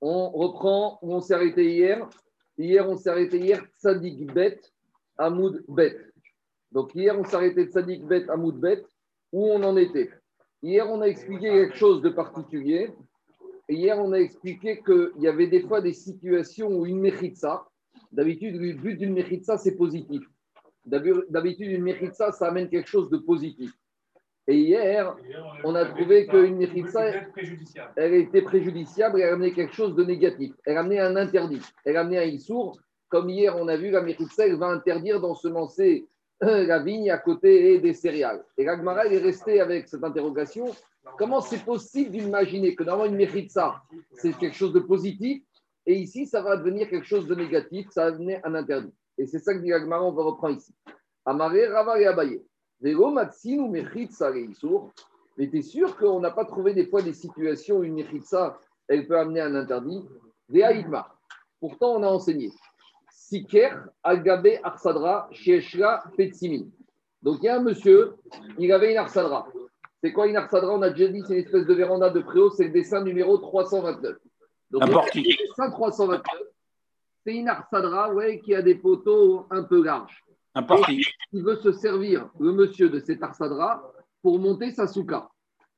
[0.00, 2.08] On reprend où on s'est arrêté hier.
[2.56, 4.60] Hier, on s'est arrêté hier, Tzadik Bet,
[5.16, 5.96] Hamoud Bet.
[6.72, 8.84] Donc hier, on s'est arrêté Tzadik Bet, Hamoud Bet,
[9.32, 10.10] où on en était?
[10.62, 12.92] Hier, on a expliqué quelque chose de particulier.
[13.68, 17.66] Hier, on a expliqué qu'il y avait des fois des situations où une méritza,
[18.12, 20.22] d'habitude, le but d'une méritza, c'est positif.
[20.84, 23.72] D'habitude, une méritza, ça amène quelque chose de positif.
[24.50, 25.16] Et hier,
[25.62, 27.12] on a trouvé qu'une méritza,
[27.94, 30.52] elle était préjudiciable et elle amenait quelque chose de négatif.
[30.64, 31.62] Elle amenait un interdit.
[31.84, 32.76] Elle amenait un issour.
[33.08, 36.08] Comme hier, on a vu, la méritza, elle va interdire d'ensemencer
[36.40, 38.42] la vigne à côté des céréales.
[38.58, 40.66] Et l'Agmara est resté avec cette interrogation.
[41.16, 43.82] Comment c'est possible d'imaginer que normalement une ça,
[44.14, 45.42] c'est quelque chose de positif,
[45.86, 48.92] et ici, ça va devenir quelque chose de négatif, ça va devenir un interdit.
[49.16, 50.74] Et c'est ça que dit l'Agmara, on va reprendre ici.
[51.24, 52.42] Amaré, Rava et Abaye.
[52.80, 54.30] Vego, Matsin ou Mechitsa,
[55.36, 58.58] Mais tu es sûr qu'on n'a pas trouvé des fois des situations où une ça,
[58.88, 60.02] elle peut amener un interdit?
[61.60, 62.50] Pourtant, on a enseigné.
[63.10, 63.70] Siker
[64.02, 66.66] Agabe Arsadra Sheshra Petsimin.
[67.22, 68.14] Donc il y a un monsieur,
[68.58, 69.46] il avait une Arsadra.
[70.02, 70.72] C'est quoi une Arsadra?
[70.72, 73.36] On a déjà dit, c'est une espèce de véranda de préau, c'est le dessin numéro
[73.36, 74.16] 329.
[74.70, 76.22] Donc, le dessin 329,
[77.24, 80.24] c'est une Arsadra ouais, qui a des poteaux un peu larges.
[80.54, 80.66] Un
[81.32, 85.30] Il veut se servir, le monsieur de cet Arsadra, pour monter sa souka.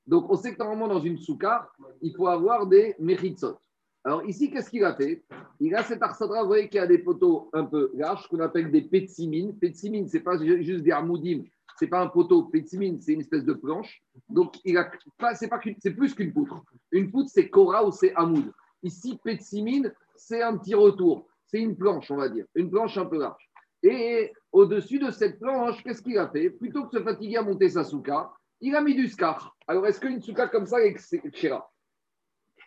[0.06, 1.70] Donc on sait que normalement dans une souka,
[2.00, 3.58] il faut avoir des méritsot.
[4.04, 5.24] Alors ici, qu'est-ce qu'il a fait?
[5.60, 8.72] Il a cet arsadra, vous voyez, qui a des poteaux un peu larges, qu'on appelle
[8.72, 9.56] des petsimines.
[9.56, 11.44] Petsimines, ce n'est pas juste des armoudim,
[11.78, 12.44] ce n'est pas un poteau.
[12.44, 14.02] Petsimine, c'est une espèce de planche.
[14.28, 14.90] Donc, il a
[15.34, 16.64] c'est, pas, c'est plus qu'une poutre.
[16.90, 18.52] Une poutre, c'est Kora ou c'est Hamoud.
[18.82, 21.28] Ici, petsimine, c'est un petit retour.
[21.46, 22.46] C'est une planche, on va dire.
[22.56, 23.51] Une planche un peu large.
[23.82, 26.50] Et au-dessus de cette planche, qu'est-ce qu'il a fait?
[26.50, 29.56] Plutôt que de se fatiguer à monter sa souka, il a mis du scar.
[29.66, 31.70] Alors, est-ce qu'une souka comme ça est Kshira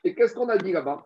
[0.04, 1.06] Et qu'est-ce qu'on a dit là-bas?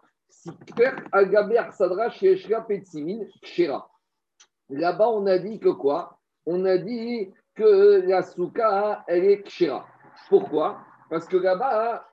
[4.69, 6.19] Là-bas, on a dit que quoi?
[6.45, 9.85] On a dit que la souka, elle est kshira.
[10.29, 10.79] Pourquoi?
[11.09, 12.09] Parce que là-bas,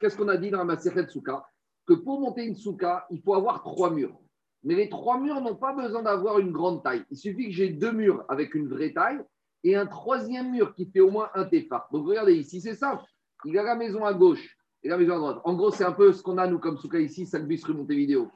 [0.00, 1.44] qu'est-ce qu'on a dit dans la Maseret souka?
[1.86, 4.18] Que pour monter une souka, il faut avoir trois murs.
[4.66, 7.04] Mais les trois murs n'ont pas besoin d'avoir une grande taille.
[7.10, 9.20] Il suffit que j'ai deux murs avec une vraie taille
[9.62, 11.88] et un troisième mur qui fait au moins un tefar.
[11.92, 13.04] Donc regardez ici, c'est simple.
[13.44, 15.40] Il a la maison à gauche, et la maison à droite.
[15.44, 17.74] En gros, c'est un peu ce qu'on a, nous, comme Souka ici, 5 bus rue
[17.74, 18.28] Montevideo.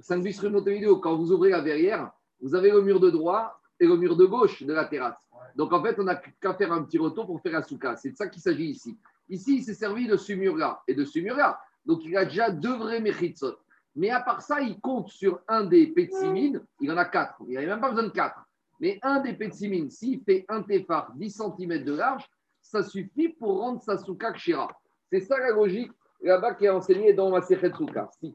[0.00, 3.52] 5 bus rue Montevideo, quand vous ouvrez la verrière, vous avez le mur de droite
[3.78, 5.16] et le mur de gauche de la terrasse.
[5.54, 7.96] Donc, en fait, on n'a qu'à faire un petit retour pour faire la souka.
[7.96, 8.98] C'est de ça qu'il s'agit ici.
[9.28, 11.60] Ici, il s'est servi de ce mur-là et de ce mur-là.
[11.84, 13.56] Donc, il a déjà deux vrais mechitsot.
[13.96, 16.60] Mais à part ça, il compte sur un des petsimines.
[16.80, 17.36] Il en a quatre.
[17.48, 18.40] Il a même pas besoin de quatre.
[18.80, 22.28] Mais un des petsimines, s'il fait un tefar 10 cm de large,
[22.60, 24.68] ça suffit pour rendre sa souka kshira.
[25.10, 28.10] C'est ça la logique là-bas qui est enseignée dans ma Souka.
[28.20, 28.34] Si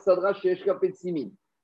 [0.00, 0.34] Sadra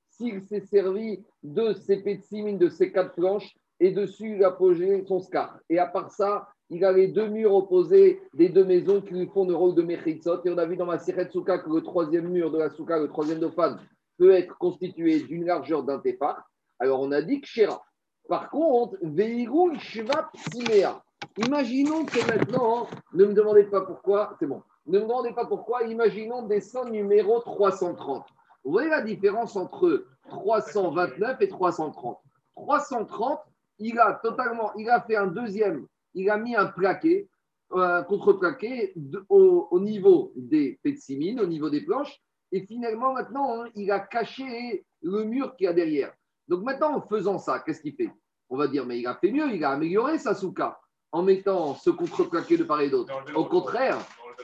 [0.08, 5.04] s'il s'est servi de ces petsimines, de ces quatre planches, et dessus il a posé
[5.06, 5.58] son scar.
[5.68, 9.26] Et à part ça, il a les deux murs opposés des deux maisons qui lui
[9.26, 10.42] font le rôle de Mechitzot.
[10.44, 13.08] Et on a vu dans ma Souka que le troisième mur de la Souka, le
[13.08, 13.76] troisième Dofan,
[14.18, 16.48] peut être constitué d'une largeur d'un tefar.
[16.78, 17.82] Alors on a dit que Shera.
[18.26, 21.02] Par contre, Veirul Shva Psimea.
[21.36, 25.84] Imaginons que maintenant, ne me demandez pas pourquoi, c'est bon, ne me demandez pas pourquoi,
[25.84, 28.24] imaginons dessin numéro 330.
[28.64, 32.18] Vous voyez la différence entre 329 et 330
[32.54, 33.40] 330,
[33.78, 37.28] il a totalement, il a fait un deuxième, il a mis un plaqué,
[37.70, 38.94] un contre-plaqué
[39.28, 44.84] au, niveau des petsimines, au niveau des planches, et finalement maintenant, hein, il a caché
[45.02, 46.12] le mur qu'il y a derrière.
[46.48, 48.10] Donc maintenant, en faisant ça, qu'est-ce qu'il fait?
[48.50, 50.78] On va dire, mais il a fait mieux, il a amélioré sa souka
[51.12, 53.14] en mettant ce contre-plaqué de part et d'autre.
[53.34, 53.98] Au contraire,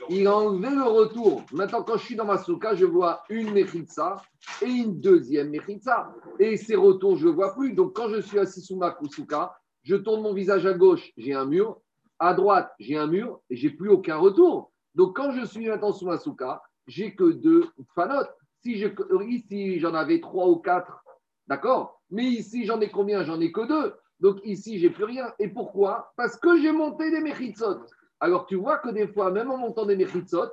[0.09, 1.43] il a enlevé le retour.
[1.51, 4.17] Maintenant, quand je suis dans ma souka, je vois une mechitza
[4.61, 6.13] et une deuxième mechitza.
[6.39, 7.73] Et ces retours, je ne vois plus.
[7.73, 11.33] Donc, quand je suis assis sous ma souka, je tourne mon visage à gauche, j'ai
[11.33, 11.81] un mur.
[12.19, 14.71] À droite, j'ai un mur et j'ai plus aucun retour.
[14.93, 18.35] Donc, quand je suis maintenant sous ma souka, j'ai que deux fanotes.
[18.61, 18.87] Si je,
[19.29, 21.01] ici, j'en avais trois ou quatre,
[21.47, 22.01] d'accord?
[22.09, 23.23] Mais ici, j'en ai combien?
[23.23, 23.93] J'en ai que deux.
[24.19, 25.33] Donc ici, j'ai plus rien.
[25.39, 26.11] Et pourquoi?
[26.17, 27.77] Parce que j'ai monté des mechitsot.
[28.19, 30.49] Alors tu vois que des fois, même en montant des mechitsot,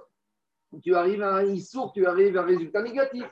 [0.84, 3.24] tu arrives à un issour, tu arrives à un résultat négatif.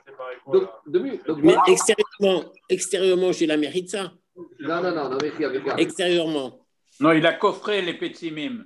[0.51, 1.19] Donc, de mieux.
[1.41, 4.11] Mais extérieurement, extérieurement, j'ai la méritza.
[4.35, 5.31] Non, non, non, non, mais
[5.77, 6.59] Extérieurement.
[6.99, 8.65] Non, il a coffré les petits mimes.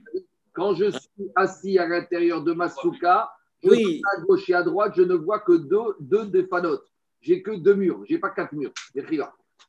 [0.53, 3.29] Quand je suis assis à l'intérieur de ma souka,
[3.63, 4.01] oui.
[4.15, 6.85] à gauche et à droite, je ne vois que deux, deux des fanotes.
[7.21, 8.73] J'ai que deux murs, j'ai pas quatre murs.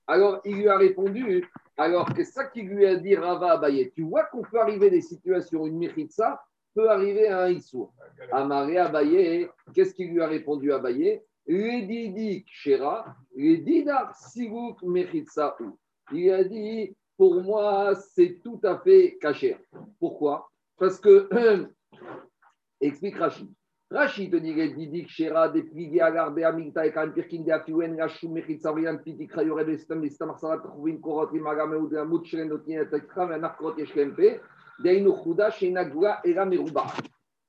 [0.07, 1.45] Alors, il lui a répondu
[1.81, 3.91] alors, c'est ça qui lui a dit Rava Abaye.
[3.95, 6.45] Tu vois qu'on peut arriver à des situations où une Mechitsa
[6.75, 7.95] peut arriver à un Issour.
[8.33, 11.23] Amaré Abaye, qu'est-ce qu'il lui a répondu Abaye?
[11.47, 15.79] Les Didi Kshera, les Dinar Sigouk Mechitsaou.
[16.13, 19.57] Il a dit, pour moi, c'est tout à fait caché.
[19.99, 20.51] Pourquoi?
[20.79, 21.29] Parce que,
[22.81, 23.49] explique Rachid.
[23.91, 28.29] Rachid dit, les Didi Kshera, des Pligé Agarbe, Amigta, et Kan Pirkin, de Afiwen, Rachou
[28.29, 32.25] Mechitsaouyan, Piti Krayore, de Stem, de Stam, Arsala, Trouvin, Korot, Imagame, ou de la Mout,
[32.25, 34.41] Shelen, Notin, Tekram, un Arkrot, Yeshkempe,
[34.83, 36.87] Deinu Chouda, Shenagua, Era Meruba.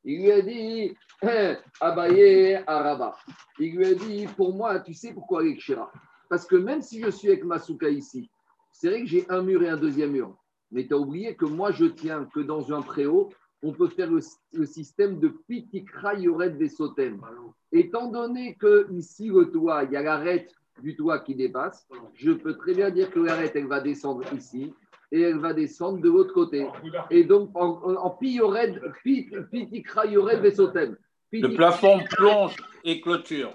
[0.04, 0.98] Il lui a dit,
[1.80, 3.16] Abaye, Araba.
[3.60, 5.92] Il lui a dit, pour moi, tu sais pourquoi avec Kshera
[6.28, 8.30] Parce que même si je suis avec Masuka ici,
[8.82, 10.36] c'est vrai que j'ai un mur et un deuxième mur.
[10.72, 13.30] Mais tu as oublié que moi, je tiens que dans un préau,
[13.62, 17.22] on peut faire le, système de Pitikra Yored des Sotem.
[17.72, 20.52] Étant donné que ici, le toit, il y a l'arête
[20.82, 24.74] du toit qui dépasse, je peux très bien dire que l'arête, elle va descendre ici
[25.12, 26.66] et elle va descendre de l'autre côté.
[27.12, 30.98] Et donc, en, en, en Piyored, Pi- Pitikra Yored des Sotem.
[31.32, 33.54] Le plafond plonge et clôture.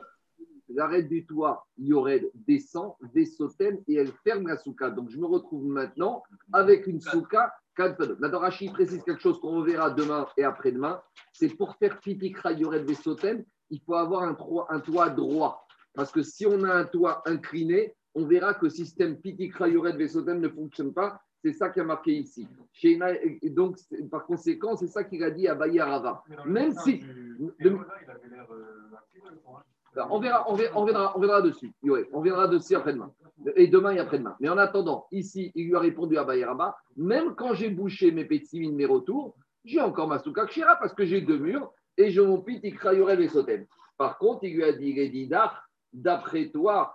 [0.69, 4.91] L'arête du toit, Yored, descend des Sotem et elle ferme la souka.
[4.91, 6.23] Donc, je me retrouve maintenant
[6.53, 7.55] avec une souka.
[7.79, 11.01] Maintenant, Rachid précise quelque chose qu'on reverra demain et après-demain.
[11.33, 15.67] C'est pour faire Pitikra Yored des Sotem, il faut avoir un, toit- un toit droit.
[15.95, 19.97] Parce que si on a un toit incliné, on verra que le système Pitikra Yored
[19.99, 21.21] des Sotem ne fonctionne pas.
[21.45, 22.49] C'est ça qui a marqué ici.
[22.83, 23.77] Et donc,
[24.11, 26.25] par conséquent, c'est ça qu'il a dit à Bayarava.
[26.47, 27.01] Même si.
[27.61, 29.63] de- alors,
[30.11, 31.73] On verra, on verra, on verra, on verra dessus.
[32.13, 33.13] On verra dessus après-demain.
[33.55, 34.37] Et demain et après-demain.
[34.41, 38.25] Mais en attendant, ici, il lui a répondu à Bayaraba, même quand j'ai bouché mes
[38.25, 39.35] pétimines, mes retours,
[39.65, 42.79] j'ai encore ma souka kshira parce que j'ai deux murs et je mon pit, il
[43.19, 43.67] les sotem.
[43.97, 45.29] Par contre, il lui a dit,
[45.93, 46.95] d'après toi,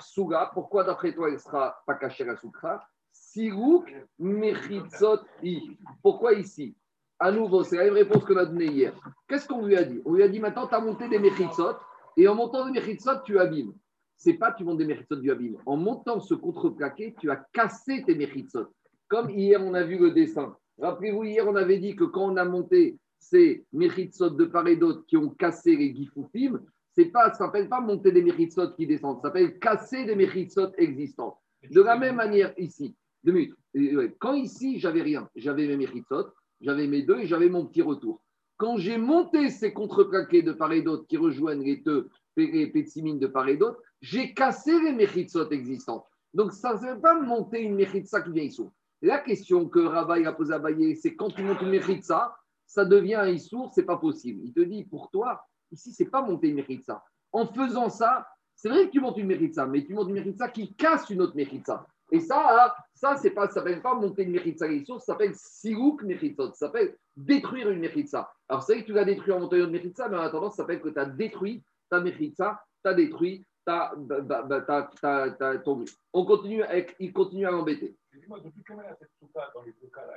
[0.00, 2.86] Souga, pourquoi d'après toi il sera pas caché la soukra?
[3.10, 5.76] Sirouk mechitzot i.
[6.02, 6.76] Pourquoi ici?
[7.18, 8.92] À nouveau, c'est la même réponse qu'on a donnée hier.
[9.26, 10.00] Qu'est-ce qu'on lui a dit?
[10.04, 11.76] On lui a dit maintenant, tu as monté des mechitzot
[12.16, 13.72] et en montant des mechitzot, tu abîmes.
[14.16, 15.56] C'est pas tu montes des mechitzot, tu abîmes.
[15.66, 18.68] En montant ce contreplaqué, tu as cassé tes mechitzot.
[19.08, 20.56] Comme hier, on a vu le dessin.
[20.78, 24.76] Rappelez-vous, hier, on avait dit que quand on a monté ces mechitzot de part et
[24.76, 26.60] d'autre qui ont cassé les gifoufim,
[26.94, 30.72] c'est pas, ça s'appelle pas monter des mechitzot qui descendent, ça s'appelle casser des mechitzot
[30.78, 31.36] existantes.
[31.70, 32.94] De la même manière ici,
[33.24, 33.32] deux
[33.74, 36.26] ouais, Quand ici, j'avais rien, j'avais mes mechitzot,
[36.60, 38.22] j'avais mes deux et j'avais mon petit retour.
[38.56, 43.26] Quand j'ai monté ces contreplaqués de part et d'autre qui rejoignent les deux les de
[43.26, 46.06] part et d'autre, j'ai cassé les mechitzot existantes.
[46.32, 48.62] Donc, ça ne veut pas monter une mechitza qui vient ici.
[49.02, 52.36] La question que Rabbi a posée à Baye, c'est quand tu montes une mechitza,
[52.66, 54.40] ça devient un issour, c'est pas possible.
[54.44, 57.04] Il te dit, pour toi, ici, c'est pas monter une mechitza.
[57.32, 58.26] En faisant ça,
[58.56, 61.22] c'est vrai que tu montes une mechitza, mais tu montes une mechitza qui casse une
[61.22, 61.86] autre mechitza.
[62.10, 66.52] Et ça, ça c'est pas, ça s'appelle pas monter une issour, ça s'appelle sirouk mechitzot,
[66.52, 68.30] ça s'appelle détruire une mechitza.
[68.48, 70.58] Alors, c'est vrai que tu l'as détruit en montant une mechitza, mais en attendant, ça
[70.58, 75.30] s'appelle que tu as détruit ta mechitza, tu as détruit ta, ta, ta, ta, ta-
[75.30, 75.84] ta- ton.
[76.12, 77.96] On continue avec, il continue à l'embêter.
[78.16, 80.16] Y dans les deux cas là,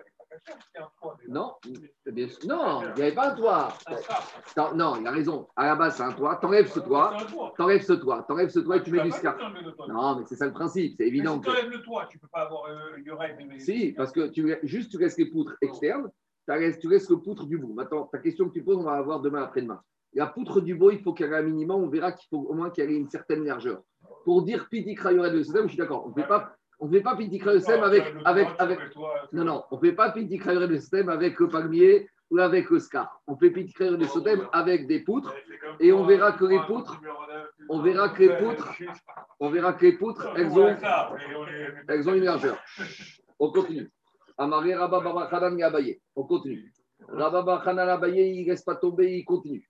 [0.77, 1.17] un toit.
[1.27, 1.55] Non,
[2.05, 2.47] bien sûr.
[2.47, 3.69] non, il n'y avait pas un toit.
[4.55, 4.73] Un.
[4.75, 5.47] Non, il a raison.
[5.55, 6.35] À la base, c'est un toit.
[6.37, 7.53] T'enlèves ce toit, un toit.
[7.57, 9.35] t'enlèves ce toit, t'enlèves ce toit et tu mets vas du pas scar.
[9.41, 9.87] enlever le toit.
[9.87, 10.93] Non, mais c'est ça le principe.
[10.97, 11.45] C'est Mais évident si que.
[11.45, 13.35] tu enlèves le toit, tu ne peux pas avoir euh, Yored.
[13.47, 16.09] mais- Si, parce que tu, juste tu laisses les poutres externes,
[16.47, 17.73] tu laisses, tu laisses le poutre du bout.
[17.73, 19.81] Maintenant, ta question que tu poses, on va la voir demain après-demain.
[20.17, 22.53] La poutre du bout, il faut qu'elle ait un minimum, on verra qu'il faut au
[22.55, 23.83] moins qu'elle ait une certaine largeur.
[24.25, 26.07] Pour dire Piti le système, je suis d'accord.
[26.07, 28.79] On ne fait pas, on fait pas Piti avec, avec, avec,
[29.31, 33.21] Non, non, on ne fait pas Piti système avec le palmier ou avec le scar.
[33.27, 35.35] On fait Piti le système avec des poutres.
[35.79, 36.99] Et on verra que les poutres-
[37.69, 38.73] on verra que les poutres,
[39.39, 40.75] On verra que les poutres, elles ont,
[41.87, 42.57] elles ont une largeur.
[43.37, 43.91] On continue.
[44.35, 45.29] Amaré Rabba.
[46.15, 46.73] On continue.
[47.07, 49.69] Rabba Baba Khanan Gabaye, il ne laisse pas tomber, il continue.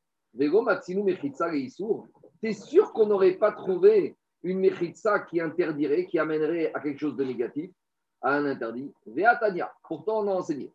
[2.42, 7.16] T'es sûr qu'on n'aurait pas trouvé une Mechitsa qui interdirait, qui amènerait à quelque chose
[7.16, 7.72] de négatif,
[8.22, 8.94] à un interdit?
[9.06, 9.72] Veatania.
[9.88, 10.72] Pourtant, on a enseigné.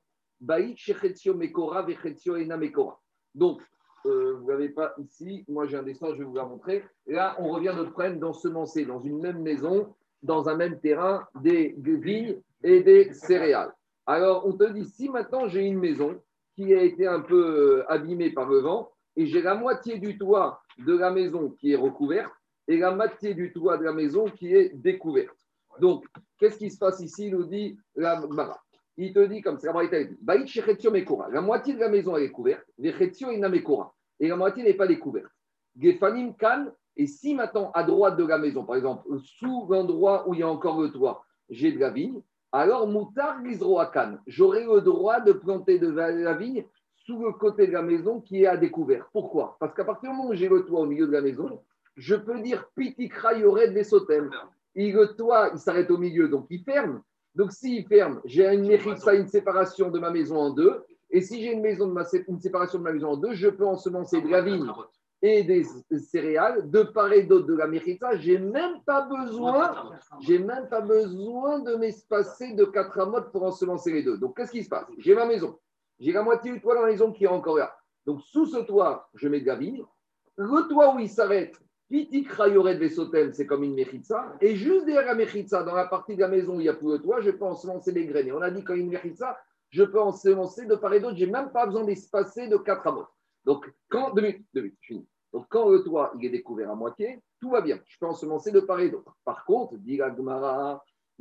[3.34, 3.62] Donc,
[4.06, 6.84] euh, vous n'avez pas ici, moi j'ai un dessin, je vais vous la montrer.
[7.06, 11.76] Là, on revient notre problème d'ensemencer dans une même maison, dans un même terrain, des
[11.78, 13.72] vignes et des céréales.
[14.06, 16.20] Alors, on te dit, si maintenant j'ai une maison
[16.56, 20.62] qui a été un peu abîmée par le vent, et j'ai la moitié du toit
[20.78, 22.32] de la maison qui est recouverte,
[22.68, 25.36] et la moitié du toit de la maison qui est découverte.
[25.80, 26.04] Donc,
[26.38, 28.60] qu'est-ce qui se passe ici Il nous dit la Mara.
[28.96, 32.66] Il te dit comme ça, la moitié de la maison est couverte.
[32.78, 35.32] Et la moitié n'est pas découverte.
[35.78, 36.66] Gefanim kan,
[36.96, 40.42] et si maintenant à droite de la maison, par exemple, sous l'endroit où il y
[40.42, 42.20] a encore le toit, j'ai de la vigne,
[42.52, 43.38] alors moutar.
[44.26, 46.66] J'aurai le droit de planter de la vigne
[47.12, 49.08] sous le côté de la maison qui est à découvert.
[49.12, 49.56] Pourquoi?
[49.60, 51.60] Parce qu'à partir du moment où j'ai le toit au milieu de la maison,
[51.96, 54.30] je peux dire pitikra yored vesotem.
[54.74, 57.02] Il, le toit, il s'arrête au milieu, donc il ferme.
[57.34, 60.82] Donc s'il ferme, j'ai une mechitsa, une séparation de ma maison en deux.
[61.10, 63.48] Et si j'ai une, maison de ma, une séparation de ma maison en deux, je
[63.48, 64.66] peux ensemencer de la vigne
[65.20, 65.64] et des
[65.98, 67.70] céréales de part et d'autre de la.
[68.16, 73.92] J'ai même pas besoin, j'ai même pas besoin de m'espacer de quatre amotes pour ensemencer
[73.92, 74.16] les deux.
[74.16, 74.86] Donc qu'est-ce qui se passe?
[74.98, 75.58] J'ai ma maison,
[76.00, 77.76] j'ai la moitié du toit dans la maison qui est encore là.
[78.06, 79.84] Donc sous ce toit, je mets de la vigne.
[80.36, 81.58] Le toit où il s'arrête,
[81.88, 84.34] Pitik Rayoret Vesotem, c'est comme une mechitsa.
[84.40, 86.74] Et juste derrière la mechitsa, dans la partie de la maison où il n'y a
[86.74, 88.28] plus le toit, je peux ensemencer les graines.
[88.28, 91.16] Et on a dit quand une mechitsa, je peux ensemencer de part et d'autre.
[91.16, 93.12] Je n'ai même pas besoin d'espacer de quatre amotes.
[93.44, 95.08] Donc, quand, deux minutes, deux minutes, je finis.
[95.32, 97.78] Donc, quand le toit il est découvert à moitié, tout va bien.
[97.86, 99.14] Je peux ensemencer de part et d'autre.
[99.24, 100.10] Par contre, dit la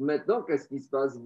[0.01, 1.17] maintenant, qu'est-ce qui se passe?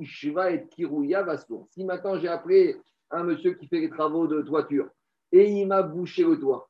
[0.00, 1.66] Ishiva et Kirouya Vasour.
[1.70, 2.76] Si maintenant j'ai appelé
[3.10, 4.88] un monsieur qui fait les travaux de toiture
[5.32, 6.68] et il m'a bouché le toit,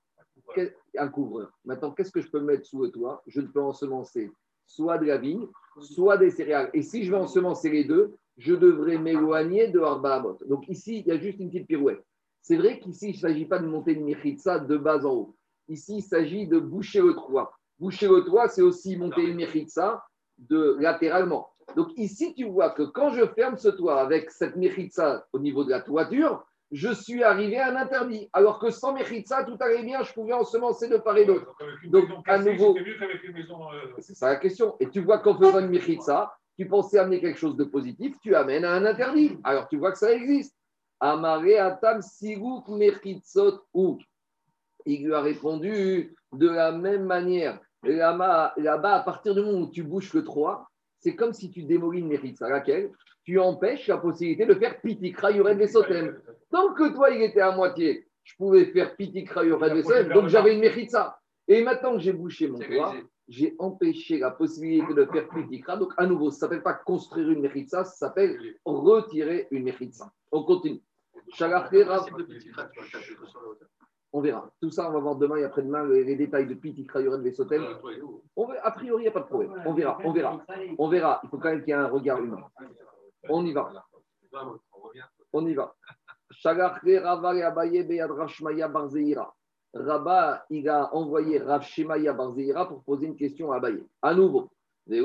[0.97, 1.53] un couvreur.
[1.65, 3.23] Maintenant, qu'est-ce que je peux mettre sous le toit?
[3.27, 4.31] Je ne peux ensemencer
[4.67, 5.47] soit de la vigne,
[5.81, 6.71] soit des céréales.
[6.75, 10.39] Et si je vais ensemencer les deux, je devrais m'éloigner de Arbaamot.
[10.47, 12.05] Donc ici, il y a juste une petite pirouette.
[12.43, 15.37] C'est vrai qu'ici, il ne s'agit pas de monter une mechitsa de bas en haut.
[15.69, 17.53] Ici, il s'agit de boucher le toit.
[17.79, 20.03] Boucher le toit, c'est aussi monter une mechitsa
[20.39, 21.51] de latéralement.
[21.77, 25.65] Donc ici, tu vois que quand je ferme ce toit avec cette mechitsa au niveau
[25.65, 28.29] de la toiture, je suis arrivé à un interdit.
[28.33, 31.55] Alors que sans mechitsa, tout allait bien, je pouvais ensemencer de part et d'autre.
[31.91, 34.77] Donc, à nouveau- euh, C'est ça la question.
[34.81, 38.35] Et tu vois qu'en faisant une mechitsa, tu pensais amener quelque chose de positif, tu
[38.35, 39.39] amènes à un interdit.
[39.45, 40.55] Alors tu vois que ça existe.
[41.01, 42.67] Amare atam sigouk
[43.73, 43.99] ou.
[44.85, 47.61] Il lui a répondu de la même manière.
[47.85, 50.69] Là-bas, à partir du moment où tu bouches le 3,
[50.99, 52.49] c'est comme si tu démolis une mechitsa.
[52.49, 52.91] Laquelle
[53.25, 56.19] Tu empêches la possibilité de faire pitikra yored vesotem.
[56.51, 60.55] Tant que toi, il était à moitié, je pouvais faire pitikra yored vesotem, donc j'avais
[60.55, 61.21] une mechitsa.
[61.47, 62.95] Et maintenant que j'ai bouché mon toit,
[63.29, 65.77] j'ai empêché la possibilité de faire pitikra.
[65.77, 70.13] Donc, à nouveau, ça ne s'appelle pas construire une mechitsa, ça s'appelle retirer une mechitsa.
[70.33, 70.83] On continue.
[74.13, 74.51] On verra.
[74.61, 76.55] Tout ça, on va voir demain et après-demain les, les détails de.
[78.37, 78.67] On verra.
[78.67, 79.63] A priori, il n'y a pas de problème.
[79.67, 80.43] On verra, on verra.
[80.79, 81.21] On verra.
[81.25, 82.43] Il faut quand même qu'il y ait un regard humain.
[83.29, 83.71] On y va.
[85.33, 85.75] On y va.
[89.75, 93.85] Rabba, il a envoyé Rav Shemaya Bar Zeira pour poser une question à Abaye.
[94.01, 94.51] À nouveau,
[94.87, 95.01] mais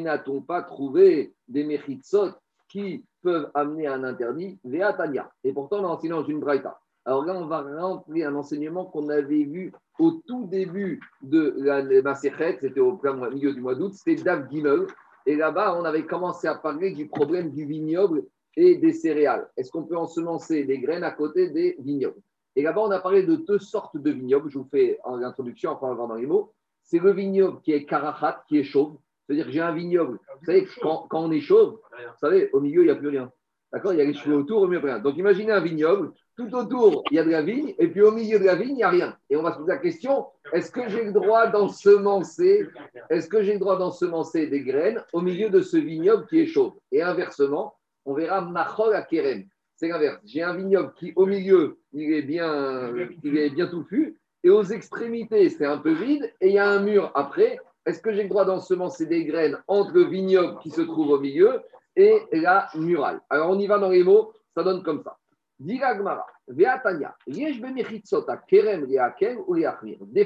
[0.00, 2.32] n'a-t-on pas trouvé des Mechitsot
[2.68, 5.30] qui peuvent amener à un interdit Veatania.
[5.44, 6.78] Et pourtant, on a enseigné dans une braïta.
[7.04, 11.82] Alors là, on va remplir un enseignement qu'on avait vu au tout début de la
[12.02, 13.00] Maserhet, c'était au
[13.32, 14.86] milieu du mois d'août, c'était Dav Gimel.
[15.26, 18.24] Et là-bas, on avait commencé à parler du problème du vignoble
[18.56, 19.48] et des céréales.
[19.56, 22.20] Est-ce qu'on peut ensemencer des graines à côté des vignobles?
[22.56, 24.50] Et là-bas, on a parlé de deux sortes de vignobles.
[24.50, 26.52] Je vous fais en introduction, on va dans les mots.
[26.82, 28.96] C'est le vignoble qui est karachat, qui est chauve.
[29.30, 30.18] C'est-à-dire que j'ai un vignoble.
[30.40, 33.10] Vous savez, quand, quand on est chauve, vous savez, au milieu, il n'y a plus
[33.10, 33.30] rien.
[33.72, 34.98] D'accord Il y a les cheveux autour, au milieu, rien.
[34.98, 36.10] Donc imaginez un vignoble.
[36.36, 37.72] Tout autour, il y a de la vigne.
[37.78, 39.16] Et puis au milieu de la vigne, il n'y a rien.
[39.28, 42.66] Et on va se poser la question est-ce que j'ai le droit d'ensemencer
[43.08, 46.46] est-ce que j'ai le droit d'ensemencer des graines au milieu de ce vignoble qui est
[46.46, 46.72] chauve?
[46.90, 47.74] Et inversement,
[48.06, 49.44] on verra Machol à Kerem.
[49.76, 50.18] C'est l'inverse.
[50.24, 54.64] J'ai un vignoble qui, au milieu, il est bien, il est bien touffu, et aux
[54.64, 57.60] extrémités, c'est un peu vide, et il y a un mur après.
[57.86, 61.20] Est-ce que j'ai le droit d'ensemencer des graines entre le vignoble qui se trouve au
[61.20, 61.62] milieu
[61.96, 65.16] et la muraille Alors, on y va dans les mots, ça donne comme ça.
[65.58, 65.78] Des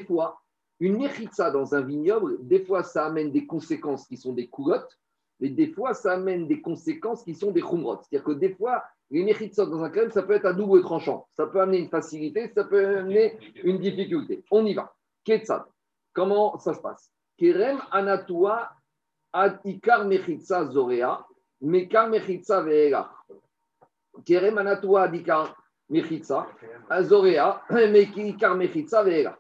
[0.07, 0.41] fois,
[0.81, 4.99] une mechitsa dans un vignoble, des fois, ça amène des conséquences qui sont des coulottes,
[5.41, 7.99] mais des fois, ça amène des conséquences qui sont des khumrot.
[8.03, 11.27] C'est-à-dire que des fois, les mechitsot dans un crème, ça peut être à double tranchant.
[11.37, 14.45] Ça peut amener une facilité, ça peut amener une difficulté.
[14.51, 14.95] On y va.
[15.25, 15.63] Ketsad.
[16.13, 17.14] Comment ça se passe?
[17.39, 18.71] Kerem anatua
[19.33, 21.19] ad ikar mechitsa zorea,
[21.61, 23.11] mekar mechitsa ve'ela.
[24.25, 25.55] Kerem anatua ad ikar
[25.91, 26.47] mechitsa,
[26.89, 29.39] azorea, mekar mechitsa ve'ela.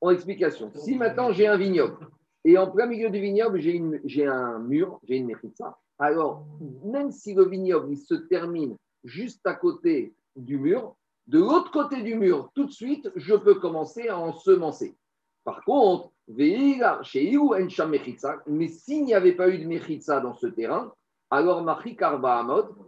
[0.00, 0.70] En explication.
[0.74, 2.06] Si maintenant j'ai un vignoble,
[2.44, 6.46] et en plein milieu du vignoble, j'ai un mur, j'ai une mechitsa, alors
[6.84, 12.02] même si le vignoble il se termine juste à côté du mur, de l'autre côté
[12.02, 14.94] du mur, tout de suite, je peux commencer à ensemencer.
[15.42, 16.78] Par contre, Mais
[18.68, 20.92] s'il n'y avait pas eu de mechitsa dans ce terrain,
[21.30, 21.66] alors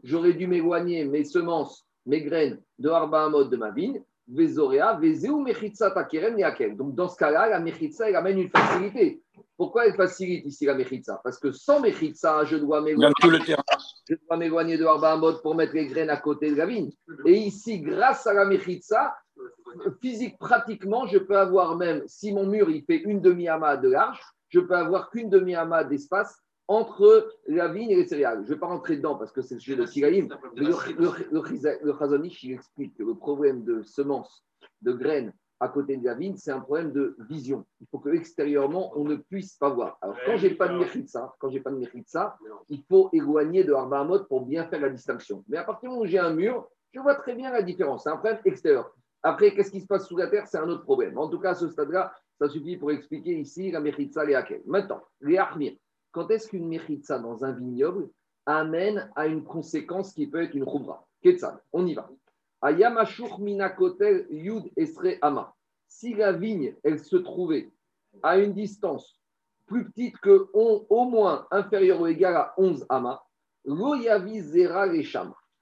[0.02, 5.38] j'aurais dû m'éloigner mes semences, mes graines de Arba Hamod de ma vigne, Vezorea, Vezeu
[5.40, 6.76] mechitsa takerem yakel.
[6.76, 9.22] Donc dans ce cas-là, la mechitsa, elle amène une facilité.
[9.56, 12.80] Pourquoi elle facilite ici la mechitsa Parce que sans mechitsa, je dois
[14.36, 16.90] m'éloigner de Arba Hamod pour mettre les graines à côté de la vigne.
[17.24, 19.14] Et ici, grâce à la Mechitsa,
[20.00, 24.20] physique, pratiquement, je peux avoir même, si mon mur il fait une demi-amas de large,
[24.48, 28.42] je peux avoir qu'une demi-amas d'espace entre la vigne et les céréales.
[28.42, 30.28] Je ne vais pas rentrer dedans parce que c'est le sujet de Sigaïm.
[30.56, 30.72] Le,
[31.82, 34.44] le, Chazonich, il explique que le problème de semences,
[34.82, 37.64] de graines à côté de la vigne, c'est un problème de vision.
[37.80, 39.98] Il faut que extérieurement, on ne puisse pas voir.
[40.02, 42.36] Alors, quand j'ai pas de ça, quand j'ai pas de ça,
[42.68, 45.44] il faut éloigner de Arba pour bien faire la distinction.
[45.48, 48.04] Mais à partir du moment où j'ai un mur, je vois très bien la différence.
[48.04, 48.90] C'est un problème extérieur.
[49.26, 50.47] Après, qu'est-ce qui se passe sous la terre?
[50.47, 51.18] C'est un autre problème.
[51.18, 54.62] En tout cas, à ce stade-là, ça suffit pour expliquer ici la Mechitza, les Hakel.
[54.66, 55.73] Maintenant, les Achmir.
[56.12, 58.09] Quand est-ce qu'une Mechitza dans un vignoble
[58.47, 62.09] amène à une conséquence qui peut être une Khumra Ketzad, on y va.
[62.62, 65.52] Ayamashur minakotel yud esre ama.
[65.88, 67.68] Si la vigne, elle se trouvait
[68.23, 69.21] à une distance
[69.66, 73.21] plus petite que on- au moins inférieure ou égale à 11 amas,
[73.64, 74.87] lo yavi zera.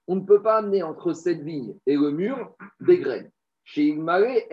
[0.07, 3.31] On ne peut pas amener entre cette vigne et le mur des graines.
[3.65, 4.47] S'il n'y avait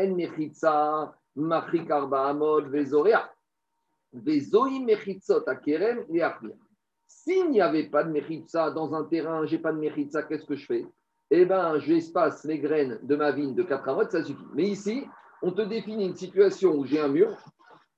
[7.89, 10.85] pas de mechitza dans un terrain, j'ai pas de mechitza, qu'est-ce que je fais?
[11.29, 14.43] Eh bien, j'espace les graines de ma vigne de 4 amot, ça suffit.
[14.53, 15.05] Mais ici,
[15.41, 17.37] on te définit une situation où j'ai un mur,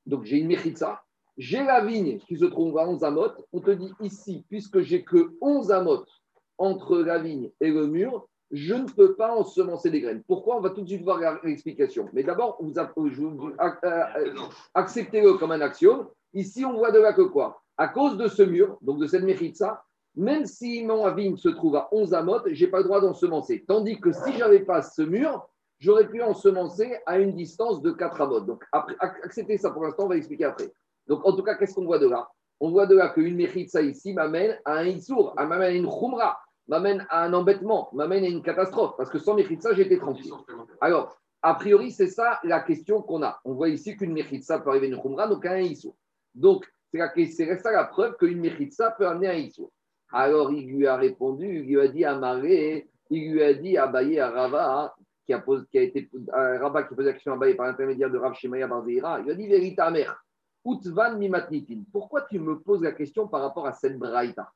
[0.06, 1.04] donc j'ai une mechitza,
[1.38, 3.44] j'ai la vigne qui se trouve à 11 amotes.
[3.52, 6.10] On te dit ici, puisque j'ai que 11 amotes
[6.58, 10.22] entre la vigne et le mur, je ne peux pas ensemencer des graines.
[10.28, 10.58] Pourquoi?
[10.58, 12.08] On va tout de suite voir l'explication.
[12.14, 14.30] Mais d'abord, vous, vous- ac- euh,
[14.76, 16.08] acceptez-le comme un axiome.
[16.34, 17.62] Ici, on voit de là que quoi?
[17.78, 19.84] À cause de ce mur, donc de cette mechitza,
[20.16, 23.66] même si mon vigne se trouve à 11 amotes, je n'ai pas le droit d'ensemencer.
[23.68, 25.48] Tandis que si j'avais pas ce mur,
[25.80, 28.46] j'aurais pu ensemencer à une distance de 4 amotes.
[28.46, 30.72] Donc, après, acceptez ça pour l'instant, on va expliquer après.
[31.08, 32.30] Donc, en tout cas, qu'est-ce qu'on voit de là?
[32.60, 35.88] On voit de là qu'une mechitza ici m'amène à un issour, à- m'amène à une
[35.90, 38.96] khumra, m'amène à un embêtement, m'amène à une catastrophe.
[38.98, 40.34] Parce que sans mechitza, j'étais tranquille.
[40.82, 43.40] Alors, a priori, c'est ça la question qu'on a.
[43.44, 45.96] On voit ici qu'une mechitza peut arriver à une khumra, donc à un issour.
[46.34, 49.72] Donc, c'est ça la preuve qu'une mechitza peut amener à un issour.
[50.12, 53.78] Alors, il lui a répondu, il lui a dit à Maré, il lui a dit
[53.78, 54.96] à Baye, à Rava,
[55.26, 57.66] qui a, posé, qui a été un rabat qui posait la question à Baye par
[57.66, 60.24] l'intermédiaire de Rav Shemaya Barzeira, il lui a dit Vérité mère,
[60.66, 61.82] Utvan mimatnitin.
[61.92, 64.52] Pourquoi tu me poses la question par rapport à cette braïta?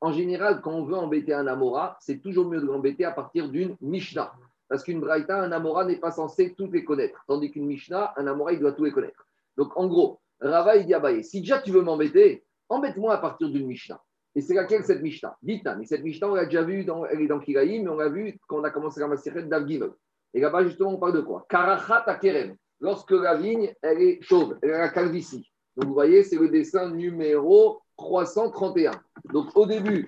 [0.00, 3.48] En général, quand on veut embêter un Amora, c'est toujours mieux de l'embêter à partir
[3.48, 4.32] d'une Mishnah.
[4.68, 7.24] Parce qu'une braïta, un Amora n'est pas censé toutes les connaître.
[7.26, 9.26] Tandis qu'une Mishnah, un Amora, il doit tout les connaître.
[9.56, 13.18] Donc, en gros, Rava, il dit à Baye, si déjà tu veux m'embêter, embête-moi à
[13.18, 14.00] partir d'une Mishnah.
[14.34, 15.36] Et c'est laquelle cette Mishnah?
[15.42, 15.76] Dites-la.
[15.76, 18.10] Mais cette Mishnah, on l'a déjà vue, dans, elle est dans Kiraïm, mais on l'a
[18.10, 19.92] vu quand on a commencé la Maseret d'Avgimel.
[20.34, 21.46] Et là-bas, justement, on parle de quoi?
[21.48, 22.54] Karachat akerem.
[22.80, 25.50] Lorsque la vigne, elle est chauve, elle a la calvitie.
[25.74, 28.92] Donc, vous voyez, c'est le dessin numéro 331.
[29.32, 30.06] Donc, au début.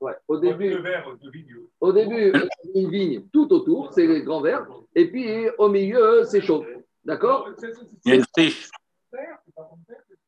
[0.00, 0.76] Ouais, au début,
[1.80, 2.32] au début,
[2.74, 4.66] une vigne tout autour, c'est les grands verts.
[4.94, 6.64] Et puis, au milieu, c'est chaud.
[7.04, 7.50] D'accord
[8.04, 8.70] Il y a une friche.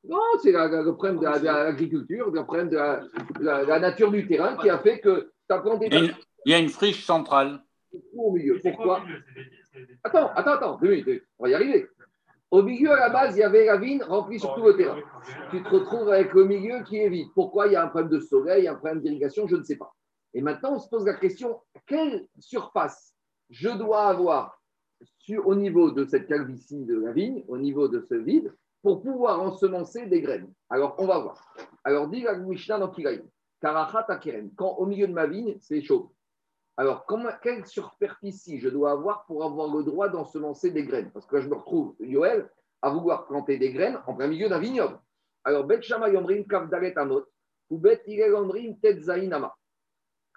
[0.05, 3.03] Non, c'est le problème de la- de l'agriculture, le problème de la,
[3.40, 6.01] la- la nature du terrain qui a fait que tu as planté Il y a
[6.01, 6.14] une,
[6.45, 7.62] il y a une friche centrale.
[8.16, 8.59] au milieu.
[8.62, 9.03] Pourquoi
[10.03, 11.23] Attends, attends, attends, deux minutes.
[11.38, 11.88] on va y arriver.
[12.53, 14.99] Au milieu, à la base, il y avait la vigne remplie sur tout le terrain.
[15.51, 17.29] Tu te retrouves avec le milieu qui est vide.
[17.35, 19.91] Pourquoi il y a un problème de soleil, un problème d'irrigation, je ne sais pas.
[20.35, 23.15] Et maintenant, on se pose la question quelle surface
[23.49, 24.61] je dois avoir
[25.17, 29.01] sur- au niveau de cette calvitie de la vigne, au niveau de ce vide, pour
[29.01, 30.53] pouvoir ensemencer des graines?
[30.69, 31.55] Alors, on va voir.
[31.85, 33.23] Alors, dit la Mishnah dans Kiraïm,
[33.62, 36.12] Karachat Akeren, quand au milieu de ma vigne, c'est chaud.
[36.76, 37.06] Alors,
[37.42, 41.11] quelle superficie je dois avoir pour avoir le droit d'ensemencer des graines?
[41.11, 44.48] Parce que là, je me retrouve, Yoel, à vouloir planter des graines en plein milieu
[44.48, 44.98] d'un vignoble.
[45.44, 47.26] Alors, Bet Shammai Omrim Kavdalet Amot,
[47.68, 49.54] ou Bet Hillel Omrim Tetzain Ama.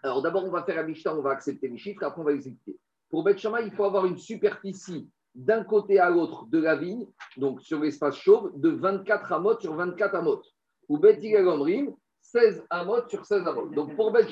[0.03, 2.33] Alors, d'abord, on va faire la Mishnah, on va accepter les chiffres, après, on va
[2.33, 2.79] les expliquer.
[3.09, 7.61] Pour Bet il faut avoir une superficie d'un côté à l'autre de la vigne, donc
[7.61, 10.45] sur l'espace chauve, de 24 amotes sur 24 amotes.
[10.89, 13.71] Ou Bet Hillel Omrim, 16 amotes sur 16 amotes.
[13.73, 14.27] Donc, pour Bet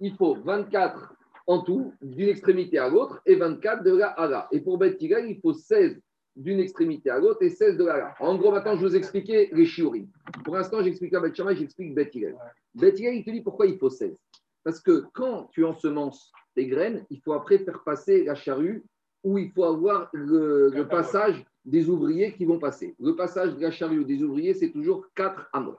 [0.00, 1.14] il faut 24
[1.46, 4.48] en tout, d'une extrémité à l'autre, et 24 de là à là.
[4.52, 6.00] Et pour Bet Hillel, il faut 16
[6.36, 8.14] d'une extrémité à l'autre et 16 de là à là.
[8.20, 10.08] En gros, maintenant, je vous expliquer les shiurim.
[10.44, 12.36] Pour l'instant, j'explique à Bet Shammai, j'explique Bet Hillel.
[12.74, 14.16] Bet Hillel, il te dit pourquoi il faut 16.
[14.64, 18.84] Parce que quand tu ensemences tes graines, il faut après faire passer la charrue
[19.24, 22.94] où il faut avoir le, le passage des ouvriers qui vont passer.
[22.98, 25.78] Le passage de la charrue des ouvriers, c'est toujours 4 amotes.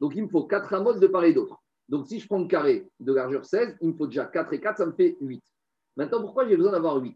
[0.00, 1.61] Donc, il me faut 4 amotes de part et d'autre.
[1.92, 4.60] Donc, si je prends le carré de largeur 16, il me faut déjà 4 et
[4.60, 5.42] 4, ça me fait 8.
[5.98, 7.14] Maintenant, pourquoi j'ai besoin d'avoir 8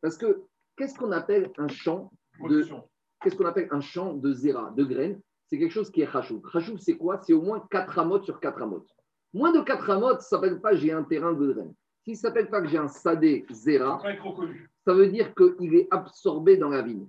[0.00, 0.44] Parce que
[0.76, 2.12] qu'est-ce qu'on appelle un champ
[2.48, 2.64] de,
[3.20, 5.20] qu'est-ce qu'on appelle un champ de zéra, de graines?
[5.48, 6.40] C'est quelque chose qui est rachouf.
[6.44, 7.20] Rachouf, c'est quoi?
[7.20, 8.88] C'est au moins 4 amotes sur 4 amotes.
[9.34, 11.74] Moins de 4 amotes, ça ne s'appelle pas j'ai un terrain de graines.
[12.04, 14.08] S'il ne s'appelle pas que j'ai un sadé zéra, Ça
[14.84, 17.08] ça veut dire qu'il est absorbé dans la vigne.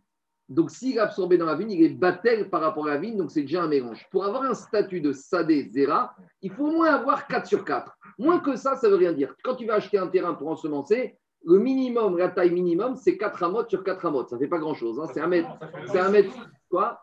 [0.50, 3.18] Donc, s'il est absorbé dans la vigne, il est battel par rapport à la vigne,
[3.18, 4.08] donc c'est déjà un mélange.
[4.12, 7.98] Pour avoir un statut de sadé zéra, il faut au moins avoir 4 sur 4.
[8.20, 9.34] Moins que ça, ça ne veut rien dire.
[9.44, 13.44] Quand tu vas acheter un terrain pour ensemencer, le minimum, la taille minimum, c'est 4
[13.44, 14.30] amotes sur 4 amotes.
[14.30, 15.00] Ça ne fait pas grand-chose.
[15.00, 15.08] hein.
[15.14, 15.50] C'est un mètre.
[15.88, 16.34] C'est un mètre.
[16.70, 17.02] Quoi?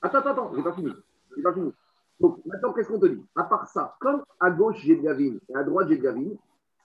[0.00, 0.92] Attends, attends, attends, j'ai pas fini.
[1.42, 1.72] Pas fini.
[2.20, 3.22] Donc, maintenant, qu'est-ce qu'on te dit?
[3.34, 6.04] À part ça, comme à gauche, j'ai de la vigne et à droite, j'ai de
[6.04, 6.36] la vigne,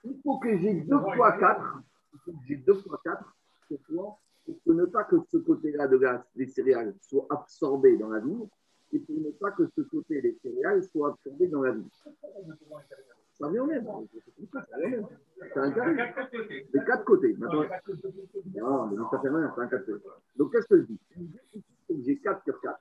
[0.06, 1.62] il faut que j'ai 2 fois 4.
[2.14, 3.24] Il faut que j'ai 2 fois 4
[3.68, 4.18] Pourquoi
[4.64, 8.48] Pour ne pas que ce côté-là de la- des céréales soit absorbé dans la vigne
[8.92, 11.88] et pour ne pas que ce côté des céréales soit absorbé dans la vigne.
[13.34, 13.88] Ça revient au même.
[15.54, 16.14] C'est un carré.
[16.74, 17.36] Des quatre côtés.
[17.38, 17.64] Maintenant,
[18.56, 20.04] non, mais ça fait rien, c'est un 4 côtés.
[20.36, 21.00] Donc, qu'est-ce que je dis?
[22.06, 22.80] J'ai 4 sur 4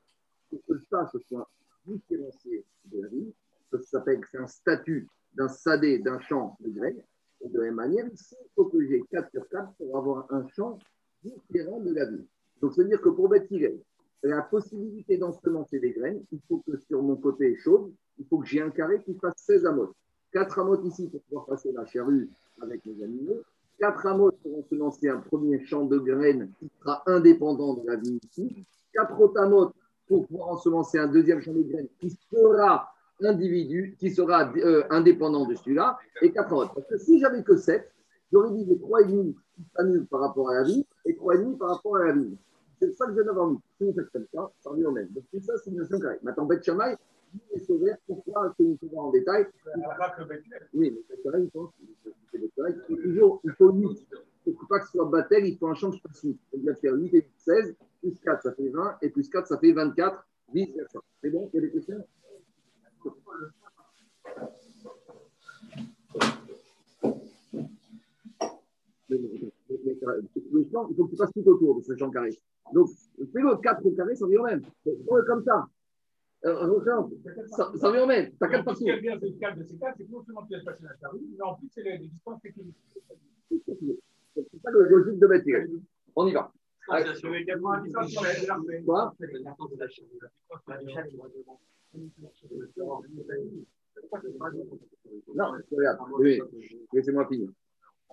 [0.51, 1.49] pour que ça ce soit
[1.87, 3.31] différencié de la vigne.
[3.71, 7.03] Ça s'appelle, c'est un statut d'un sadé, d'un champ de graines.
[7.41, 10.27] Et de la même manière, ici, il faut que j'ai 4 sur 4 pour avoir
[10.33, 10.79] un champ
[11.23, 12.25] différent de la vigne.
[12.61, 13.79] Donc, ça veut dire que pour Hillel,
[14.23, 18.47] la possibilité d'ensemencer des graines, il faut que sur mon côté chauve, il faut que
[18.47, 19.95] j'ai un carré qui fasse 16 amotes.
[20.33, 22.29] 4 amotes ici pour pouvoir passer la charrue
[22.61, 23.43] avec les animaux.
[23.79, 28.19] 4 amotes pour ensemencer un premier champ de graines qui sera indépendant de la vigne
[28.31, 28.65] ici.
[28.93, 29.75] 4 autres amotes
[30.09, 35.47] pour pouvoir ensemencer un deuxième champ de graines qui sera individu, qui sera euh, indépendant
[35.47, 36.75] de celui-là, et 4 amotes.
[36.75, 37.91] Parce que si j'avais que 7,
[38.33, 41.97] j'aurais dit les 3,5 qui s'annulent par rapport à la vigne et 3,5 par rapport
[41.97, 42.37] à la vigne.
[42.81, 43.59] C'est ça que je viens d'avoir mis.
[43.77, 45.09] Si on fait comme ça, ça revient au même.
[45.09, 46.19] Donc tout ça, c'est une notion carrée.
[46.23, 46.97] Maintenant, Beth Shammai,
[47.35, 47.97] lui, est sévère.
[48.07, 49.47] Pourquoi C'est une fois en détail?
[50.75, 51.71] Oui, mais Beth Shammai, il pense
[52.31, 54.07] c'est Beth Shammai, il faut toujours, il faut 8.
[54.47, 56.01] Il ne faut pas que ce soit battel, il faut un champ 8.
[56.25, 59.29] Donc, il va faire 8 et 8, 16, plus 4, ça fait 20, et plus
[59.29, 61.01] 4, ça fait 24, vice versa.
[61.21, 62.05] C'est bon Il y a des questions
[67.55, 68.47] Mais- mais- mais- mais, euh,
[69.09, 72.31] le champ, il faut que tu fasses tout autour de ce champ carré.
[72.73, 74.63] Donc, fais-le 4 au carré, ça revient au même.
[74.85, 75.67] Fais-le comme ça.
[76.45, 76.81] Euh,
[77.47, 78.31] ça, ça revient au même.
[78.31, 78.85] Tu as 4 Ce partout.
[78.85, 80.65] qui est bien, c'est le cas de ces cas, c'est que non seulement tu laisses
[80.65, 82.77] passer la charrue, mais en plus, c'est les les distances techniques.
[83.51, 85.65] C'est ça le logique de bâtir.
[86.15, 86.53] On y va.
[86.91, 87.15] Allez.
[87.15, 88.85] Je vais également un distance sur la LRP.
[88.85, 89.15] Quoi
[95.35, 96.41] Non, regarde, oui,
[96.93, 97.51] laissez-moi finir.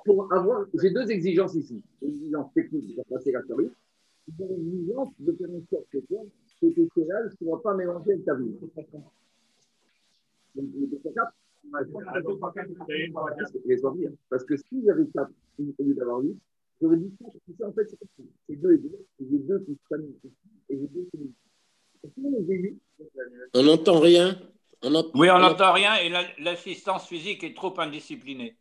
[0.04, 1.82] Pour avoir, j'ai deux exigences ici.
[2.02, 3.42] Une exigence technique pour passer la.
[3.48, 6.22] J'ai une exigence de faire en sorte que toi,
[6.62, 8.54] que tes céréales ne soient pas mélangées avec ta vigne.
[8.60, 8.70] Donc,
[10.56, 11.34] les deux fois quatre,
[11.66, 13.50] on va faire
[14.30, 16.38] Parce que- si j'avais 4 au lieu d'avoir 8,
[16.82, 18.26] j'aurais dit ça, tu sais, en fait, c'est pas tout.
[18.48, 18.90] C'est 2 et 2.
[19.20, 20.32] Et j'ai 2 qui se prennent ici,
[20.70, 21.18] et j'ai 2 qui
[22.14, 22.22] si
[23.54, 24.38] on n'entend rien.
[24.84, 28.56] On Oui, on n'entend rien et la- l'assistance physique est trop indisciplinée.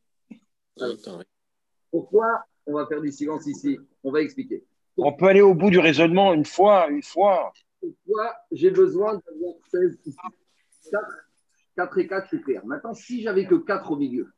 [1.90, 3.78] Pourquoi on va faire du silence ici?
[4.02, 4.64] On va expliquer.
[4.96, 7.52] On peut aller au bout du raisonnement une fois, une fois.
[7.80, 10.16] Pourquoi j'ai besoin d'avoir 16 ici
[10.90, 11.04] 4,
[11.76, 12.64] 4 et 4, je suis clair.
[12.66, 14.28] Maintenant, si j'avais que 4 au milieu,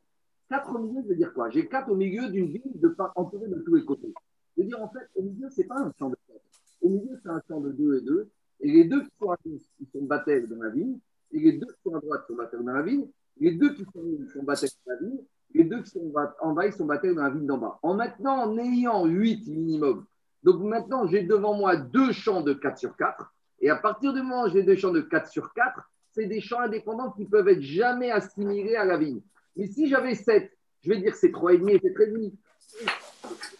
[0.49, 1.49] 4 au milieu, ça veut dire quoi?
[1.49, 4.13] J'ai 4 au milieu d'une ville de pas entourée de tous les côtés.
[4.55, 6.39] Je veux dire, en fait, au milieu, ce n'est pas un champ de 4.
[6.81, 8.29] Au milieu, c'est un champ de 2 et 2.
[8.61, 10.97] Et les deux qui sont à gauche, ils sont battels dans la vigne.
[11.31, 13.07] Et les deux qui sont à droite sont battels dans la vigne.
[13.39, 13.91] Les deux qui sont
[14.33, 15.19] sont battels dans la vigne.
[15.53, 16.11] Les deux qui sont
[16.47, 17.79] en bas, ils sont battels dans la vigne d'en bas.
[17.83, 20.05] En maintenant, en ayant 8 minimum,
[20.43, 23.33] donc maintenant, j'ai devant moi deux champs de 4 sur 4.
[23.59, 26.41] Et à partir du moment où j'ai deux champs de 4 sur 4, c'est des
[26.41, 29.21] champs indépendants qui peuvent être jamais assimilés à la vigne.
[29.55, 30.51] Mais si j'avais 7,
[30.83, 32.31] je vais dire c'est 3,5 et c'est 13,5.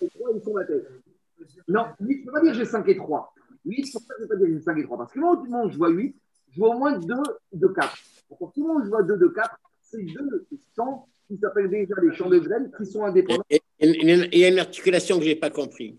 [0.01, 0.87] Les 3, ils sont battels.
[1.67, 3.33] Non, 8, je ne peux pas dire j'ai 5 et 3.
[3.65, 4.97] 8, pour ça, je ne peux pas dire j'ai 5 et 3.
[4.97, 6.15] Parce que moi, au moment où je vois 8,
[6.51, 7.15] je vois au moins 2
[7.53, 7.97] de 4.
[8.29, 11.95] Donc, au moment où je vois 2 de 4, c'est deux champs qui s'appellent déjà
[12.01, 13.43] les champs de graines qui sont indépendants.
[13.79, 15.97] Il y a une articulation que je n'ai pas compris.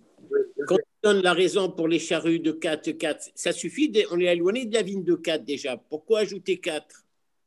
[0.67, 4.19] Quand on donne la raison pour les charrues de 4, 4, ça suffit, de- on
[4.21, 5.77] est éloigné de la vigne de 4 déjà.
[5.77, 7.05] Pourquoi ajouter 4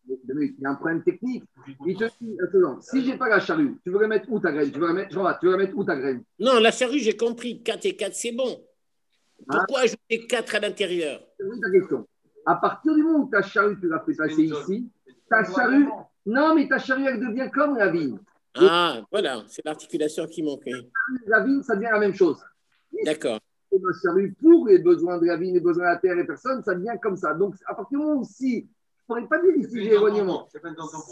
[0.07, 1.43] Il y a un problème technique.
[1.85, 4.51] Il te dit, attends, si j'ai pas la charrue, tu veux la mettre où ta
[4.51, 4.71] graine?
[4.71, 6.23] Tu veux la mettre, Jean-Baptiste, tu veux la mettre où ta graine?
[6.39, 7.61] Non, la charrue, j'ai compris.
[7.61, 8.63] 4 et 4, c'est bon.
[9.47, 11.21] Pourquoi ajouter 4 à l'intérieur?
[11.39, 12.07] C'est oui ta question.
[12.45, 14.89] À partir du moment où ta charrue, tu l'as fait passer ici,
[15.29, 15.87] ta charrue,
[16.25, 18.17] non, mais ta charrue, elle devient comme la vigne.
[18.55, 20.71] Ah, voilà, c'est l'articulation qui manquait.
[21.25, 22.37] La vigne, ça devient la même chose.
[23.05, 23.39] D'accord.
[23.71, 26.61] Ma charrue, pour les besoins de la vigne, les besoins de la terre et personne,
[26.63, 27.33] ça devient comme ça.
[27.33, 30.47] Donc, à partir du moment où si, je ne pourrais pas dire ici, éloignement,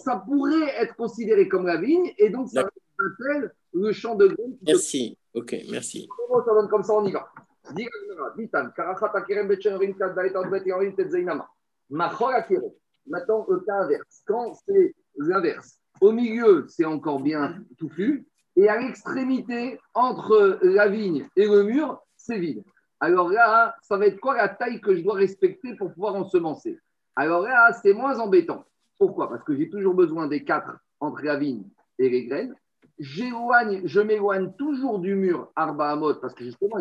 [0.03, 4.57] ça pourrait être considéré comme la vigne, et donc ça s'appelle le champ de graines.
[4.61, 5.17] Merci.
[5.33, 6.09] Ok, merci.
[6.27, 7.31] Comment ça donne comme ça, on y va.
[13.07, 14.21] Maintenant, le cas inverse.
[14.25, 21.27] Quand c'est l'inverse, au milieu, c'est encore bien touffu, Et à l'extrémité, entre la vigne
[21.35, 22.63] et le mur, c'est vide.
[22.99, 26.77] Alors là, ça va être quoi la taille que je dois respecter pour pouvoir ensemencer?
[27.15, 28.65] Alors là, c'est moins embêtant.
[28.97, 29.29] Pourquoi?
[29.29, 31.63] Parce que j'ai toujours besoin des quatre entre la vigne
[31.97, 32.53] et les graines.
[32.97, 36.77] J'éloigne, je m'éloigne toujours du mur Arba Hamot, parce que justement,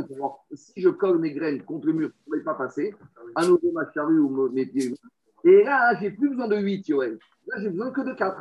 [0.52, 2.92] si je colle mes graines contre le mur, je ne pourrais pas passer,
[3.36, 4.96] à ou mes pieds.
[5.44, 7.18] Et là, j'ai plus besoin de 8, Yoel.
[7.46, 8.36] Là, j'ai besoin que de 4.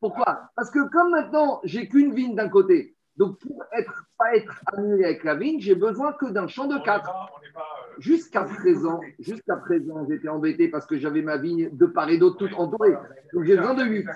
[0.00, 0.50] Pourquoi?
[0.56, 5.04] Parce que comme maintenant, j'ai qu'une vigne d'un côté, donc pour être, pas être annulé
[5.04, 7.08] avec la vigne, j'ai besoin que d'un champ de 4.
[7.08, 7.60] euh,
[7.98, 12.36] Jusqu'à présent, jusqu'à présent, j'étais embêté parce que j'avais ma vigne de part et d'autre
[12.38, 12.94] toute entourée.
[13.32, 14.06] Donc j'ai besoin de 8.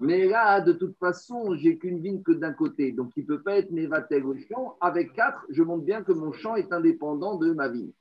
[0.00, 2.92] Mais là, de toute façon, j'ai qu'une vigne que d'un côté.
[2.92, 4.76] Donc il ne peut pas être Nevatel au champ.
[4.80, 7.92] Avec 4, je montre bien que mon champ est indépendant de ma vigne.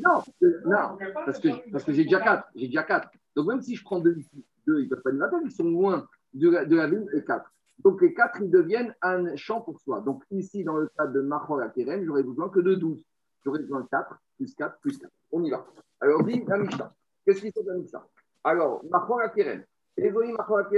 [0.00, 0.22] Non,
[0.64, 2.48] non, parce que, parce que j'ai déjà 4.
[2.54, 3.08] J'ai déjà 4.
[3.36, 5.64] Donc même si je prends 2 ici, 2, ils ne peuvent pas Nevatel, ils sont
[5.64, 7.50] loin de la, de la vigne et 4.
[7.84, 10.00] Donc les 4, ils deviennent un champ pour soi.
[10.00, 13.04] Donc ici, dans le cas de Mahor à j'aurais besoin que de 12.
[13.44, 15.12] J'aurais besoin de 4, plus 4, plus 4.
[15.32, 15.64] On y va.
[16.00, 16.92] Alors, dit la Mishnah.
[17.24, 18.04] Qu'est-ce qu'il faut de la
[18.44, 19.64] Alors, Mahor à Keren.
[19.96, 20.68] Ezoï Mahor à.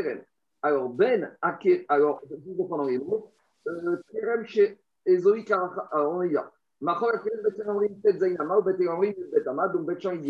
[0.63, 1.85] Alors, Ben à Keren.
[1.89, 3.33] Alors, vous prendre les mots.
[3.65, 5.89] Keren chez Ezoï Karacha.
[5.93, 6.53] Alors, on y va.
[9.73, 10.21] Donc, Bet Chan, il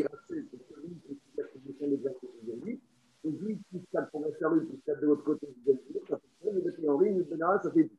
[2.42, 2.80] aujourd'hui.
[3.24, 5.46] Donc, 8 plus 4 pour mettre la rue, plus 4 de l'autre côté,
[6.08, 7.90] ça fait 3, Bet Amrim, Bet Ama, ça fait 10.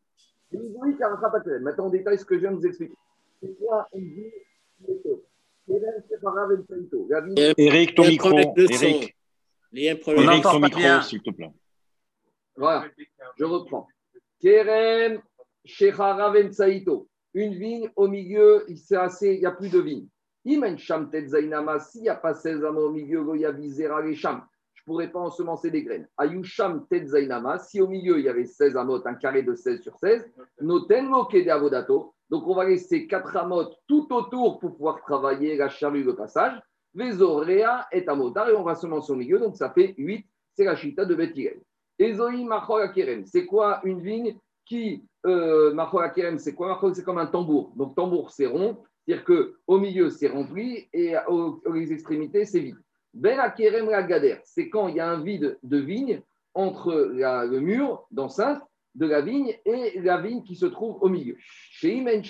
[1.00, 1.60] Keren.
[1.62, 2.94] Maintenant, on détaille ce que je viens de vous expliquer.
[3.42, 4.32] C'est quoi dit vie-
[5.68, 6.32] Eric, ton
[7.08, 7.42] Il y a un micro.
[8.74, 9.16] Eric,
[9.74, 11.52] Il a On ton micro, s'il te plaît.
[12.58, 12.86] Voilà,
[13.38, 13.88] je reprends.
[14.42, 15.22] Kerem,
[15.64, 17.08] Shecha Raven Saïto.
[17.34, 20.08] Une vigne au milieu, il assez, il n'y a plus de vigne.
[20.44, 24.42] Imen Sham Tetzainama, s'il n'y a pas 16 amas au milieu, Goya Vizera les Sham.
[24.74, 26.08] Je ne pourrais pas ensemencer des graines.
[26.18, 29.96] Ayusham Tetzainama, si au milieu il y avait 16 amotes, un carré de 16 sur
[30.00, 30.28] 16,
[30.62, 32.16] Noten Moke de Avodato.
[32.30, 36.60] Donc on va laisser 4 amotes tout autour pour pouvoir travailler la charrue de passage.
[36.94, 40.26] Vezorea et Amotar, et on va semencer au milieu, donc ça fait 8.
[40.54, 41.62] C'est la chita de Bethilel.
[42.00, 44.38] Ezoï Machol Akerem, c'est quoi une vigne?
[44.72, 45.76] Qui, euh,
[46.38, 47.74] c'est quoi c'est comme un tambour.
[47.76, 52.78] Donc tambour, c'est rond, c'est-à-dire qu'au milieu, c'est rempli et aux, extrémités, c'est vide.
[53.14, 56.22] Ben Akerem Gader, c'est quand il y a un vide de vigne
[56.54, 58.62] entre le mur d'enceinte
[58.96, 61.36] de la vigne et la vigne qui se trouve au milieu.
[61.40, 62.22] Chez Imen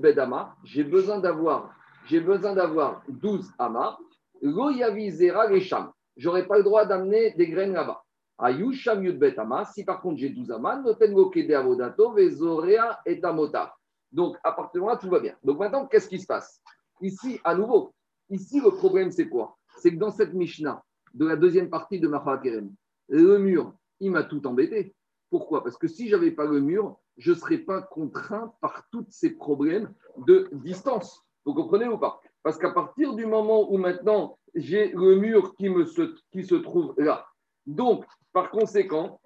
[0.00, 1.74] Bedama, j'ai besoin d'avoir
[2.06, 3.98] j'ai besoin d'avoir 12 amas.
[4.40, 5.90] Lo Yavizera les Sham.
[6.16, 8.02] J'aurais pas le droit d'amener des graines là-bas.
[8.38, 13.74] Ayusham Yudbet Ama, si par contre j'ai 12 amas, Noten Mokede Avodato, Vezorea et Amota.
[14.12, 15.34] Donc à partir de là, tout va bien.
[15.42, 16.62] Donc maintenant, qu'est-ce qui se passe?
[17.00, 17.92] Ici, à nouveau,
[18.30, 19.56] ici le problème c'est quoi?
[19.78, 20.82] C'est que dans cette Mishnah,
[21.14, 22.70] de la deuxième partie de Macha Kerem,
[23.08, 24.94] le mur, il m'a tout embêté.
[25.30, 25.62] Pourquoi?
[25.62, 29.30] Parce que si j'avais pas le mur, je ne serais pas contraint par tous ces
[29.34, 31.22] problèmes de distance.
[31.44, 32.20] Vous comprenez ou pas?
[32.42, 36.54] Parce qu'à partir du moment où maintenant j'ai le mur qui, me se, qui se
[36.54, 37.26] trouve là,
[37.66, 39.20] donc par conséquent,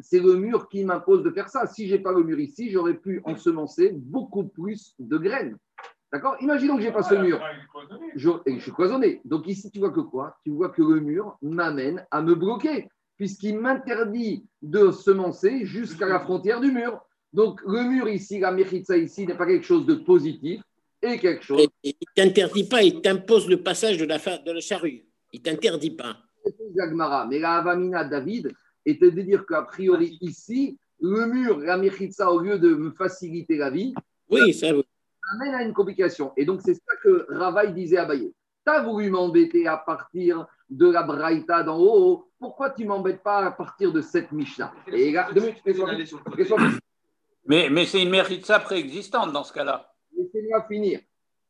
[0.00, 1.66] c'est le mur qui m'impose de faire ça.
[1.66, 5.56] Si je n'ai pas le mur ici, j'aurais pu ensemencer beaucoup plus de graines.
[6.12, 6.36] D'accord?
[6.40, 7.40] Imaginons que je n'ai pas ce mur.
[8.14, 9.20] Je, et je suis cloisonné.
[9.24, 10.36] Donc ici, tu vois que quoi?
[10.44, 16.20] Tu vois que le mur m'amène à me bloquer, puisqu'il m'interdit de semencer jusqu'à la
[16.20, 17.00] frontière du mur.
[17.32, 20.62] Donc le mur ici, la méritza ici, n'est pas quelque chose de positif
[21.02, 21.66] et quelque chose.
[21.82, 25.04] Il ne t'interdit pas, il t'impose le passage de la, de la charrue.
[25.32, 26.16] Il ne t'interdit pas.
[27.28, 28.52] Mais la Avamina David
[28.84, 33.56] était de dire qu'a priori ici, le mur, la méritza, au lieu de me faciliter
[33.56, 33.94] la vie,
[34.30, 36.32] Oui, ça, amène à une complication.
[36.36, 38.32] Et donc, c'est ça que Ravaï disait à Baye.
[38.66, 42.30] Tu as voulu m'embêter à partir de la Braïta d'en haut.
[42.38, 44.72] Pourquoi tu m'embêtes pas à partir de cette Mishnah?
[44.88, 46.78] Et là, deux minutes, laisse-moi laisse-moi finir.
[47.46, 49.90] Mais, mais c'est une méritza préexistante dans ce cas-là.
[50.16, 51.00] Laissez-moi finir.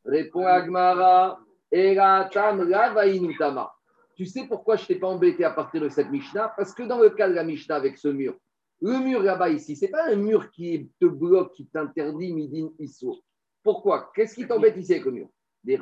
[0.05, 1.39] Répond Agmara.
[1.71, 3.71] Eratam Ravaïnutama.
[4.19, 6.49] Tu sais pourquoi je ne t'ai pas embêté à partir de cette Mishnah?
[6.57, 8.35] Parce que dans le cas de la Mishnah avec ce mur,
[8.81, 12.67] le mur là-bas ici, ce n'est pas un mur qui te bloque, qui t'interdit Midin
[12.79, 13.17] Iso.
[13.63, 14.11] Pourquoi?
[14.13, 15.29] Qu'est-ce qui t'embête ici avec le mur?
[15.63, 15.77] De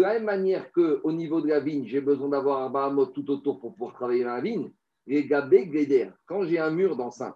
[0.00, 3.72] la même manière qu'au niveau de la vigne, j'ai besoin d'avoir amot tout autour pour
[3.72, 4.70] pouvoir travailler dans la vigne,
[5.08, 6.10] les geder.
[6.24, 7.34] Quand j'ai un mur d'enceinte,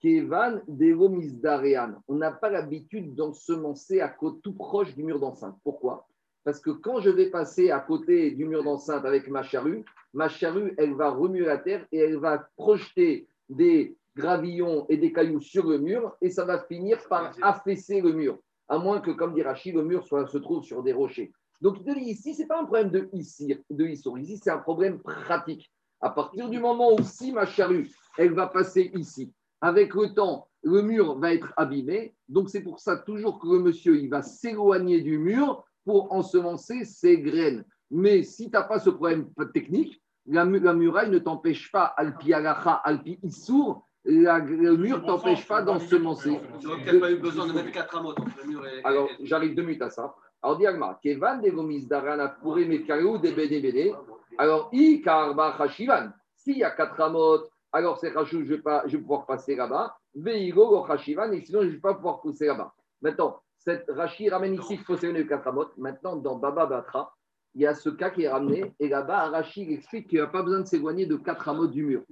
[0.00, 2.02] Kevan, Dero, Misdarean.
[2.08, 5.56] On n'a pas l'habitude d'ensemencer à côté tout proche du mur d'enceinte.
[5.62, 6.08] Pourquoi?
[6.44, 10.28] Parce que quand je vais passer à côté du mur d'enceinte avec ma charrue, ma
[10.28, 15.40] charrue, elle va remuer la terre et elle va projeter des gravillons et des cailloux
[15.40, 18.38] sur le mur et ça va finir par affaisser le mur.
[18.68, 21.32] À moins que, comme dit Rachid, le mur soit, se trouve sur des rochers.
[21.60, 24.18] Donc, il te dit ici, ce n'est pas un problème de ici, de Issour.
[24.18, 25.70] Ici, c'est un problème pratique.
[26.00, 30.48] À partir du moment où si ma charrue, elle va passer ici, avec le temps,
[30.62, 32.14] le mur va être abîmé.
[32.28, 36.84] Donc, c'est pour ça toujours que le monsieur, il va s'éloigner du mur pour ensemencer
[36.84, 37.64] ses graines.
[37.90, 42.32] Mais si tu n'as pas ce problème technique, la, la muraille ne t'empêche pas, alpi
[42.32, 46.40] alacha, alpi issour, la- le mur ne t'empêche pas d'ensemencer.
[46.60, 48.82] Tu n'aurais peut-être pas eu besoin de mettre 4 amotes entre le mur et.
[48.84, 50.14] Alors, et- j'arrive deux minutes à ça.
[50.42, 53.94] Alors, Diagma, Kevan de Gomis Darana Puré Mekarou de Bede.
[54.38, 56.10] Alors, I Karba Hashivan.
[56.36, 59.54] S'il y a quatre amotes, alors c'est Rachou, je vais, pas, je vais pouvoir passer
[59.56, 59.96] là-bas.
[60.14, 62.72] Veigo go Hashivan, et sinon, je ne vais pas pouvoir pousser là-bas.
[63.00, 65.76] Maintenant, cette Rachi ramène ici qu'il faut s'éloigner de quatre amotes.
[65.76, 67.14] Maintenant, dans Baba Batra,
[67.54, 68.74] il y a ce cas qui est ramené.
[68.80, 71.84] Et là-bas, Rachi explique qu'il n'y a pas besoin de s'éloigner de quatre amotes du
[71.84, 72.02] mur.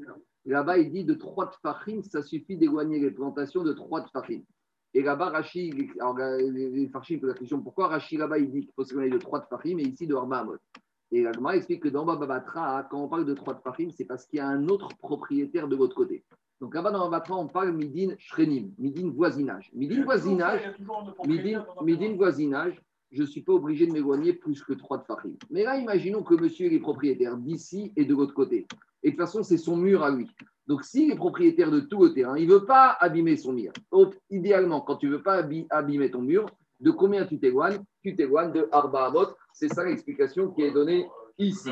[0.44, 4.42] Là-bas, il dit de trois tfachim, ça suffit d'éloigner les plantations de trois tfachim.
[4.94, 8.60] Et là-bas, Rachi, il- alors, les, Farchim posent la question pourquoi Rachi là-bas il dit
[8.62, 10.56] qu'il faut s'éloigner de trois de Fahim et ici de Arba Amot?
[11.10, 14.26] Et l'Agma explique que dans Babatra, quand on parle de trois de Fahim, c'est parce
[14.26, 16.24] qu'il y a un autre propriétaire de l'autre côté.
[16.62, 19.68] Donc là-bas dans Babatra, on parle Midin Shrenim, Midin voisinage.
[19.74, 20.60] Midin voisinage,
[21.26, 25.34] Midin, Midin voisinage, je ne suis pas obligé de m'éloigner plus que trois de Fahim.
[25.50, 28.68] Mais là, imaginons que monsieur est propriétaire d'ici et de l'autre côté.
[29.02, 30.30] Et de toute façon, c'est son mur à lui.
[30.68, 33.72] Donc, s'il est propriétaire de tout le terrain, il ne veut pas abîmer son mur.
[33.90, 36.46] Donc, idéalement, quand tu ne veux pas abîmer ton mur,
[36.78, 37.80] de combien tu t'éloignes?
[38.04, 39.34] Tu t'éloignes de Arba Amot.
[39.52, 41.70] C'est ça l'explication qui est donnée ici.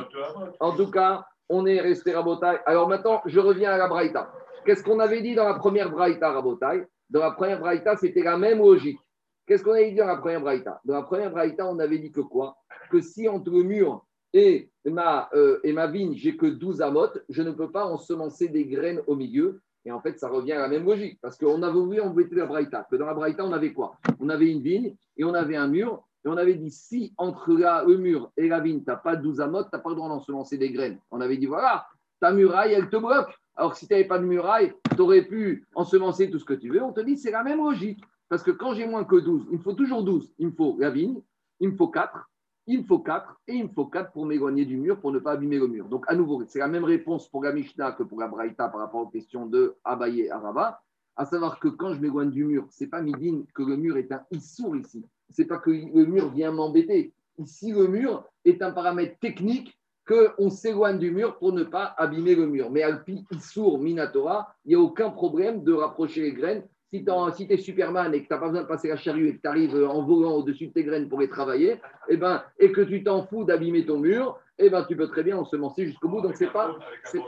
[0.58, 2.58] En tout cas, on est resté Rabotai.
[2.66, 4.32] Alors maintenant, je reviens à la Braïta.
[4.64, 6.86] Qu'est-ce qu'on avait dit dans la première Braïta, Rabotai?
[7.08, 8.98] Dans la première Braïta, c'était la même logique.
[9.46, 10.80] Qu'est-ce qu'on avait dit dans la première Braïta?
[10.84, 12.56] Dans la première Braïta, on avait dit que quoi?
[12.90, 17.24] Que si entre le mur et ma, euh, et ma vigne, j'ai que 12 amotes,
[17.28, 19.60] je ne peux pas ensemencer des graines au milieu.
[19.84, 21.18] Et en fait, ça revient à la même logique.
[21.22, 22.86] Parce qu'on avait voulu embêter la Braïta.
[22.90, 23.96] Que dans la Braïta, on avait quoi?
[24.20, 26.04] On avait une vigne et on avait un mur.
[26.24, 29.40] Et on avait dit, si entre le mur et la vigne, tu n'as pas 12
[29.40, 30.98] amotes, tu n'as pas le droit d'ensemencer des graines.
[31.10, 31.86] On avait dit, voilà,
[32.20, 33.39] ta muraille, elle te bloque.
[33.56, 36.70] Alors si tu n'avais pas de muraille, tu aurais pu ensemencer tout ce que tu
[36.70, 36.82] veux.
[36.82, 38.02] On te dit, c'est la même logique.
[38.28, 40.32] Parce que quand j'ai moins que 12, il me faut toujours 12.
[40.38, 41.20] Il me faut la vigne,
[41.58, 42.30] il me faut 4,
[42.68, 45.18] il me faut 4 et il me faut 4 pour m'éloigner du mur, pour ne
[45.18, 45.88] pas abîmer le mur.
[45.88, 48.80] Donc, à nouveau, c'est la même réponse pour la Mishnah que pour la Braïta par
[48.80, 50.80] rapport aux questions de Abaye et Arava.
[51.16, 54.12] À savoir que quand je m'éloigne du mur, c'est pas midine que le mur est
[54.12, 55.04] un issour ici.
[55.28, 57.12] C'est pas que le mur vient m'embêter.
[57.38, 59.76] Ici, le mur est un paramètre technique
[60.10, 62.70] qu'on s'éloigne du mur pour ne pas abîmer le mur.
[62.70, 66.64] Mais Alpi, Issour, Minatora, il n'y a aucun problème de rapprocher les graines.
[66.90, 69.36] Si tu es Superman et que tu n'as pas besoin de passer la charrue et
[69.36, 72.72] que tu arrives en volant au-dessus de tes graines pour les travailler, eh ben, et
[72.72, 76.08] que tu t'en fous d'abîmer ton mur, eh ben, tu peux très bien ensemencer jusqu'au
[76.08, 76.20] bout.
[76.20, 76.76] Donc, ce n'est pas,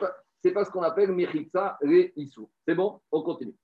[0.01, 2.51] pas, pas ce qu'on appelle Mechitza et Issour.
[2.67, 2.99] C'est bon?
[3.13, 3.55] On continue.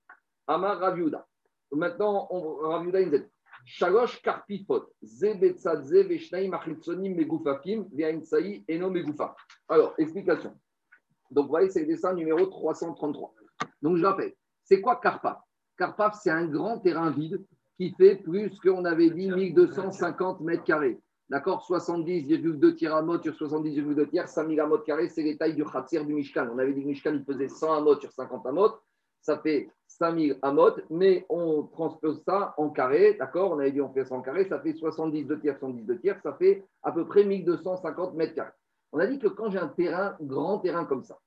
[0.47, 1.27] Amar Raviuda.
[1.73, 3.17] Maintenant, on, Raviuda, dit
[3.65, 4.87] Shalosh karpifot,
[7.01, 7.85] megufafim,
[8.67, 9.35] eno megufa.
[9.67, 10.55] Alors, explication.
[11.31, 13.33] Donc, vous voyez, c'est le dessin numéro 333.
[13.81, 15.37] Donc, je rappelle, c'est quoi Karpaf
[15.77, 17.43] Karpaf, c'est un grand terrain vide
[17.77, 20.99] qui fait plus qu'on avait dit 1250 mètres carrés.
[21.29, 21.65] D'accord?
[21.69, 26.03] 70,2 tiers à mot sur 70,2 tiers, 5000 amot carrés, c'est les tailles du khatir
[26.03, 26.49] du Mishkan.
[26.51, 28.71] On avait dit que le Mishkan faisait 100 amot sur 50 amot,
[29.21, 33.51] ça fait 5000 amot, mais on transpose ça en carré, d'accord?
[33.51, 36.33] On avait dit on fait ça en carré, ça fait 72 tiers, 72 tiers, ça
[36.33, 38.51] fait à peu près 1250 mètres carrés.
[38.91, 41.19] On a dit que quand j'ai un terrain, grand terrain comme ça,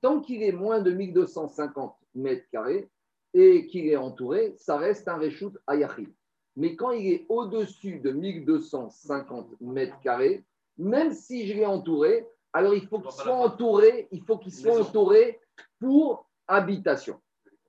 [0.00, 2.88] tant qu'il est moins de 1250 mètres carrés
[3.34, 6.12] et qu'il est entouré, ça reste un reshoot ayachid.
[6.56, 10.44] Mais quand il est au-dessus de 1250 mètres carrés,
[10.76, 14.80] même si je l'ai entouré, alors il faut qu'il soit entouré, il faut qu'il soit
[14.80, 15.40] entouré
[15.78, 17.20] pour habitation.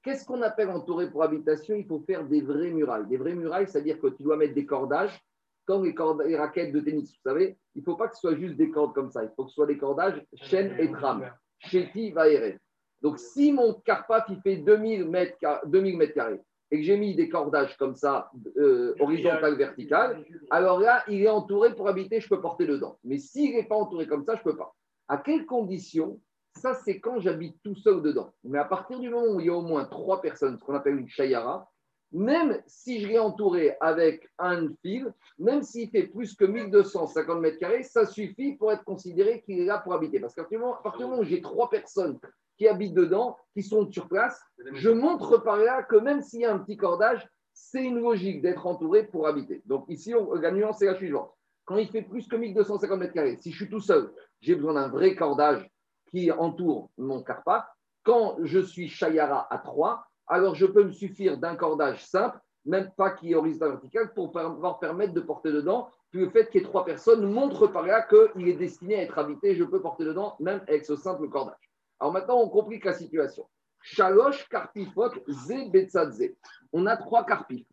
[0.03, 1.75] Qu'est-ce qu'on appelle entouré pour habitation?
[1.75, 3.07] Il faut faire des vraies murailles.
[3.07, 5.19] Des vraies murailles, c'est-à-dire que tu dois mettre des cordages,
[5.65, 7.11] comme les, cordes, les raquettes de tennis.
[7.11, 9.23] Vous savez, il ne faut pas que ce soit juste des cordes comme ça.
[9.23, 11.31] Il faut que ce soit des cordages chaîne et trame.
[11.59, 12.57] Chéti va errer?
[13.01, 17.15] Donc, si mon carpaf, il fait 2000 mètres, 2000 mètres carrés et que j'ai mis
[17.15, 22.29] des cordages comme ça, euh, horizontal, vertical, alors là, il est entouré pour habiter, je
[22.29, 22.97] peux porter dedans.
[23.03, 24.73] Mais s'il n'est pas entouré comme ça, je ne peux pas.
[25.09, 26.21] À quelles conditions
[26.55, 28.33] Ça, c'est quand j'habite tout seul dedans.
[28.43, 30.75] Mais à partir du moment où il y a au moins trois personnes, ce qu'on
[30.75, 31.69] appelle une chayara,
[32.11, 37.57] même si je l'ai entouré avec un fil, même s'il fait plus que 1250 mètres
[37.57, 40.19] carrés, ça suffit pour être considéré qu'il est là pour habiter.
[40.19, 42.19] Parce qu'à partir du moment- où j'ai trois personnes
[42.57, 44.39] qui habitent dedans, qui sont sur place,
[44.73, 48.41] je montre par là que même s'il y a un petit cordage, c'est une logique
[48.41, 49.61] d'être entouré pour habiter.
[49.65, 51.31] Donc ici, la nuance est la suivante.
[51.63, 54.73] Quand il fait plus que 1250 mètres carrés, si je suis tout seul, j'ai besoin
[54.73, 55.70] d'un vrai cordage
[56.11, 57.73] qui entoure mon carpa.
[58.03, 62.91] Quand je suis chayara à 3, alors je peux me suffire d'un cordage simple, même
[62.95, 65.89] pas qui est horizontal vertical, pour pouvoir permettre de porter dedans
[66.19, 69.17] le fait qu'il y ait trois personnes montre par là qu'il est destiné à être
[69.17, 71.71] habité, je peux porter dedans, même avec ce simple cordage.
[71.99, 73.47] Alors maintenant, on complique la situation.
[73.81, 76.35] Shalosh karpifot ze betzadze.
[76.73, 77.67] On a trois karpifs.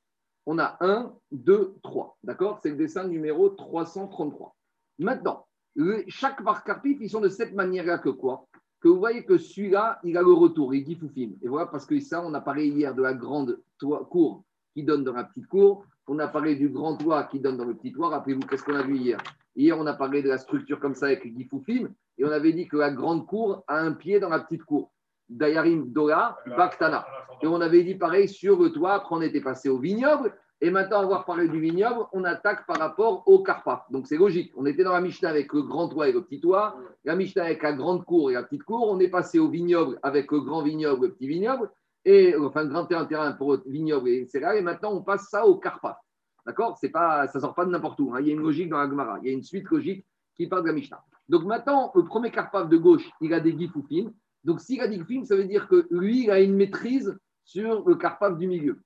[0.46, 2.16] On a un, deux, trois.
[2.22, 2.60] D'accord?
[2.62, 4.54] C'est le dessin numéro 333.
[4.98, 8.46] Maintenant, le- chaque par karpif, ils sont de cette manière-là que quoi
[8.80, 11.30] Que vous voyez que celui-là, il a le retour, il dit foufim.
[11.42, 14.44] Et voilà, parce que ça, on a parlé hier de la grande toit- cour
[14.74, 15.84] qui donne dans la petite cour.
[16.06, 18.08] On a parlé du grand toit qui donne dans le petit toit.
[18.08, 19.18] Rappelez-vous, qu'est-ce qu'on a vu hier
[19.56, 22.52] Hier, on a parlé de la structure comme ça avec le Gifoufim, et on avait
[22.52, 24.90] dit que la grande cour a un pied dans la petite cour.
[25.28, 27.04] Dayarim Dola, Baktana.
[27.42, 30.70] Et on avait dit pareil sur le toit, après on était passé au vignoble, et
[30.70, 33.86] maintenant avoir parlé du vignoble, on attaque par rapport au Karpa.
[33.90, 34.52] Donc c'est logique.
[34.56, 37.44] On était dans la Mishnah avec le grand toit et le petit toit, la Mishnah
[37.44, 40.40] avec la grande cour et la petite cour, on est passé au vignoble avec le
[40.40, 41.70] grand vignoble et le petit vignoble,
[42.04, 45.46] et enfin grand terrain, terrain pour le vignoble et céréales, et maintenant on passe ça
[45.46, 46.00] au Karpa.
[46.46, 46.78] D'accord?
[46.80, 48.14] C'est pas, Ça ne sort pas de n'importe où.
[48.14, 48.20] hein.
[48.20, 49.18] Il y a une logique dans la Gemara.
[49.22, 51.04] Il y a une suite logique qui parle de la Mishnah.
[51.28, 54.12] Donc maintenant, le premier carpaf de gauche, il a des gifoufim.
[54.44, 57.86] Donc s'il a des gifoufim, ça veut dire que lui, il a une maîtrise sur
[57.86, 58.80] le carpaf du milieu.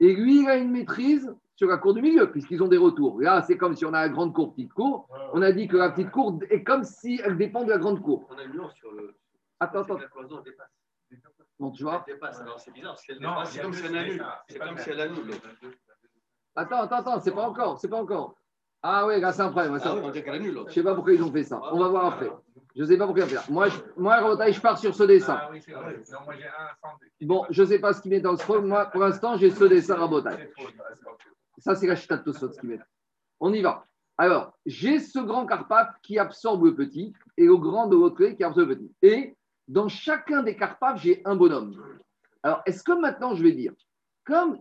[0.00, 3.20] Et lui, il a une maîtrise sur la cour du milieu, puisqu'ils ont des retours.
[3.20, 5.08] Là, c'est comme si on a la grande cour, petite cour.
[5.32, 8.00] On a dit que la petite cour est comme si elle dépend de la grande
[8.00, 8.28] cour.
[8.30, 9.16] On a une sur le.
[9.58, 9.98] Attends, attends.
[9.98, 10.70] La cloison dépasse.
[11.58, 12.40] Bon, tu vois Elle dépasse.
[12.40, 12.96] Alors c'est bizarre.
[12.96, 14.12] Si elle Non, dépasse, il y c'est comme si elle annule.
[14.12, 15.12] dessins, C'est pas comme le si elle même.
[15.12, 15.30] annule.
[16.54, 18.34] Attends, attends, attends, c'est pas encore, c'est pas encore.
[18.82, 19.72] Ah ouais, là, c'est un problème.
[19.72, 20.04] Ah oui, problème.
[20.04, 20.64] on dirait qu'elle annule.
[20.68, 21.60] Je sais pas pourquoi ils ont fait ça.
[21.72, 22.30] On va voir après.
[22.76, 23.52] Je sais pas pourquoi ils ont fait ça.
[23.52, 25.38] Moi, je, moi je pars sur ce dessin.
[25.40, 25.60] Ah oui.
[25.68, 28.64] Non, moi un Bon, je sais pas ce qu'ils mettent dans le scroll.
[28.64, 30.22] Moi, pour l'instant, j'ai ce dessin trop,
[31.58, 32.86] ça, c'est la chita de Tosfot, ce qu'ils mettent.
[33.40, 33.84] On y va.
[34.16, 38.36] Alors, j'ai ce grand carpaf qui absorbe le petit et le grand de l'autre côté
[38.36, 38.92] qui absorbe le petit.
[39.02, 41.76] Et dans chacun des carpafs, j'ai un bonhomme.
[42.42, 43.72] Alors, est-ce que maintenant, je vais dire,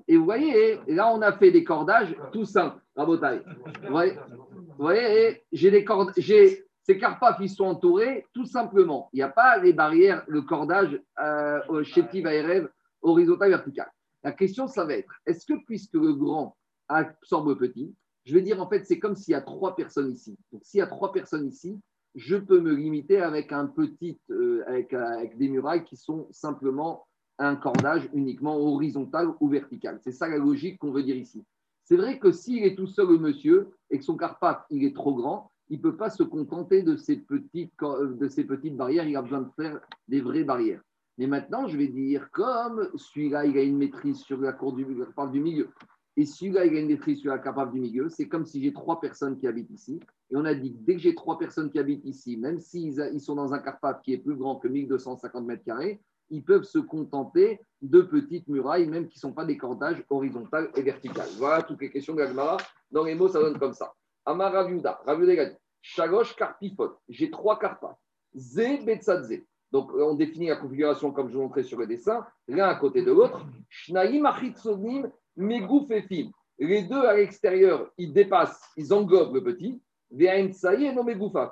[0.07, 3.41] et vous voyez, là, on a fait des cordages tout simples, Rabotai.
[3.83, 9.09] Vous voyez, j'ai des cordes, j'ai ces carpafs, ils sont entourés tout simplement.
[9.11, 12.69] Il n'y a pas les barrières, le cordage euh, au chétif ARM
[13.01, 13.91] horizontal vertical.
[14.23, 16.55] La question, ça va être, est-ce que puisque le grand
[16.87, 17.93] absorbe le petit,
[18.23, 20.37] je vais dire en fait, c'est comme s'il y a trois personnes ici.
[20.51, 21.79] Donc, s'il y a trois personnes ici,
[22.15, 27.05] je peux me limiter avec un petit, euh, avec des murailles qui sont simplement
[27.39, 29.99] un cordage uniquement horizontal ou vertical.
[30.03, 31.43] C'est ça la logique qu'on veut dire ici.
[31.83, 34.95] C'est vrai que s'il est tout seul, le monsieur, et que son carpaf, il est
[34.95, 39.07] trop grand, il ne peut pas se contenter de ces, petites, de ces petites barrières,
[39.07, 40.81] il a besoin de faire des vraies barrières.
[41.17, 44.85] Mais maintenant, je vais dire, comme celui-là, il a une maîtrise sur la cour du,
[44.85, 45.69] milieu,
[46.15, 48.73] et celui-là, il a une maîtrise sur la carpaf du milieu, c'est comme si j'ai
[48.73, 49.99] trois personnes qui habitent ici.
[50.29, 52.99] Et on a dit que dès que j'ai trois personnes qui habitent ici, même s'ils
[53.13, 56.63] ils sont dans un carpaf qui est plus grand que 1250 mètres carrés, ils peuvent
[56.63, 61.29] se contenter de petites murailles, même qui ne sont pas des cordages horizontales et verticales.
[61.37, 62.57] Voilà toutes les questions de la Gemara.
[62.91, 63.93] Dans les mots, ça donne comme ça.
[64.25, 65.51] Amar Raviuda, Raviuda
[65.81, 67.97] Shalosh karpifot, j'ai trois carpafs.
[68.35, 69.41] Zé betzadze.
[69.71, 73.03] Donc, on définit la configuration comme je vous montrais sur le dessin, l'un à côté
[73.03, 73.45] de l'autre.
[73.69, 76.31] Shnaim achitzonim megouf efim.
[76.59, 79.81] Les deux à l'extérieur, ils dépassent, ils engobent le petit.
[80.17, 80.25] Et.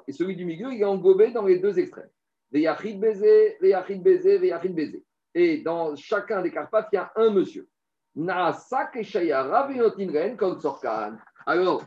[0.07, 2.09] Et celui du milieu, il est engobé dans les deux extrêmes.
[2.55, 5.03] Ve'yachid baiser, ve'yachid baiser, ve'yachid baiser.
[5.33, 7.67] Et dans chacun des carpafs, il y a un monsieur.
[8.15, 11.17] Naasak et Shayara ve'notin kol tzorkan.
[11.45, 11.83] Alors,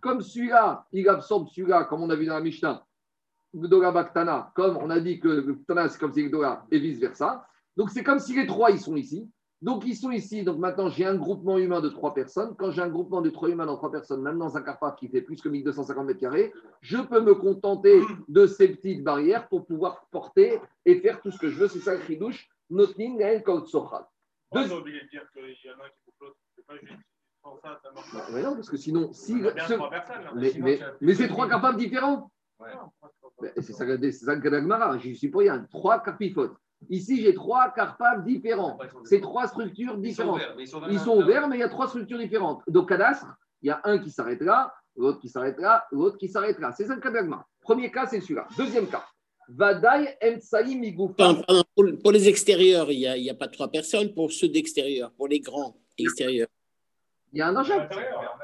[0.00, 2.86] comme celui-là, il absorbe celui-là, comme on a vu dans la Mishnah,
[3.52, 7.44] Gdola Baktana, comme on a dit que Baktana, c'est comme si Gdola, et vice-versa.
[7.76, 9.28] Donc, c'est comme si les trois, ils sont ici.
[9.62, 10.42] Donc, ils sont ici.
[10.42, 12.54] Donc, maintenant, j'ai un groupement humain de trois personnes.
[12.56, 15.08] Quand j'ai un groupement de trois humains dans trois personnes, même dans un carpaf qui
[15.08, 19.64] fait plus que 1250 mètres carrés, je peux me contenter de ces petites barrières pour
[19.64, 21.68] pouvoir porter et faire tout ce que je veux.
[21.68, 22.48] C'est ça le chidouche.
[22.70, 24.04] Notnin Gaël Kautsochal.
[24.50, 26.36] On a oublié de dire qu'il y en a un qui vous flotte.
[26.56, 26.92] C'est pas juste.
[27.42, 28.26] Sans ça, ça marche pas.
[28.32, 29.34] Mais non, parce que sinon, si.
[29.34, 30.22] On a bien ce- trois personnes.
[30.24, 30.66] là, Mais, sinon,
[31.00, 32.30] mais, c'est trois carpafs différents.
[32.60, 32.68] Ouais.
[33.56, 35.66] C'est ça, c'est ça que Dagmara, j'y suis pour rien.
[35.70, 36.56] Trois carpifotes.
[36.90, 38.78] Ici, j'ai trois carpafs différents.
[39.04, 40.40] C'est trois structures différentes.
[40.58, 40.92] ils sont ouverts.
[40.92, 42.62] Ils sont ouverts, mais il y a trois structures différentes.
[42.68, 43.26] Donc, cadastre,
[43.62, 46.72] il y a un qui s'arrête là, l'autre qui s'arrête là, l'autre qui s'arrête là.
[46.72, 47.10] C'est ça le cas.
[47.60, 48.46] Premier cas, c'est celui-là.
[48.56, 49.04] Deuxième cas.
[51.16, 51.64] Pardon,
[52.02, 54.14] pour, les extérieurs, il n'y a, il y a pas trois personnes.
[54.14, 56.48] Pour ceux d'extérieur, pour les grands extérieurs.
[57.32, 57.74] Il y a un enjeu.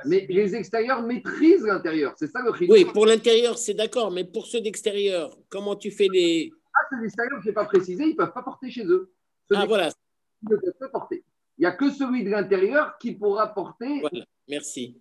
[0.06, 2.14] Mais les extérieurs maîtrisent l'intérieur.
[2.16, 2.52] C'est ça le.
[2.70, 6.50] Oui, pour l'intérieur, c'est d'accord, mais pour ceux d'extérieur, comment tu fais les.
[6.78, 9.12] Ah, ceux d'extérieur, je n'ai pas précisé, ils ne peuvent pas porter chez eux.
[9.50, 11.24] Ceux Ah, voilà, d'extérieur ne peuvent pas porter.
[11.56, 15.00] Il n'y a que celui de l'intérieur qui pourra porter voilà, merci.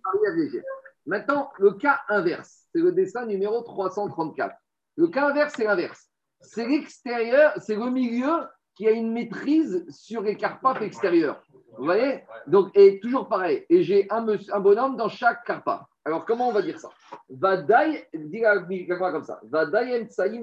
[1.06, 4.54] Maintenant, le cas inverse, c'est le dessin numéro 334.
[4.96, 6.10] Le cas inverse, c'est l'inverse.
[6.40, 11.42] C'est l'extérieur, c'est le milieu qui a une maîtrise sur les carpafs extérieurs.
[11.78, 12.24] Vous voyez?
[12.46, 13.64] Donc, et toujours pareil.
[13.70, 15.82] Et j'ai un, un bonhomme dans chaque carpaf.
[16.08, 16.88] Alors, comment on va dire ça?
[17.28, 18.40] Vadaï, dis
[18.88, 19.38] comme ça.
[19.42, 20.42] Vadaï emtsaïm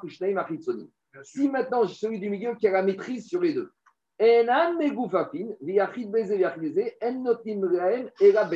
[0.00, 0.88] kushnaim achitsonim.
[1.22, 3.70] Si maintenant, celui du milieu qui a la maîtrise sur les deux.
[4.18, 8.48] Enan megoufafin, viachid beze, viachid beze, en notim rehem, et la.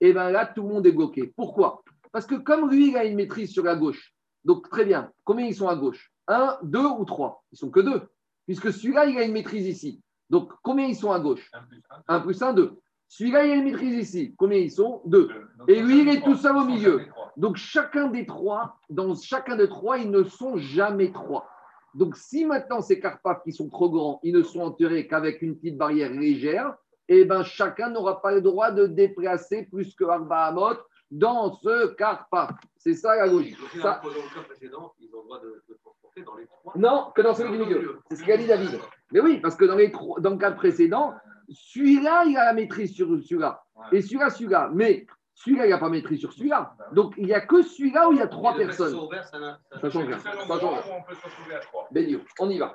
[0.00, 1.32] Et bien là, tout le monde est bloqué.
[1.36, 1.82] Pourquoi?
[2.12, 4.14] Parce que comme lui, il a une maîtrise sur la gauche,
[4.44, 6.12] donc très bien, combien ils sont à gauche?
[6.28, 7.42] Un, deux ou trois?
[7.50, 8.02] Ils sont que deux.
[8.46, 10.00] Puisque celui-là, il a une maîtrise ici.
[10.30, 11.50] Donc combien ils sont à gauche?
[11.52, 12.02] Un plus un.
[12.06, 12.78] Un plus un, deux.
[13.14, 14.34] Celui-là, il a une maîtrise ici.
[14.38, 15.02] Combien ils sont?
[15.04, 15.28] Deux.
[15.68, 17.02] Et lui, il est tout seul au milieu.
[17.36, 21.46] Donc chacun des trois, dans chacun des trois, ils ne sont jamais trois.
[21.94, 25.56] Donc si maintenant ces carpathes qui sont trop grands, ils ne sont enterrés qu'avec une
[25.56, 26.74] petite barrière légère,
[27.08, 30.78] eh ben chacun n'aura pas le droit de déplacer plus que Arba Hamot
[31.10, 32.52] dans ce carpath.
[32.78, 33.58] C'est ça la logique.
[33.82, 36.72] Ça- dans le cas précédent, ils ont le droit de, de transporter dans les trois.
[36.76, 37.98] non, que dans celui du milieu.
[38.08, 38.70] C'est ce qu'a dit David.
[39.12, 41.12] Mais oui, parce que dans, les trois- dans le cas précédent,
[41.54, 43.62] celui-là, il a la maîtrise sur celui-là.
[43.76, 43.98] Ouais.
[43.98, 44.70] Et celui-là, celui-là.
[44.72, 46.76] Mais celui-là, il n'a pas maîtrise sur celui-là.
[46.92, 48.96] Donc il n'y a que celui-là où il y a trois personnes.
[49.22, 50.18] ça ça- Ça change rien.
[50.18, 50.82] Ça change rien.
[50.94, 51.88] où on peut se retrouver à trois.
[51.90, 52.74] Bédio, on y va.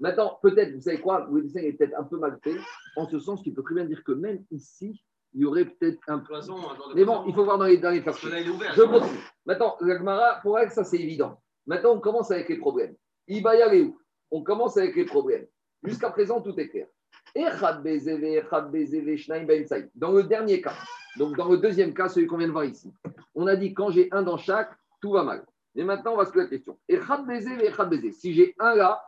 [0.00, 2.56] Maintenant, peut-être, vous savez quoi, le dessin est peut-être un peu mal fait,
[2.96, 5.00] en ce sens qu'il peut très bien dire que même ici,
[5.32, 7.90] il y aurait peut-être un genre de Mais bon, il faut voir dans les, dans
[7.90, 8.30] les Parce que perspectives.
[8.32, 8.74] là, il est ouvert.
[8.74, 9.20] Je continue.
[9.46, 11.40] Maintenant, la pour elle, ça c'est évident.
[11.66, 12.94] Maintenant, on commence avec les problèmes.
[13.28, 13.98] Ibaya où?
[14.30, 15.46] On commence avec les problèmes.
[15.82, 16.86] Jusqu'à présent, tout est clair.
[19.46, 19.66] Ben.
[19.94, 20.74] Dans le dernier cas,
[21.16, 22.92] donc dans le deuxième cas, celui qu'on vient de voir ici,
[23.34, 24.70] on a dit quand j'ai un dans chaque,
[25.00, 25.44] tout va mal.
[25.74, 26.78] Mais maintenant, on va se poser la question.
[28.12, 29.02] Si j'ai un là,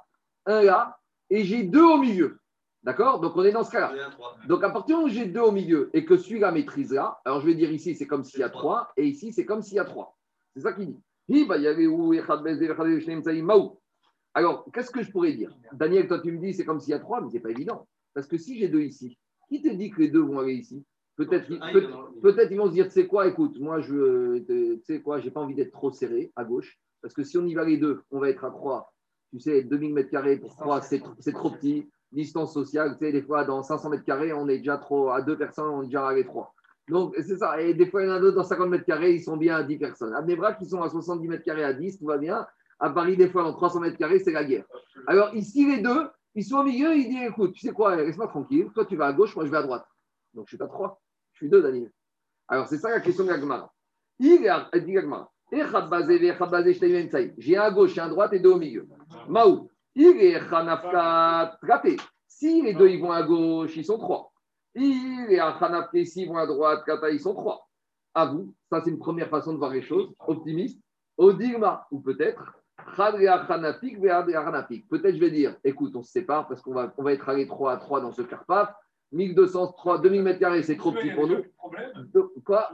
[0.46, 0.98] un là,
[1.30, 2.40] et j'ai deux au milieu,
[2.82, 3.20] d'accord?
[3.20, 3.92] Donc on est dans ce cas-là.
[4.46, 7.46] Donc, à partir où j'ai deux au milieu et que celui-là maîtrise là, alors je
[7.46, 9.80] vais dire ici, c'est comme s'il y a trois, et ici, c'est comme s'il y
[9.80, 10.16] a trois.
[10.54, 11.00] C'est ça qu'il dit.
[14.34, 15.56] Alors, qu'est-ce que je pourrais dire?
[15.72, 17.88] Daniel, toi, tu me dis, c'est comme s'il y a trois, mais c'est pas évident.
[18.16, 19.18] Parce que si j'ai deux ici,
[19.50, 20.82] qui te dit que les deux vont aller ici
[21.16, 21.86] Peut-être peut-
[22.22, 25.30] peut-être ils vont se dire, tu sais quoi, écoute, moi, je, tu sais quoi, j'ai
[25.30, 28.00] pas envie d'être trop serré à gauche, parce que si on y va les deux,
[28.10, 28.92] on va être à trois.
[29.32, 31.88] Tu sais, 2000 mètres carrés pour trois, c'est c'est trop petit.
[32.12, 35.20] Distance sociale, tu sais, des fois, dans 500 mètres carrés, on est déjà trop, à
[35.22, 36.54] deux personnes, on est déjà à les trois.
[36.88, 37.60] Donc, c'est ça.
[37.60, 39.56] Et des fois, il y en a d'autres dans 50 mètres carrés, ils sont bien
[39.56, 40.14] à 10 personnes.
[40.14, 42.46] À Nebra, qui sont à 70 mètres carrés à 10, tout va bien.
[42.78, 44.64] À Paris, des fois, dans 300 mètres carrés, c'est la guerre.
[45.06, 48.28] Alors, ici, les deux, ils sont au milieu, ils disent écoute, tu sais quoi, laisse-moi
[48.28, 48.68] tranquille.
[48.74, 49.86] Toi, tu vas à gauche, moi, je vais à droite.
[50.34, 51.00] Donc, je suis pas trois.
[51.32, 51.90] Je suis deux, Daniel.
[52.46, 53.72] Alors, c'est ça la question de la Gemara.
[54.18, 57.34] Il dit shneim ben saïd.
[57.38, 58.86] J'ai un à gauche, un à droite et deux au milieu.
[59.28, 59.70] Maou.
[59.94, 60.40] Il est.
[62.28, 64.30] Si les deux ils vont à gauche, ils sont trois.
[64.74, 67.66] Il est Hanafka, s'ils vont à droite, ils sont trois.
[68.12, 70.78] À vous, ça c'est une première façon de voir les choses, optimiste.
[71.16, 72.42] Odigma, ou peut-être,
[74.88, 77.46] Peut-être je vais dire, écoute, on se sépare parce qu'on va, on va être allé
[77.46, 78.74] 3 à 3 dans ce Carpath.
[79.12, 81.42] 1203, 2000 mètres carrés, c'est trop petit pour nous.
[82.44, 82.70] Quoi?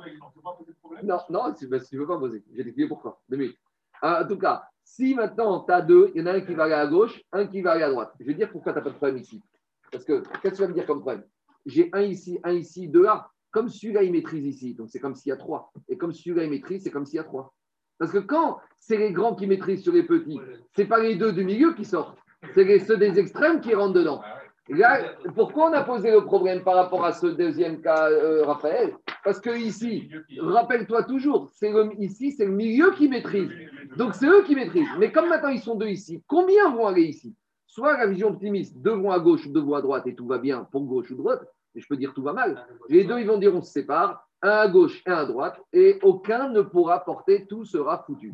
[1.03, 2.43] Non, non, tu ne veux pas poser.
[2.53, 3.21] J'ai expliqué pourquoi.
[3.29, 3.59] Deux minutes.
[4.01, 6.55] Ah, en tout cas, si maintenant tu as deux, il y en a un qui
[6.55, 8.15] va aller à gauche, un qui va aller à droite.
[8.19, 9.43] Je vais dire pourquoi tu n'as pas de problème ici.
[9.91, 11.25] Parce que, qu'est-ce que tu vas me dire comme problème?
[11.67, 13.29] J'ai un ici, un ici, deux là.
[13.51, 14.75] Comme celui-là, il maîtrise ici.
[14.75, 15.71] Donc, c'est comme s'il y a trois.
[15.89, 17.55] Et comme celui-là, il maîtrise, c'est comme s'il y a trois.
[18.03, 20.41] Parce que quand c'est les grands qui maîtrisent sur les petits,
[20.75, 22.19] c'est pas les deux du milieu qui sortent.
[22.53, 24.23] C'est ceux des extrêmes qui rentrent dedans.
[24.25, 24.41] Ah.
[24.71, 24.99] Là,
[25.37, 28.97] pourquoi on a posé le problème par rapport à ce deuxième cas, euh, Raphaël?
[29.23, 33.53] Parce que ici, rappelle-toi toujours, le- ici, c'est le milieu qui maîtrise.
[33.97, 34.89] Donc, c'est eux qui maîtrisent.
[34.99, 37.37] Mais comme maintenant, ils sont deux ici, combien vont aller ici?
[37.69, 40.39] Soit la vision optimiste, deux vont à gauche, deux vont à droite et tout va
[40.39, 41.45] bien pour gauche ou droite.
[41.73, 42.67] Mais je peux dire tout va mal.
[42.89, 45.61] Les deux, ils vont dire on se sépare, un à gauche et un à droite,
[45.73, 48.33] et aucun ne pourra porter, tout sera foutu.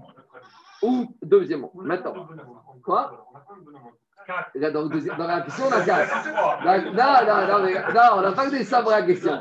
[0.82, 2.28] Ou, deuxièmement, maintenant,
[2.84, 3.26] Quoi
[4.54, 6.64] là, dans, dans la question, on a quatre.
[6.64, 9.32] Là, Non, non, non, mais- non, on n'a pas que des sabres à la question.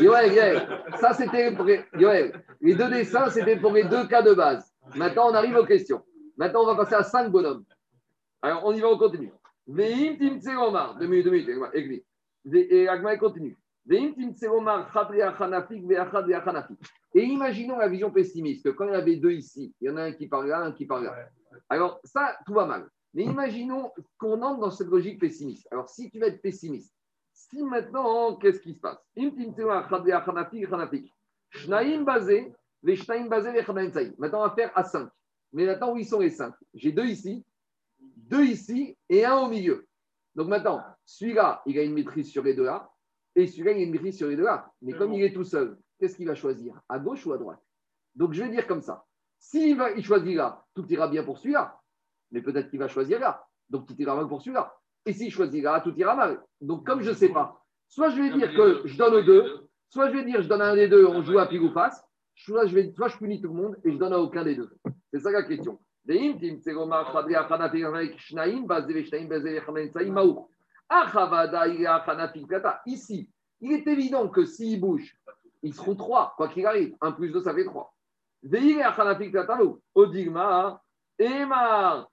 [0.00, 0.68] Yoël, Yoël,
[1.00, 4.70] ça c'était pour les- Yoël, les deux dessins, c'était pour les deux cas de base.
[4.96, 6.02] Maintenant, on arrive aux questions.
[6.36, 7.64] Maintenant, on va passer à cinq bonhommes.
[8.42, 9.32] Alors, on y va, on continue.
[9.66, 10.96] Veim tim tseromar.
[10.98, 12.04] Deux minutes, deux minutes.
[12.52, 13.56] Et Agma continue.
[13.90, 13.98] Et
[17.22, 20.12] imaginons la vision pessimiste, quand il y avait deux ici, il y en a un
[20.12, 21.14] qui parle là, un qui parle là.
[21.68, 22.88] Alors, ça, tout va mal.
[23.12, 25.68] Mais imaginons qu'on entre dans cette logique pessimiste.
[25.70, 26.94] Alors, si tu vas être pessimiste,
[27.32, 28.98] si maintenant, qu'est-ce qui se passe?
[34.18, 35.08] Maintenant, on va faire à 5.
[35.52, 37.44] Mais maintenant, où ils sont les 5 J'ai deux ici,
[38.16, 39.86] deux ici et un au milieu.
[40.34, 42.90] Donc maintenant, celui-là, il a une maîtrise sur les deux là,
[43.36, 44.70] et celui-là, il a une maîtrise sur les deux là.
[44.82, 46.80] Mais comme il est tout seul, qu'est-ce qu'il va choisir?
[46.88, 47.60] À gauche ou à droite?
[48.14, 49.04] Donc je vais dire comme ça.
[49.38, 51.80] S'il va, il choisit là, tout ira bien pour celui-là.
[52.30, 53.44] Mais peut-être qu'il va choisir là.
[53.68, 54.74] Donc tout ira mal pour celui-là.
[55.06, 56.42] Et s'il choisit là, tout ira mal.
[56.60, 59.68] Donc comme je ne sais pas, soit je vais dire que je donne aux deux,
[59.88, 61.72] soit je vais dire je donne à un des deux, on joue à pile ou
[61.72, 62.02] face,
[62.34, 64.54] soit je, vais, soit je punis tout le monde et je donne à aucun des
[64.54, 64.70] deux.
[65.12, 65.78] C'est ça la question.
[72.86, 73.28] Ici,
[73.60, 75.16] il est évident que s'ils bougent,
[75.62, 76.94] ils seront trois, quoi qu'il arrive.
[77.00, 77.94] Un plus deux, ça fait trois.
[79.94, 80.82] Odigma,
[81.18, 82.10] emar.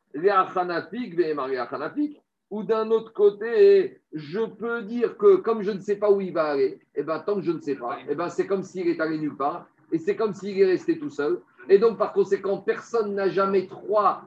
[2.50, 6.34] Ou d'un autre côté, je peux dire que comme je ne sais pas où il
[6.34, 8.88] va aller, et ben, tant que je ne sais pas, et ben, c'est comme s'il
[8.88, 11.42] est allé nulle part, et c'est comme s'il est resté tout seul.
[11.70, 14.24] Et donc, par conséquent, personne n'a jamais trois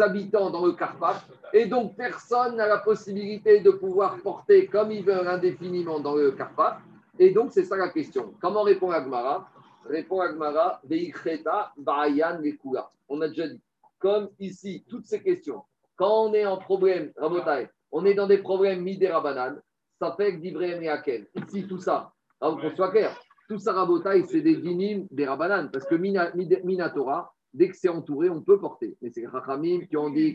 [0.00, 5.04] habitants dans le Carpath, et donc personne n'a la possibilité de pouvoir porter comme il
[5.04, 6.78] veut indéfiniment dans le Carpath.
[7.18, 8.34] Et donc, c'est ça la question.
[8.40, 9.48] Comment répond Agmara?
[9.88, 12.90] Répond Agmara, Veikreta, Bayan, Lekula.
[13.08, 13.60] On a déjà dit,
[13.98, 15.62] comme ici, toutes ces questions,
[15.96, 19.60] quand on est en problème, Rabotai, on est dans des problèmes midérabanan,
[20.00, 21.28] ça fait que d'Ivrem et Akel.
[21.36, 23.16] Ici, tout ça, alors qu'on soit clair,
[23.48, 28.28] tout ça, Rabotai, c'est des dinim, des rabanan, parce que Minatora, dès que c'est entouré,
[28.28, 28.96] on peut porter.
[29.00, 30.34] Mais c'est Rachamim qui ont dit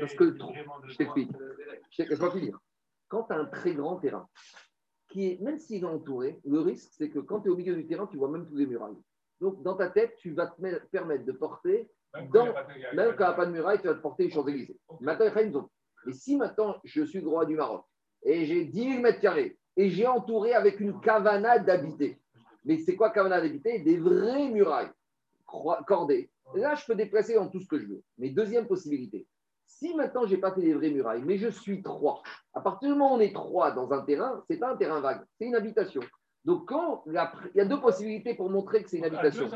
[0.00, 0.36] parce que
[0.88, 1.30] je t'explique.
[1.90, 2.58] Je finir.
[3.08, 4.28] Quand tu as un très grand terrain,
[5.08, 7.74] qui est, même s'il est entouré, le risque, c'est que quand tu es au milieu
[7.74, 8.96] du terrain, tu vois même tous les murailles.
[9.40, 12.78] Donc, dans ta tête, tu vas te met- permettre de porter, Même Dans- quand il
[12.78, 14.78] n'y a pas de muraille, tu vas te porter les Champs-Élysées.
[15.00, 15.66] Maintenant, il y a une zone.
[16.06, 17.84] Et si maintenant, je suis le roi du Maroc,
[18.22, 22.20] et j'ai 10 000 mètres carrés, et j'ai entouré avec une cavana d'habiter,
[22.64, 24.90] mais c'est quoi cavana d'habiter Des vraies murailles
[25.86, 26.30] cordées.
[26.54, 28.02] Là, je peux déplacer dans tout ce que je veux.
[28.18, 29.26] Mais deuxième possibilité,
[29.66, 32.88] si maintenant, je n'ai pas fait des vraies murailles, mais je suis trois, à partir
[32.88, 35.46] du moment où on est trois dans un terrain, c'est pas un terrain vague, c'est
[35.46, 36.02] une habitation.
[36.44, 37.14] Donc, quand il
[37.54, 39.50] y a deux possibilités pour montrer que c'est une deux, habitation.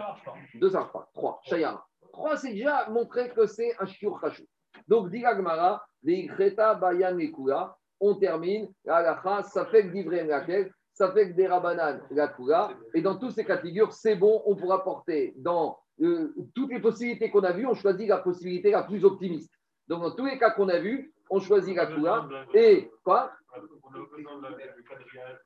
[0.55, 1.11] Deux, ça pas.
[1.13, 1.87] Trois, Shayara.
[2.13, 4.45] Trois, c'est déjà montrer que c'est un shiur chachou.
[4.87, 10.69] Donc, dit Gmara, Veikreta Bayan Ekula, on termine, ça fait que
[10.99, 12.71] ça fait que des rabanan la kula.
[12.93, 16.71] Et dans tous ces cas de figure, c'est bon, on pourra porter dans euh, toutes
[16.71, 19.53] les possibilités qu'on a vues, on choisit la possibilité la plus optimiste.
[19.87, 22.29] Donc, dans tous les cas qu'on a vus, on choisit la kula.
[22.53, 23.31] Et quoi?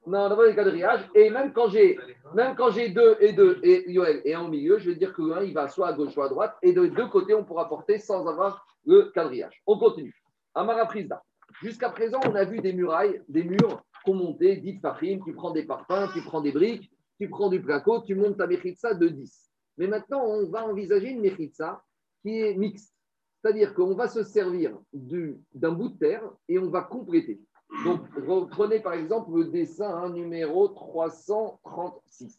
[0.06, 1.06] Non, pas les quadrillages.
[1.14, 1.98] Et même quand j'ai
[2.34, 5.12] même quand j'ai deux et deux et Yoel et un au milieu, je vais dire
[5.12, 7.68] que il va soit à gauche, soit à droite, et de deux côtés, on pourra
[7.68, 9.62] porter sans avoir le quadrillage.
[9.66, 10.14] On continue.
[10.54, 11.22] Amara Prisda.
[11.60, 15.64] Jusqu'à présent, on a vu des murailles, des murs montait, dites Fahim, tu prends des
[15.64, 19.50] parfums, tu prends des briques, tu prends du placo, tu montes ta Mechitsa de 10.
[19.78, 21.82] Mais maintenant, on va envisager une Mechitsa
[22.22, 22.94] qui est mixte.
[23.40, 27.40] C'est-à-dire qu'on va se servir du- d'un bout de terre et on va compléter.
[27.84, 32.38] Donc, reprenez par exemple le dessin hein, numéro 336.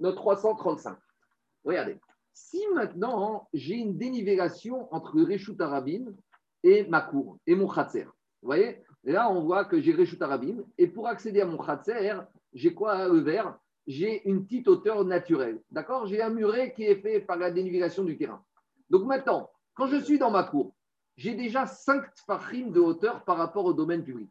[0.00, 0.96] Non, 335.
[1.64, 1.98] Regardez.
[2.32, 6.14] Si maintenant j'ai une dénivellation entre Réchout Arabim
[6.62, 8.82] et ma cour, et mon Khatser, vous voyez?
[9.04, 12.14] Là, on voit que j'ai Réchout Arabim, et pour accéder à mon Khatser,
[12.54, 15.60] j'ai quoi le vert J'ai une petite hauteur naturelle.
[15.70, 16.06] D'accord?
[16.06, 18.42] J'ai un muret qui est fait par la dénivellation du terrain.
[18.88, 20.74] Donc maintenant, quand je suis dans ma cour,
[21.16, 24.30] j'ai déjà 5 tfachim de hauteur par rapport au domaine public.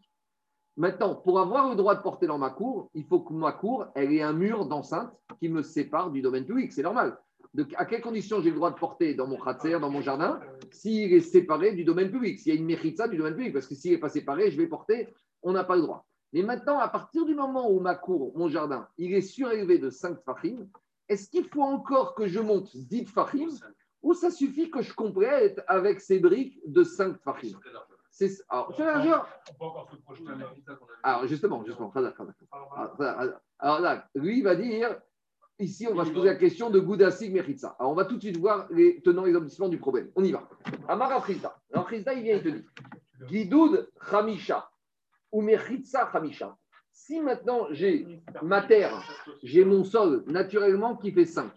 [0.75, 3.85] Maintenant, pour avoir le droit de porter dans ma cour, il faut que ma cour,
[3.93, 6.71] elle ait un mur d'enceinte qui me sépare du domaine public.
[6.71, 7.17] C'est normal.
[7.53, 10.39] De, à quelles conditions j'ai le droit de porter dans mon khatser, dans mon jardin,
[10.71, 13.67] s'il est séparé du domaine public, s'il y a une méritza du domaine public Parce
[13.67, 16.07] que s'il n'est pas séparé, je vais porter, on n'a pas le droit.
[16.33, 19.91] Mais maintenant, à partir du moment où ma cour, mon jardin, il est surélevé de
[19.91, 20.67] 5 fachim,
[21.07, 23.49] est-ce qu'il faut encore que je monte 10 fachim
[24.01, 27.59] ou ça suffit que je complète avec ces briques de 5 fachim
[28.09, 28.73] C'est alors,
[29.51, 30.51] On peut encore se projeter là.
[31.03, 31.93] alors justement, justement.
[33.59, 34.99] Alors, là, lui, il va dire,
[35.59, 37.75] ici, on va se poser la question de Goudasig Mechitza.
[37.79, 40.11] Alors, on va tout de suite voir les tenants et les du problème.
[40.15, 40.47] On y va.
[40.87, 41.55] Amara Frizda.
[41.71, 42.65] Alors, Frizda, il vient, il te dit,
[43.27, 44.69] Gidoud Khamisha
[45.31, 46.57] ou Mechitza Khamisha.
[46.91, 48.93] Si maintenant j'ai ma terre,
[49.41, 51.51] j'ai mon sol naturellement qui fait 5,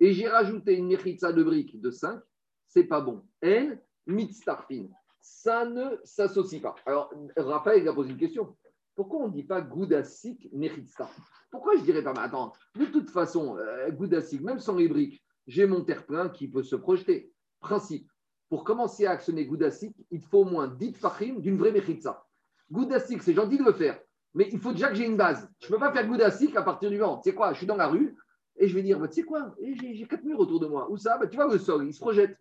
[0.00, 2.20] et j'ai rajouté une Mechitza de briques de 5,
[2.66, 3.24] c'est pas bon.
[3.44, 3.76] En
[4.06, 4.88] mitztarfin.
[5.20, 6.74] Ça ne s'associe pas.
[6.84, 8.56] Alors, Raphaël il a posé une question.
[8.96, 11.08] Pourquoi on ne dit pas Goudasik Mechitza
[11.50, 15.22] Pourquoi je dirais pas, mais attends, de toute façon, euh, Goudasik, même sans les briques,
[15.46, 17.32] j'ai mon terre-plein qui peut se projeter.
[17.60, 18.10] Principe.
[18.48, 22.26] Pour commencer à actionner Goudasik, il faut au moins 10 fachim d'une vraie Mechitza.
[22.70, 24.00] Goudasik, c'est gentil de le faire,
[24.34, 25.48] mais il faut déjà que j'ai une base.
[25.60, 27.18] Je ne peux pas faire Goudasik à partir du vent.
[27.18, 27.52] Tu sais quoi?
[27.52, 28.16] Je suis dans la rue
[28.56, 29.54] et je vais dire, bah, tu sais quoi?
[29.60, 30.90] Eh, J'ai quatre murs autour de moi.
[30.90, 31.18] Où ça?
[31.18, 32.38] Bah, Tu vois, le sol, il se projette.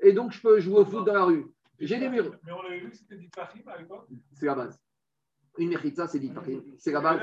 [0.00, 1.46] Et donc, je peux jouer au foot dans la rue.
[1.80, 2.30] J'ai des murs.
[2.44, 4.06] Mais on avait vu c'était dit Fahim à l'époque.
[4.34, 4.78] C'est la base.
[5.58, 6.60] Une mechitza, c'est 10 fachim.
[6.78, 7.20] C'est la base.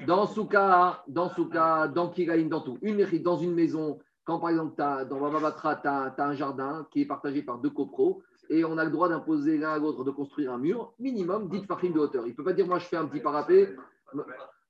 [0.00, 0.06] Dit.
[0.06, 2.78] Dans Souka, dans Souka, dans Kiraïn, dans tout.
[2.82, 6.86] Une mérite dans une maison, quand par exemple, t'as- dans Bababatra, tu as, un jardin
[6.90, 8.20] qui est partagé par deux copros
[8.50, 11.64] et on a le droit d'imposer l'un à l'autre de construire un mur, minimum 10
[11.66, 12.26] fachim de hauteur.
[12.26, 13.74] Il ne peut pas dire, moi, je fais un petit parapet.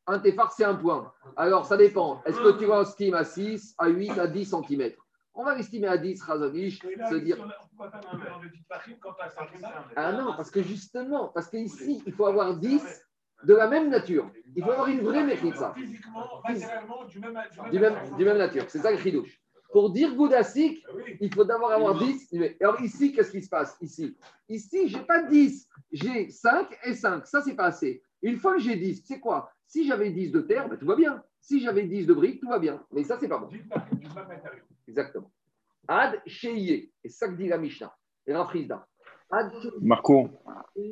[0.06, 1.12] Un téphar, c'est un point.
[1.36, 2.22] Alors, ça dépend.
[2.24, 4.92] Est-ce que tu l'estimes à 6, à 8, à 10 cm
[5.34, 7.36] On va l'estimer à 10, Razonish, Et là, se dire.
[7.36, 9.48] si on a- on va faire un verre de petite farine quand t'as 5
[9.96, 12.82] Ah non, parce que justement, parce qu'ici, il faut avoir 10
[13.44, 14.28] de la même nature.
[14.56, 15.72] Il faut avoir une vraie méritza.
[15.76, 17.38] Physiquement, matériellement, du même
[17.70, 18.64] Du même, du même nature.
[18.68, 19.40] C'est ça le chidouche.
[19.70, 22.28] Pour dire Goudassik, Ah il faut d'abord avoir 10.
[22.32, 24.16] Mais Alors ici, qu'est-ce qui se passe Ici,
[24.48, 25.68] ici je n'ai pas 10.
[25.92, 27.26] J'ai 5 et 5.
[27.26, 28.02] Ça, c'est pas assez.
[28.22, 29.52] Une fois que j'ai 10, c'est quoi?
[29.68, 31.22] Si j'avais 10 de terre, ben, tout va bien.
[31.40, 32.82] Si j'avais 10 de briques, tout va bien.
[32.90, 33.46] Mais ça, c'est pas bon.
[33.48, 34.62] Petite farine du même matériau.
[34.88, 35.30] Exactement.
[35.86, 36.90] Ad Sheye.
[37.04, 37.94] Et ça que dit la Mishnah.
[38.26, 38.86] Et Rafrizda.
[39.30, 39.52] Ad
[39.82, 40.30] Marco,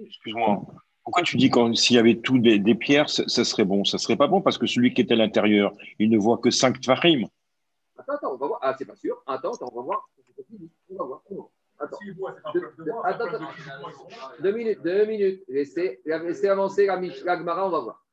[0.04, 0.62] excuse-moi.
[1.02, 3.84] Pourquoi tu dis que s'il y avait tout des, des pierres, ça, serait bon?
[3.84, 6.50] Ça serait pas bon parce que celui qui est à l'intérieur, il ne voit que
[6.50, 7.26] 5 tfarim.
[7.96, 8.60] Attends, attends, on va voir.
[8.62, 9.22] Ah, c'est pas sûr.
[9.26, 10.10] Attends, attends, on va voir.
[10.90, 11.22] On va voir.
[11.30, 11.50] On va voir.
[11.78, 11.98] Attends.
[12.54, 13.48] De- de attends, attends.
[14.42, 15.42] Deux minutes, deux minutes.
[15.48, 18.05] Laissez, laissez avancer la, Mich- la Gemara, on va voir.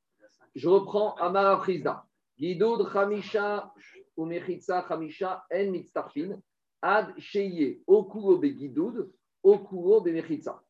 [0.55, 2.05] Je reprends Amara Frizda.
[2.37, 3.71] Guidoud Khamisha
[4.17, 6.39] ou Mechitsa Khamisha en Mitztarfin.
[6.81, 9.11] Ad Sheye Okuo be Guidoud,
[9.43, 10.61] Okuo be Mechitsa.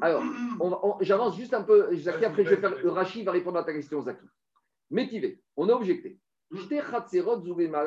[0.00, 0.22] Alors,
[1.00, 4.00] j'avance juste un peu, Zaki, après je vais faire, Rachi va répondre à ta question,
[4.02, 4.24] Zaki.
[4.90, 6.18] Métivé, on a objecté.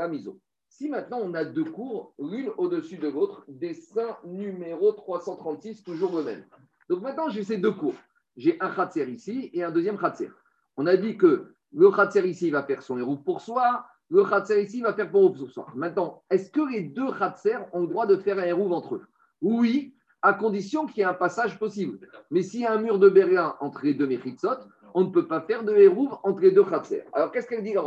[0.09, 0.39] Mizo.
[0.69, 6.23] Si maintenant on a deux cours, l'une au-dessus de l'autre, dessin numéro 336, toujours le
[6.23, 6.45] même.
[6.89, 7.95] Donc maintenant j'ai ces deux cours.
[8.35, 10.29] J'ai un Khatser ici et un deuxième Khatser.
[10.77, 14.61] On a dit que le Khatser ici va faire son hérouf pour soi, le Khatser
[14.61, 15.67] ici va faire hérouf pour soi.
[15.75, 19.05] Maintenant, est-ce que les deux Khatser ont le droit de faire un hérouf entre eux?
[19.41, 22.07] Oui, à condition qu'il y ait un passage possible.
[22.31, 24.59] Mais s'il y a un mur de Berlin entre les deux Mechitzot,
[24.93, 27.03] on ne peut pas faire de hérouf entre les deux Khatser.
[27.13, 27.83] Alors qu'est-ce qu'elle dit la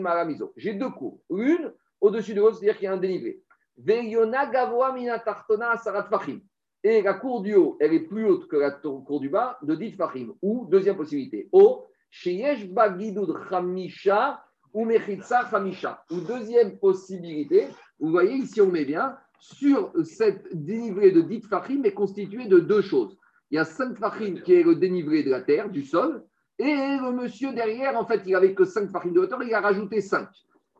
[0.00, 0.52] Maramizo.
[0.56, 1.20] J'ai deux cours.
[1.30, 3.42] L'une au-dessus de l'autre, c'est-à-dire qu'il y a un dénivelé.
[3.78, 5.22] Veyona Gavoa Mina.
[6.84, 9.74] Et la cour du haut, elle est plus haute que la cour du bas de
[9.74, 10.34] dit Fahim.
[10.42, 16.04] Ou, deuxième possibilité, O, Sheyesh Bagidud Chamisha ou Mechitsa Chamisha.
[16.10, 17.68] Ou deuxième possibilité,
[18.00, 22.58] vous voyez ici on met bien, sur cette dénivelé de dit Fahim est constitué de
[22.58, 23.16] deux choses.
[23.50, 26.24] Il y a 5 Fahim qui est le dénivelé de la terre, du sol,
[26.58, 29.60] et le monsieur derrière, en fait, il n'avait que 5 Fahim de hauteur, il a
[29.60, 30.28] rajouté 5.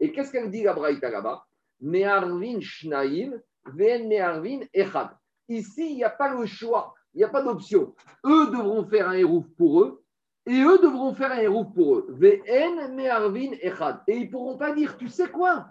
[0.01, 1.45] Et qu'est-ce qu'elle dit la Braïta là-bas?
[1.81, 3.33] Me'arvin Shnaim,
[3.67, 5.11] Ven Me'arvin Echad.
[5.49, 7.95] Ici, il n'y a pas le choix, il n'y a pas d'option.
[8.25, 10.03] Eux devront faire un hérouf pour eux,
[10.47, 12.07] et eux devront faire un hérouf pour eux.
[12.11, 14.01] Vn me'arvin echad.
[14.09, 15.67] Et ils ne pourront pas dire, tu sais quoi?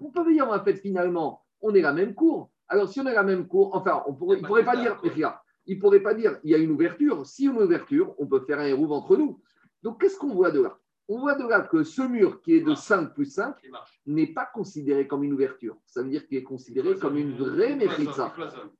[0.00, 2.50] On peut dire, en fait, finalement, on est la même cour.
[2.68, 4.98] Alors, si on est la même cour, enfin, on pourrait, il ne pourrait pas dire,
[5.00, 7.24] regarde, il ne pourrait pas dire, il y a une ouverture.
[7.24, 9.40] Si une ouverture, on peut faire un hérouf entre nous.
[9.82, 10.78] Donc, qu'est-ce qu'on voit de là?
[11.08, 14.00] On voit de là que ce mur qui est de 5 plus 5 Qui marche.
[14.06, 15.76] n'est pas considéré comme une ouverture.
[15.86, 18.32] Ça veut dire qu'il est considéré comme une vraie méfritza.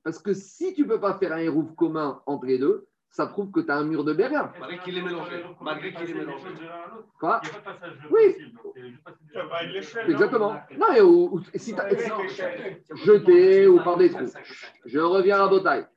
[0.03, 3.25] Parce que si tu ne peux pas faire un hérouf commun entre les deux, ça
[3.27, 4.51] prouve que tu as un mur de Berlin.
[4.59, 5.43] Malgré qu'il est mélangé?
[5.61, 6.43] Malgré qu'il est mélangé.
[7.17, 7.39] Quoi?
[7.43, 8.53] Il n'y a pas de passage Oui.
[8.61, 10.53] possible, l'échelle, Exactement.
[10.77, 10.93] non?
[10.95, 12.81] Et ou- si si- l'échelle.
[13.05, 14.27] jeté ou par des trous.
[14.85, 15.87] Je reviens à Botaï.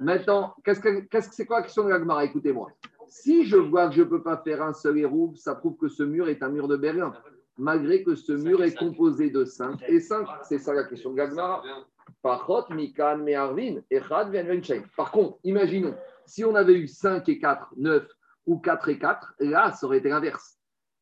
[0.00, 2.70] Maintenant, qu'est-ce que qu'est-ce que c'est quoi la question de l'Agmara Écoutez-moi.
[3.08, 5.88] Si je vois que je ne peux pas faire un seul hérouf, ça prouve que
[5.88, 7.12] ce mur est un mur de Berlin,
[7.56, 10.26] malgré que ce mur est composé de 5 et 5.
[10.44, 11.16] C'est ça la question de
[12.74, 13.24] Mikan,
[13.90, 14.82] Echad, Ven, Ven, Shein.
[14.96, 15.94] Par contre, imaginons,
[16.26, 18.06] si on avait eu 5 et 4, 9
[18.46, 20.58] ou 4 et 4, là, ça aurait été l'inverse.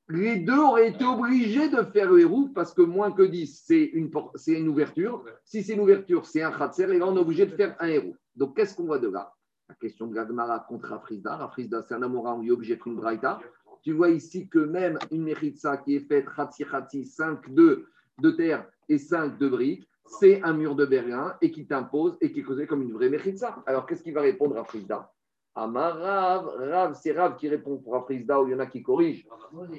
[0.09, 3.83] Les deux auraient été obligés de faire le hérouf parce que moins que 10, c'est
[3.83, 4.11] une,
[4.47, 5.25] une ouverture.
[5.45, 6.85] Si c'est une ouverture, c'est un khatser.
[6.85, 8.17] Et là, on est obligé de faire un hérouf.
[8.37, 9.33] Donc, qu'est-ce qu'on voit de là?
[9.69, 11.43] La question de Gagmara contre Afrizda.
[11.43, 13.41] Afrizda, c'est un Amora, on lui est obligé de faire une braïta.
[13.83, 17.87] Tu vois ici que même une méritza qui est faite khatsi khatsi, 5 de,
[18.21, 22.33] de terre et 5 de briques, c'est un mur de Berlin et qui t'impose et
[22.33, 23.63] qui est causé comme une vraie méritza.
[23.67, 25.13] Alors, qu'est-ce qu'il va répondre à Afrizda?
[25.57, 29.27] Amarav, Rav, c'est Rav qui répond pour Afrizda ou il y en a qui corrigent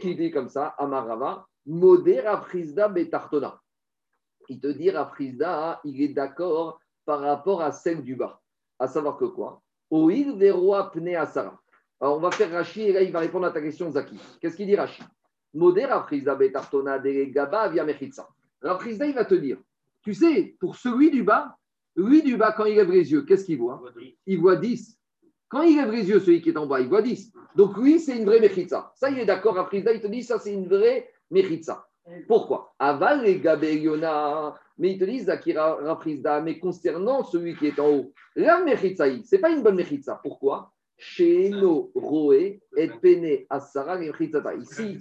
[0.02, 3.62] qui dit comme ça, Amarava, Moder Afrizda Betartona.
[4.50, 8.42] Il te dit, Afrizda, il est d'accord par rapport à celle du bas.
[8.80, 9.62] À savoir que quoi?
[9.90, 11.60] Oil Veroi Pne Asara.
[12.00, 14.20] Alors, on va faire Rashi et là, il va répondre à ta question, Zaki.
[14.40, 15.02] Qu'est-ce qu'il dit Rashi?
[15.54, 18.28] Moder Afrizda Betartona de Gaba via Mechitsa.
[18.62, 19.58] Afrizda, il va te dire,
[20.04, 21.58] tu sais, pour celui du bas,
[21.96, 23.82] lui du bas, quand il lève les yeux, qu'est-ce qu'il voit?
[24.26, 25.00] Il voit 10.
[25.50, 27.32] Quand il lève les yeux, celui qui est en bas, il voit 10.
[27.56, 28.92] Donc lui, c'est une vraie Mechitsa.
[28.96, 31.87] Ça, il est d'accord, Afrizda, il te dit, ça, c'est une vraie Mechitsa.
[32.28, 32.74] Pourquoi?
[32.80, 34.56] Aval et Gabeyona.
[34.78, 39.36] Mais ils te disent, Rafrizda, mais concernant celui qui est en haut, la Mechitsaï, ce
[39.36, 40.20] n'est pas une bonne Mechitsa.
[40.22, 40.72] Pourquoi?
[40.96, 44.00] Chez nos Roé et Pene Asara.
[44.02, 45.00] Ici,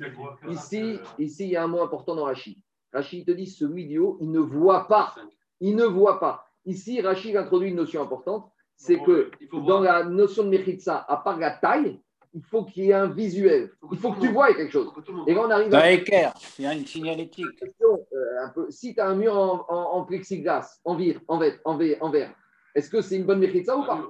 [0.48, 2.62] ici, ici, il y a un mot important dans Rashi.
[2.92, 5.14] Rashi te dit, celui du haut, il ne voit pas.
[5.61, 6.46] Il ne voit pas.
[6.64, 9.30] Ici, Rashi introduit une notion importante, c'est que
[9.66, 12.00] dans la notion de Mechitsa, à part la taille,
[12.37, 13.70] il faut qu'il y ait un visuel.
[13.91, 14.93] Il faut que tu vois quelque chose.
[15.26, 17.47] Et là, on arrive à l'équerre, il y a une signalétique.
[17.82, 18.70] euh, un peu.
[18.70, 22.34] Si tu as un mur en, en, en plexiglas, en vire, en verre, en verre,
[22.74, 24.05] est-ce que c'est une bonne méchitza ou pas?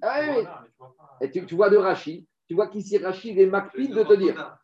[0.00, 0.86] Ah oui, oui.
[1.20, 4.58] Et tu, tu vois de Rachid, tu vois qu'ici Rachid est macpide de te dire.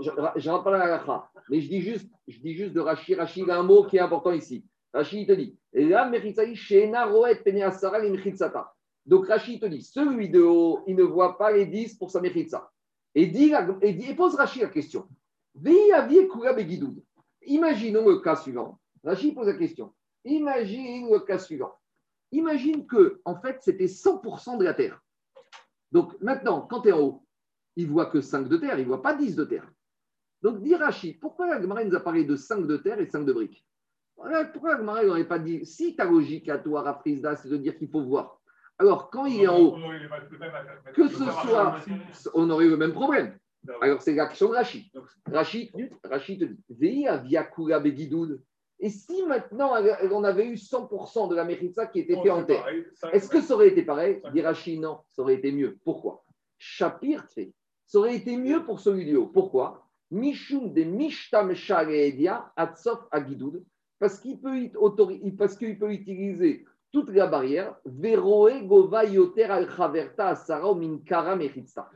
[0.00, 3.18] Je ne rentre pas dans la mais je dis juste, je dis juste de Rachid.
[3.18, 4.64] Rachid il a un mot qui est important ici.
[4.94, 8.72] Rachid il te dit La mechitzaï shena roet pene asara li mechitsata.
[9.08, 12.20] Donc Rachid te dit celui de haut, il ne voit pas les 10 pour sa
[12.20, 12.70] mechitza.
[13.14, 15.08] Et, dit, et, et pose Rachid la question.
[17.46, 18.78] Imaginons le cas suivant.
[19.02, 19.94] Rachid pose la question
[20.26, 21.72] Imagine le cas suivant.
[22.32, 25.00] Imagine que, en fait, c'était 100% de la terre.
[25.90, 27.26] Donc maintenant, quand tu es en haut,
[27.76, 29.72] il voit que 5 de terre, il ne voit pas 10 de terre.
[30.42, 33.24] Donc, dit Rachid, pourquoi la Gemara nous a parlé de 5 de terre et 5
[33.24, 33.66] de briques?
[34.52, 37.78] Pourquoi la Gemara n'aurait pas dit, si ta logique à toi, Rafrizda, c'est de dire
[37.78, 38.37] qu'il faut voir.
[38.78, 39.76] Alors, quand il est en haut,
[40.94, 41.78] que ce soit,
[42.34, 43.36] on aurait eu le même problème.
[43.80, 44.84] Alors, c'est l'action de Rachid.
[45.26, 45.70] Rachid,
[46.04, 47.06] Rachid dit.
[48.80, 49.72] Et si maintenant,
[50.12, 52.64] on avait eu 100% de la Mechitza qui était fait en terre,
[53.12, 55.76] est-ce que ça aurait été pareil Dit Rachid, non, ça aurait été mieux.
[55.84, 56.24] Pourquoi
[56.58, 57.26] Shapir.
[57.86, 59.26] Ça aurait été mieux pour celui du haut.
[59.26, 63.64] Pourquoi Mishum de Mishtam Shareedia Atsof Agidoud.
[63.98, 67.76] Parce qu'il peut, y- autori- parce qu'il peut utiliser toute la barrière.
[67.84, 71.90] Veroe Gova Yoter Al Chaverta Asara Min Kara Mechitza.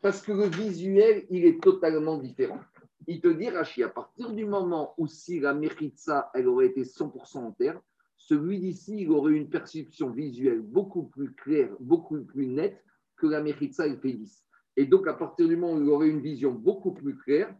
[0.00, 2.60] Parce que le visuel, il est totalement différent.
[3.06, 6.82] Il te dit, Rachid, à partir du moment où si la Mechitza, elle aurait été
[6.82, 7.80] 100% en terre,
[8.16, 12.84] celui d'ici, il aurait une perception visuelle beaucoup plus claire, beaucoup plus nette
[13.16, 14.44] que la Mechitza, elle fait 10.
[14.76, 17.52] Et donc, à partir du moment où il aurait une vision beaucoup plus claire,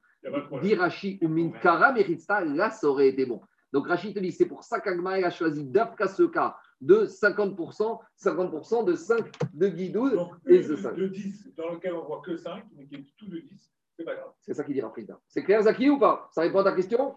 [0.63, 3.41] dit Rachid ou Minkara Mechitza, là, ça aurait été bon.
[3.73, 7.99] Donc, Rachid te dit, c'est pour ça qu'Agmaël a choisi d'Afka ce cas de 50%,
[8.23, 9.25] 50% de 5
[9.55, 10.95] de Guidoud Donc, et de de, 5.
[10.95, 14.05] de 10 dans lequel on voit que 5, mais qui est tout de 10, c'est
[14.05, 14.31] pas grave.
[14.43, 15.19] C'est ça qu'il dit Rafrida.
[15.29, 16.29] C'est clair, Zaki, ou pas?
[16.33, 17.17] Ça répond à ta question?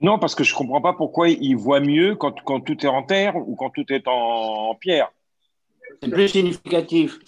[0.00, 2.88] Non, parce que je ne comprends pas pourquoi il voit mieux quand, quand tout est
[2.88, 4.12] en terre ou quand tout est en,
[4.70, 5.12] en pierre.
[6.02, 7.18] C'est plus significatif.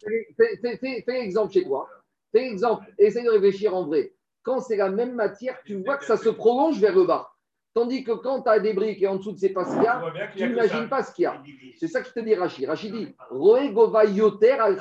[0.00, 1.88] Fais, fais- fais- fais- fais exemple chez toi.
[2.32, 4.12] Fais exemple, essaye de réfléchir en vrai.
[4.42, 7.28] Quand c'est la même matière, tu vois que ça se prolonge vers le bas.
[7.76, 9.82] Tandis que quand tu as des briques et en dessous de ces pas ce qu'il
[9.82, 11.42] y On a, voit bien qu'il tu n'imagines pas ce qu'il y a.
[11.76, 12.64] C'est ça qui te dit Rachid.
[12.64, 14.78] Rachid dit Roe Gova Yoter al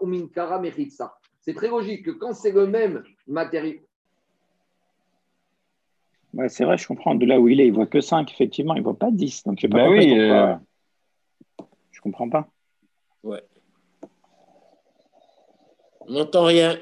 [0.00, 1.14] Minkara Mechitsa.
[1.42, 3.80] C'est très logique que quand c'est le même matériau.
[6.32, 7.14] Ouais, c'est vrai, je comprends.
[7.14, 9.44] De là où il est, il voit que 5, effectivement, il voit pas 10.
[9.44, 10.54] Donc, je Ben pourquoi oui, euh.
[11.90, 12.48] Je comprends pas.
[13.22, 13.36] On
[16.08, 16.74] n'entend rien.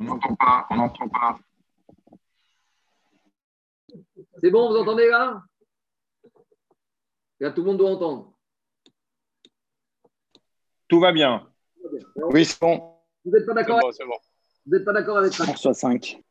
[0.00, 1.38] on n'entend pas, on n'entend pas.
[4.42, 5.42] C'est bon, vous entendez là?
[7.40, 8.32] Là, tout le monde doit entendre.
[10.88, 11.46] Tout va bien.
[12.16, 12.94] Oui, c'est bon.
[13.24, 14.16] Vous n'êtes pas d'accord avec- c'est bon.
[14.66, 15.54] vous n'êtes pas d'accord avec Rachid?
[15.54, 16.22] Reçoit 5.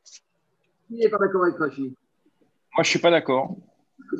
[0.88, 1.93] Qui n'est pas d'accord avec Rachid?
[2.76, 3.55] Moi, je suis pas d'accord.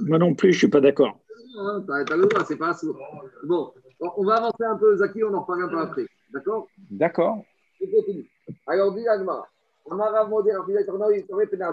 [0.06, 1.20] Moi non plus, je suis pas d'accord.
[1.58, 2.98] Hein, T'as t'as le droit, c'est pas sourd.
[3.44, 6.06] Bon, on va avancer un peu, Zaki, on en reparle un peu après.
[6.32, 6.68] D'accord?
[6.92, 7.44] D'accord.
[7.82, 8.30] On continue.
[8.68, 8.96] Alors,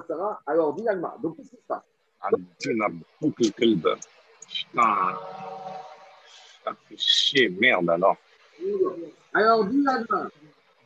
[0.07, 0.41] Sarah.
[0.47, 1.17] Alors, dis Agma.
[1.23, 1.83] Donc, qu'est-ce qui se passe?
[4.49, 5.15] Putain.
[6.65, 8.17] Ça fait chier, merde alors.
[9.35, 9.65] Alors.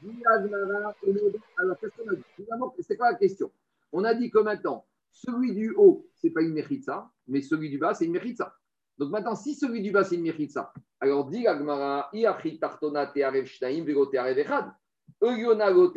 [0.03, 1.39] Dis Agmara, Modé.
[1.59, 2.25] Alors, qu'est-ce qu'on a dit?
[2.81, 3.53] C'est quoi la question?
[3.93, 7.69] On a dit que maintenant, celui du haut, ce n'est pas une Mechitza, mais celui
[7.69, 8.57] du bas, c'est une Mechitza.
[8.97, 13.45] Donc maintenant, si celui du bas, c'est une Mechitza, alors dis Agmara, Iachi Tartona Tearev
[13.45, 14.73] Shnaim, Vego Tearev Echad.
[15.23, 15.93] Eugiona Go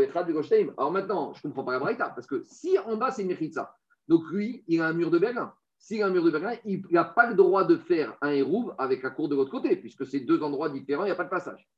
[0.00, 0.30] Echad.
[0.78, 3.28] Alors maintenant, je ne comprends pas la Braïta, parce que si en bas, c'est une
[3.28, 3.76] Mechitza,
[4.08, 5.54] donc lui, il a un mur de Berlin.
[5.78, 8.74] S'il a un mur de Berlin, il n'a pas le droit de faire un hérouve
[8.78, 11.24] avec la cour de l'autre côté, puisque c'est deux endroits différents, il n'y a pas
[11.24, 11.68] de passage.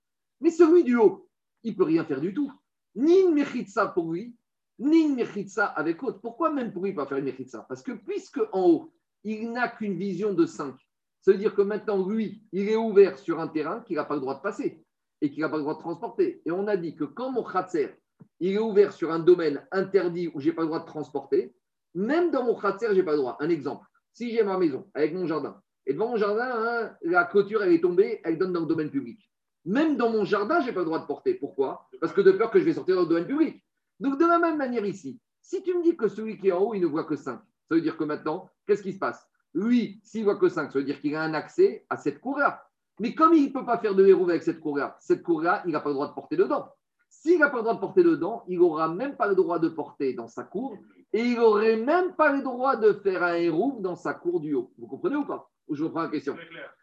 [0.40, 1.28] Mais celui du haut,
[1.62, 2.52] il ne peut rien faire du tout.
[2.94, 4.36] Ni une Mechitza pour lui,
[4.78, 6.20] ni une Mechitza avec l'autre.
[6.20, 7.64] Pourquoi même pour lui, pas faire une Mechitza?
[7.68, 10.74] Parce que puisque en haut, il n'a qu'une vision de 5,
[11.22, 14.14] ça veut dire que maintenant, lui, il est ouvert sur un terrain qu'il n'a pas
[14.14, 14.84] le droit de passer
[15.22, 16.42] et qu'il n'a pas le droit de transporter.
[16.44, 17.94] Et on a dit que quand mon Khatser,
[18.40, 21.54] il est ouvert sur un domaine interdit où je n'ai pas le droit de transporter,
[21.94, 23.36] même dans mon Khatser, je n'ai pas le droit.
[23.40, 27.24] Un exemple, si j'ai ma maison avec mon jardin, et devant mon jardin, hein, la
[27.24, 29.30] clôture, elle est tombée, elle donne dans le domaine public.
[29.66, 31.34] Même dans mon jardin, je n'ai pas le droit de porter.
[31.34, 31.88] Pourquoi?
[32.00, 33.62] Parce que de peur que je vais sortir dans le domaine public.
[34.00, 36.60] Donc, de la même manière ici, si tu me dis que celui qui est en
[36.60, 37.38] haut, il ne voit que 5,
[37.68, 39.26] ça veut dire que maintenant, qu'est-ce qui se passe?
[39.52, 42.66] Lui, s'il voit que 5, ça veut dire qu'il a un accès à cette cour-là.
[42.98, 45.72] Mais comme il ne peut pas faire de héros avec cette cour-là, cette cour-là, il
[45.72, 46.70] n'a pas le droit de porter dedans.
[47.08, 49.68] S'il n'a pas le droit de porter dedans, il n'aura même pas le droit de
[49.68, 50.76] porter dans sa cour
[51.12, 54.54] et il n'aurait même pas le droit de faire un héros dans sa cour du
[54.54, 54.72] haut.
[54.78, 55.50] Vous comprenez ou pas?
[55.70, 56.36] Je reprends la question?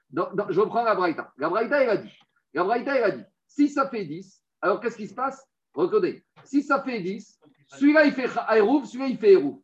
[0.10, 1.32] Dans- je reprends la Braïta.
[1.38, 2.12] La Braïta, elle a dit
[2.54, 5.46] La Braïta, elle a dit si ça fait 10, alors qu'est-ce qui se passe?
[5.74, 9.60] Recordez, si ça fait 10, celui-là il fait Aérouf, celui-là il fait Aérouf.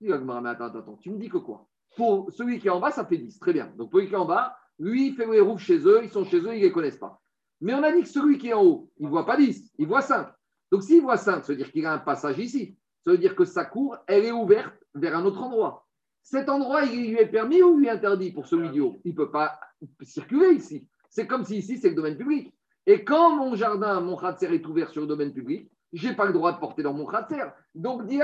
[0.00, 1.66] Mais attends, attends, attends, tu me dis que quoi?
[1.96, 3.66] Pour celui qui est en bas, ça fait 10, très bien.
[3.76, 6.24] Donc pour celui qui est en bas, lui, il fait Aérouf chez eux, ils sont
[6.24, 7.20] chez eux, ils ne les connaissent pas.
[7.60, 9.70] Mais on a dit que celui qui est en haut, il ne voit pas 10,
[9.78, 10.28] il voit 5.
[10.72, 12.78] Donc s'il voit 5, ça veut dire qu'il a un passage ici.
[13.04, 15.86] Ça veut dire que sa cour, elle est ouverte vers un autre endroit.
[16.22, 19.12] Cet endroit, il lui est permis ou lui est interdit pour celui du haut Il
[19.12, 19.58] ne peut pas
[20.02, 20.86] circuler ici.
[21.08, 22.52] C'est comme si ici, c'est le domaine public.
[22.86, 26.26] Et quand mon jardin, mon khatser est ouvert sur le domaine public, je n'ai pas
[26.26, 27.42] le droit de porter dans mon khatser.
[27.74, 28.20] Donc, dit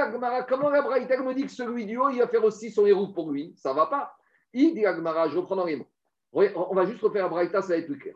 [0.49, 3.09] comment la Braïta me dit que celui du haut, il va faire aussi son héros
[3.09, 3.55] pour lui?
[3.57, 4.17] Ça ne va pas.
[4.53, 5.89] Il dit Agmara, je reprends dans les mots.
[6.33, 8.15] On va juste refaire la Braïta, ça va être plus clair.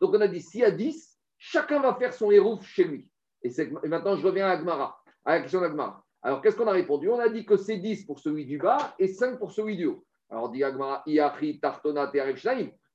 [0.00, 3.10] Donc on a dit, s'il y a 10, chacun va faire son hérouf chez lui.
[3.42, 3.50] Et,
[3.84, 6.04] maintenant, je reviens à Agmara, à la question d'Agmara.
[6.22, 7.08] Alors, qu'est-ce qu'on a répondu?
[7.08, 9.86] On a dit que c'est 10 pour celui du bas et 5 pour celui du
[9.86, 10.04] haut.
[10.30, 12.10] Alors, dit Agmara, Iachi, Tartona,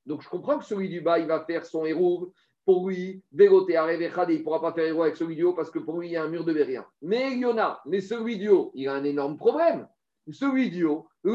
[0.06, 2.28] Donc, je comprends que celui du bas, il va faire son hérouf.
[2.66, 5.78] Pour lui, Vélote, il ne pourra pas faire héros avec celui du haut parce que
[5.78, 6.86] pour lui, il y a un mur de Bérien.
[7.02, 9.86] Mais il y en a, mais celui du haut, il a un énorme problème
[10.32, 11.32] celui du haut, ni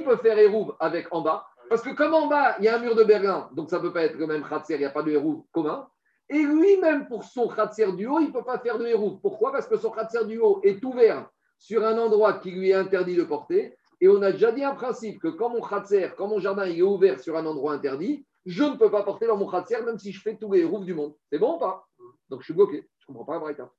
[0.00, 2.80] peut faire Hérouv avec en bas, parce que comme en bas, il y a un
[2.80, 4.90] mur de Berlin, donc ça ne peut pas être le même Khatser, il n'y a
[4.90, 5.88] pas de Hérouv commun.
[6.28, 9.20] Et lui-même, pour son Khatser du haut, il ne peut pas faire de Hérouv.
[9.20, 9.52] Pourquoi?
[9.52, 13.16] Parce que son Khatser du haut est ouvert sur un endroit qui lui est interdit
[13.16, 13.76] de porter.
[14.00, 16.82] Et on a déjà dit un principe que quand mon Khatser, quand mon jardin est
[16.82, 20.12] ouvert sur un endroit interdit, je ne peux pas porter dans mon Khatser, même si
[20.12, 21.14] je fais tous les Hérouv du monde.
[21.30, 21.86] C'est bon ou pas?
[22.28, 22.88] Donc je suis bloqué.
[22.98, 23.70] Je ne comprends pas la Braïta.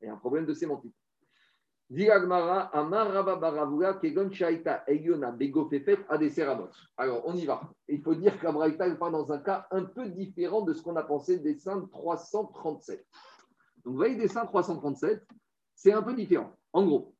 [0.00, 0.94] Il y a un problème de sémantique.
[6.96, 7.62] Alors, on y va.
[7.88, 11.02] Il faut dire qu'Abraïta pas dans un cas un peu différent de ce qu'on a
[11.02, 13.04] pensé des saints 337.
[13.84, 15.26] Donc, vous voyez, des saints 337,
[15.74, 16.52] c'est un peu différent.
[16.72, 17.16] En gros,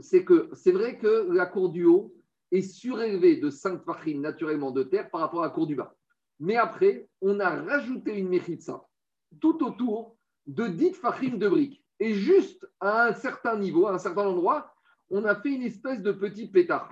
[0.00, 2.12] c'est que c'est vrai que la cour du haut
[2.52, 5.94] est surélevée de 5 fachim naturellement de terre par rapport à la cour du bas.
[6.38, 8.84] Mais après, on a rajouté une ça
[9.40, 11.85] tout autour de 10 fachim de briques.
[12.00, 14.74] Et juste à un certain niveau, à un certain endroit,
[15.10, 16.90] on a fait une espèce de petit pétard.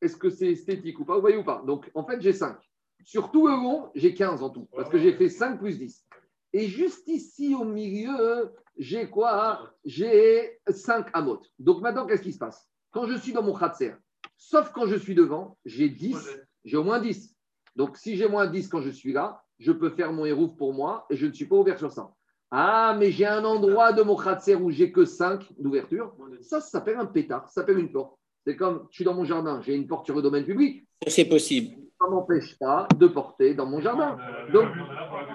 [0.00, 1.62] Est-ce que c'est esthétique ou pas Vous voyez ou pas?
[1.64, 2.56] Donc, en fait, j'ai 5.
[3.04, 6.06] Sur tout le long, j'ai 15 en tout, parce que j'ai fait 5 plus 10.
[6.52, 9.70] Et juste ici, au milieu, j'ai quoi?
[9.84, 11.40] J'ai 5 amot.
[11.58, 12.68] Donc maintenant, qu'est-ce qui se passe?
[12.90, 13.94] Quand je suis dans mon khatser,
[14.36, 16.16] sauf quand je suis devant, j'ai 10,
[16.64, 17.34] j'ai au moins 10.
[17.74, 20.74] Donc si j'ai moins 10 quand je suis là, je peux faire mon hérouf pour
[20.74, 22.12] moi et je ne suis pas ouvert sur ça.
[22.54, 26.12] Ah, mais j'ai un endroit de mon khatser où j'ai que 5 d'ouverture.
[26.42, 28.14] Ça, ça s'appelle un pétard, ça s'appelle une porte.
[28.46, 30.84] C'est comme, je suis dans mon jardin, j'ai une porte sur le domaine public.
[31.06, 31.76] C'est possible.
[31.98, 34.18] Ça ne m'empêche pas de porter dans mon jardin.
[34.52, 34.68] Donc,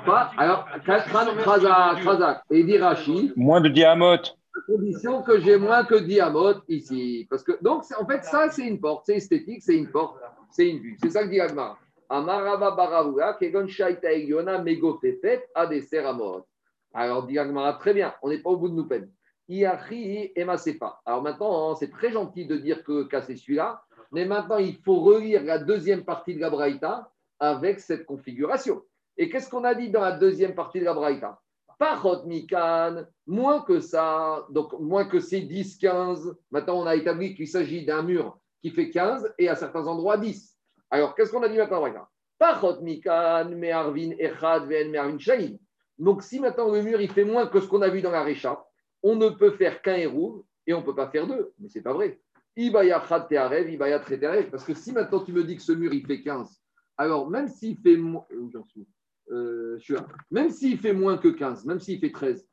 [0.05, 0.29] pas.
[0.37, 3.31] Alors, Krazak et Dirachi.
[3.35, 4.37] Moins de diamote.
[4.55, 7.25] À condition que j'ai moins que diamote ici.
[7.31, 9.07] Parce que, donc, en fait, ça, c'est une porte.
[9.07, 10.17] C'est esthétique, c'est une porte,
[10.51, 10.95] c'est une vue.
[11.01, 11.79] C'est ça que dit Agmar.
[12.09, 14.09] Amarava Baravura, Kegon Shaita
[14.63, 16.45] Megofefet, Adeseramot.
[16.93, 17.37] Alors, dit
[17.79, 19.11] très bien, on n'est pas au bout de nous peine.
[19.49, 20.99] Iachi et Masefa.
[21.05, 23.81] Alors maintenant, hein, c'est très gentil de dire que c'est celui-là,
[24.11, 28.81] mais maintenant, il faut relire la deuxième partie de la Braïta avec cette configuration.
[29.17, 31.39] Et qu'est-ce qu'on a dit dans la deuxième partie de la Braïta?
[31.79, 36.35] Parot Mikan, moins que ça, donc moins que ces 10, 15.
[36.49, 40.17] Maintenant, on a établi qu'il s'agit d'un mur qui fait 15 et à certains endroits
[40.17, 40.57] 10.
[40.89, 42.07] Alors, qu'est-ce qu'on a dit maintenant
[42.39, 45.57] Parot Mikan, Me'arvin Echad, Ve'en Me'arvin Shahin.
[45.99, 48.23] Donc, si maintenant le mur il fait moins que ce qu'on a vu dans la
[48.23, 48.63] Récha,
[49.03, 51.53] on ne peut faire qu'un héros et on ne peut pas faire deux.
[51.59, 52.19] Mais ce n'est pas vrai.
[52.55, 53.99] Ibaya Ibaya
[54.51, 56.61] Parce que si maintenant tu me dis que ce mur il fait 15,
[56.97, 58.25] alors même s'il fait moins.
[59.29, 59.77] Euh,
[60.31, 62.47] même s'il fait moins que 15, même s'il fait 13,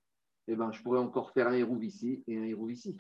[0.49, 2.97] eh ben, je pourrais encore faire un héros ici et un héros ici.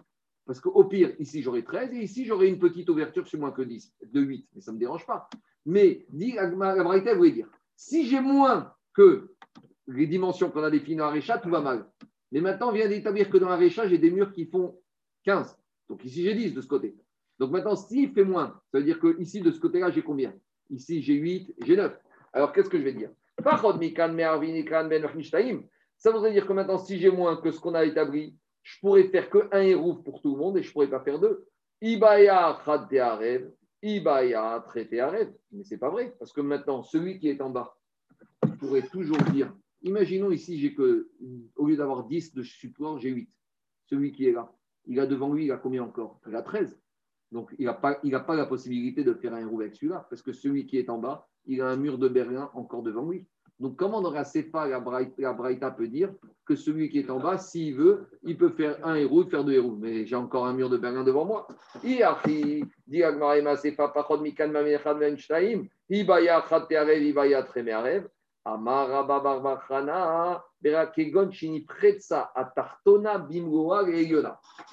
[0.47, 3.63] Parce qu'au pire, ici j'aurai 13 et ici j'aurai une petite ouverture sur moins que
[3.63, 5.29] 10, de 8, mais ça ne me dérange pas.
[5.67, 9.34] Mais, dit la Braïta voulait dire, si j'ai moins que
[9.87, 11.87] les dimensions qu'on a définies dans la Récha, tout va mal.
[12.33, 14.79] Mais maintenant, on vient d'établir que dans la Récha, j'ai des murs qui font
[15.25, 15.57] 15.
[15.89, 16.97] Donc ici, j'ai 10 de ce côté.
[17.39, 20.35] Donc maintenant, s'il fait moins, ça veut dire que ici, de ce côté-là, j'ai combien?
[20.71, 21.97] Ici, j'ai 8, j'ai 9.
[22.33, 23.11] Alors, qu'est-ce que je vais dire?
[23.43, 23.57] Ben
[25.97, 29.05] Ça voudrait dire que maintenant, si j'ai moins que ce qu'on a établi, je pourrais
[29.05, 31.47] faire que un hérouf pour tout le monde et je pourrais pas faire deux.
[31.81, 32.59] Ibaya
[33.83, 34.65] Ibaya
[35.53, 37.77] Mais ce n'est pas vrai, parce que maintenant, celui qui est en bas,
[38.47, 39.53] il pourrait toujours dire
[39.85, 41.09] Imaginons ici, j'ai que,
[41.57, 43.29] au lieu d'avoir 10 de support, j'ai 8.
[43.85, 44.51] Celui qui est là,
[44.87, 46.21] il a devant lui, il a combien encore?
[46.27, 46.79] Il a 13.
[47.33, 50.33] Donc, il n'a pas, pas la possibilité de faire un roue avec celui-là, parce que
[50.33, 53.27] celui qui est en bas, il a un mur de Berlin encore devant lui.
[53.61, 54.25] Donc, comment dans la
[54.81, 56.13] Braïta, la Braïta peut dire
[56.45, 59.53] que celui qui est en bas, s'il veut, il peut faire un héros, faire deux
[59.53, 59.77] héros?
[59.79, 61.47] Mais j'ai encore un mur de Berlin devant moi.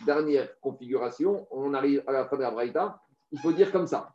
[0.05, 3.01] Dernière configuration, on arrive à la fin de la Braïta.
[3.31, 4.11] Il faut dire comme ça.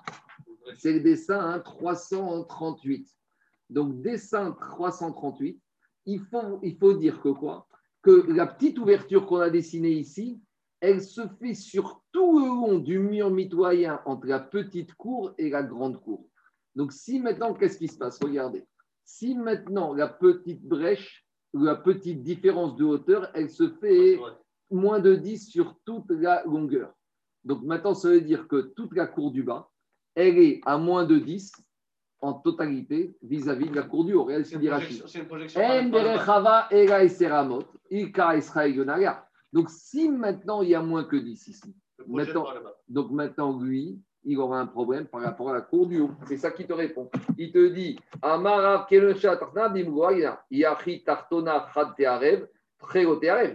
[0.76, 3.08] C'est le dessin hein, 338.
[3.70, 5.58] Donc, dessin 338,
[6.04, 7.66] il faut, il faut dire que quoi?
[8.02, 10.38] Que la petite ouverture qu'on a dessinée ici,
[10.80, 15.48] elle se fait sur tout le long du mur mitoyen entre la petite cour et
[15.48, 16.28] la grande cour.
[16.74, 18.18] Donc, si maintenant, qu'est-ce qui se passe?
[18.22, 18.66] Regardez.
[19.06, 24.18] Si maintenant la petite brèche, la petite différence de hauteur, elle se fait
[24.70, 26.92] moins de 10 sur toute la longueur.
[27.44, 29.70] Donc maintenant, ça veut dire que toute la cour du bas,
[30.16, 31.52] elle est à moins de 10
[32.20, 34.28] en totalité vis-à-vis de la cour du haut.
[37.90, 39.28] Ika esra egonaga.
[39.52, 41.74] Donc, si maintenant il y a moins que 10 ici,
[42.08, 42.44] Maintenant-
[42.88, 46.10] donc maintenant lui, il aura un problème par rapport à la cour du haut.
[46.26, 47.08] C'est ça qui te répond.
[47.38, 51.66] Il te dit Amara kelosha tartana bimgoya, yachi tartona.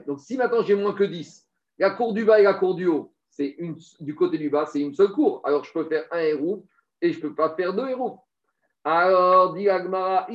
[0.08, 1.48] Donc, si maintenant j'ai moins que 10,
[1.78, 4.66] la cour du bas et la cour du haut, c'est une, du côté du bas,
[4.66, 5.42] c'est une seule cour.
[5.44, 6.66] Alors, je peux faire un héros
[7.02, 8.20] et je ne peux pas faire deux héros.
[8.84, 10.28] Alors, dit Agmara,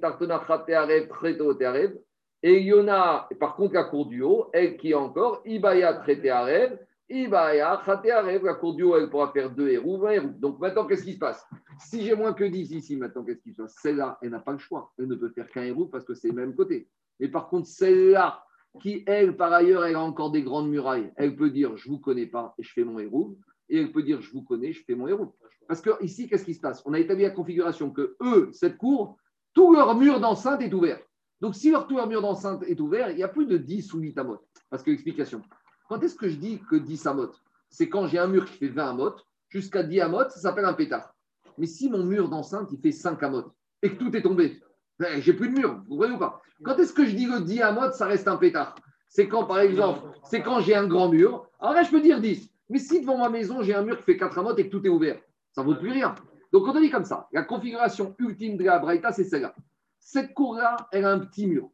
[0.00, 1.96] Tartona Chatearev, Treto Tearev.
[2.42, 6.78] Et Yona, par contre, la cour du haut, elle qui est encore, Ibaya Tretearev,
[7.08, 8.44] Ibaya Chatearev.
[8.44, 10.28] La cour du haut, elle pourra faire deux héros, un héros.
[10.38, 11.46] Donc maintenant, qu'est-ce qui se passe?
[11.78, 13.76] Si j'ai moins que 10 ici, maintenant, qu'est-ce qui se passe?
[13.82, 14.92] Celle-là, elle n'a pas le choix.
[14.98, 16.88] Elle ne peut faire qu'un héros parce que c'est le même côté.
[17.20, 18.42] Mais par contre, celle-là,
[18.80, 21.94] qui, elle, par ailleurs, elle a encore des grandes murailles, elle peut dire, je ne
[21.94, 23.38] vous connais pas et je fais mon héros.
[23.68, 25.34] Et elle peut dire, je vous connais, je fais mon héros.
[25.66, 26.82] Parce que ici, qu'est-ce qui se passe?
[26.84, 29.16] On a établi la configuration que eux, cette cour,
[29.54, 31.00] tout leur mur d'enceinte est ouvert.
[31.40, 33.94] Donc, si leur tout leur mur d'enceinte est ouvert, il y a plus de 10
[33.94, 34.44] ou 8 amotes.
[34.68, 35.40] Parce que, explication.
[35.88, 38.68] Quand est-ce que je dis que 10 amotes C'est quand j'ai un mur qui fait
[38.68, 41.14] 20 amotes, jusqu'à 10 amotes, ça s'appelle un pétard.
[41.58, 44.62] Mais si mon mur d'enceinte, il fait 5 amotes, et que tout est tombé,
[44.98, 46.40] ben, j'ai plus de mur, vous voyez ou pas?
[46.62, 48.74] Quand est-ce que je dis que 10 amotes, ça reste un pétard?
[49.08, 51.46] C'est quand, par exemple, c'est quand j'ai un grand mur.
[51.60, 52.48] Alors là, je peux dire 10.
[52.70, 54.84] Mais si devant ma maison, j'ai un mur qui fait 4 amotes et que tout
[54.86, 55.20] est ouvert,
[55.52, 56.14] ça ne vaut plus rien.
[56.52, 57.28] Donc, on a dit comme ça.
[57.32, 59.54] La configuration ultime de la Braïta, c'est celle-là.
[59.98, 61.70] Cette cour-là, elle a un petit mur.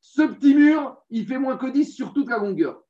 [0.00, 2.82] Ce petit mur, il fait moins que 10 sur toute la longueur.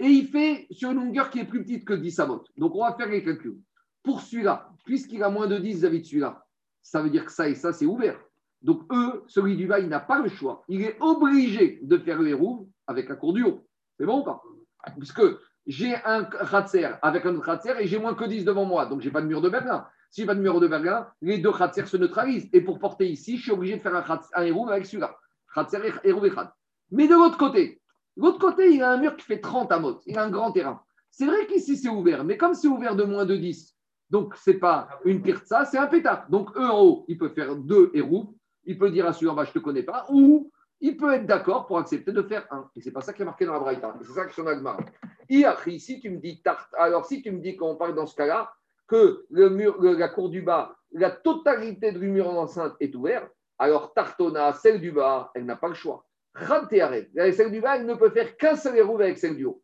[0.00, 2.48] Et il fait sur une longueur qui est plus petite que 10 amotes.
[2.56, 3.58] Donc, on va faire les calculs.
[4.02, 6.46] Pour celui-là, puisqu'il a moins de 10 vis-à-vis de celui-là,
[6.82, 8.18] ça veut dire que ça et ça, c'est ouvert.
[8.62, 10.64] Donc, eux, celui du bas, il n'a pas le choix.
[10.68, 13.66] Il est obligé de faire le héros avec la cour du haut.
[13.98, 14.42] C'est bon ou pas?
[14.98, 15.22] Puisque
[15.66, 18.86] j'ai un khatser avec un autre khatser et j'ai moins que 10 devant moi.
[18.86, 19.86] Donc, je n'ai pas de mur de Berlin.
[20.10, 22.48] Si je n'ai pas de mur de Berlin, les deux khatser se neutralisent.
[22.54, 25.14] Et pour porter ici, je suis obligé de faire un, khatser- avec celui-là.
[25.54, 26.32] Khatser et héros et.
[26.90, 27.79] Mais de l'autre côté,
[28.16, 30.02] l'autre côté, il a un mur qui fait 30 amotes.
[30.06, 30.82] Il a un grand terrain.
[31.10, 32.24] C'est vrai qu'ici, c'est ouvert.
[32.24, 33.76] Mais comme c'est ouvert de moins de 10,
[34.10, 36.26] donc ce n'est pas une pirza, c'est un pétard.
[36.28, 38.34] Donc, eux en haut, il peut faire deux héros.
[38.64, 40.06] Il peut dire à celui en bas, je ne te connais pas.
[40.10, 40.50] Ou
[40.80, 42.68] il peut être d'accord pour accepter de faire un.
[42.74, 43.94] Et c'est pas ça qui est marqué dans la Braïta.
[44.00, 44.78] Et C'est ça que son Agmar.
[45.28, 48.52] Si tu me dis tarte, alors si tu me dis qu'on parle dans ce cas-là,
[48.88, 54.80] que la cour du bas, la totalité du mur d'enceinte est ouverte, alors Tartona, celle
[54.80, 56.04] du bas, elle n'a pas le choix.
[56.34, 59.62] Khantearev, celle du bas, elle ne peut faire qu'un seul héros avec celle du haut.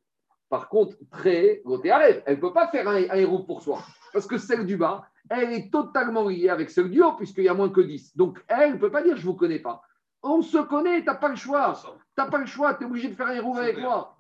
[0.49, 3.81] Par contre, très Gotéarev, elle ne peut pas faire un, un héros pour soi.
[4.13, 7.49] Parce que celle du bas, elle est totalement liée avec celle du haut, puisqu'il y
[7.49, 8.17] a moins que 10.
[8.17, 9.83] Donc, elle ne peut pas dire je ne vous connais pas.
[10.23, 11.75] On se connaît, tu n'as pas le choix.
[11.83, 11.89] Tu
[12.19, 14.17] n'as pas le choix, tu es obligé de faire un C'est avec moi.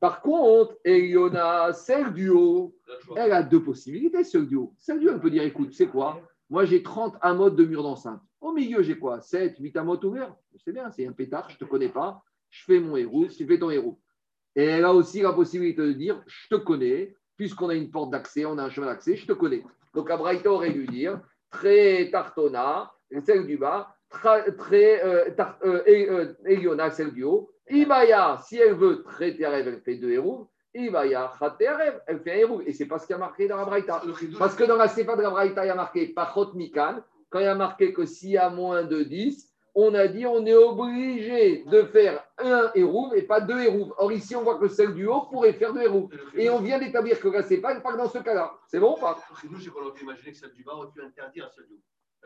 [0.00, 2.74] Par contre, Eliona, celle du haut,
[3.16, 4.74] elle a deux possibilités, celle du haut.
[4.78, 6.20] Celle du haut, elle peut dire écoute, c'est quoi?
[6.50, 8.20] Moi, j'ai 30 amotes de mur d'enceinte.
[8.44, 9.22] Au milieu, j'ai quoi?
[9.22, 10.34] 7, 8 amotes ouverts?
[10.62, 12.22] C'est bien, c'est un pétard, je ne te connais pas.
[12.50, 13.98] Je fais mon héros, tu fais ton héros.
[14.54, 18.10] Et elle a aussi la possibilité de dire je te connais, puisqu'on a une porte
[18.10, 19.64] d'accès, on a un chemin d'accès, je te connais.
[19.94, 22.92] Donc, Abraïta aurait dû dire très tartona,
[23.24, 23.96] celle du bas,
[24.58, 27.50] très euh, tar- euh, et, euh, Eliona, celle du haut.
[27.70, 30.50] Ibaya, si elle veut très Terev, elle fait deux héros.
[30.74, 32.60] Ibaya, Terev, elle fait un héros.
[32.66, 34.02] Et c'est pas ce qu'il y a marqué dans la Braïta.
[34.38, 37.02] Parce que dans la Sefa de la Braïta, il y a marqué Pachot Mikan.
[37.34, 40.24] Quand il y a marqué que s'il y a moins de 10, on a dit
[40.24, 43.92] on est obligé de faire un héros et pas deux héros.
[43.98, 46.78] Or, ici, on voit que celle du haut pourrait faire deux ridou, Et on vient
[46.78, 48.56] d'établir que Sefa, elle parle dans ce cas-là.
[48.68, 49.18] C'est bon ou pas?
[49.32, 51.50] Le ridou, c'est qu'on aurait pu imaginer que celle du bas aurait pu interdire à
[51.50, 51.82] celle du haut.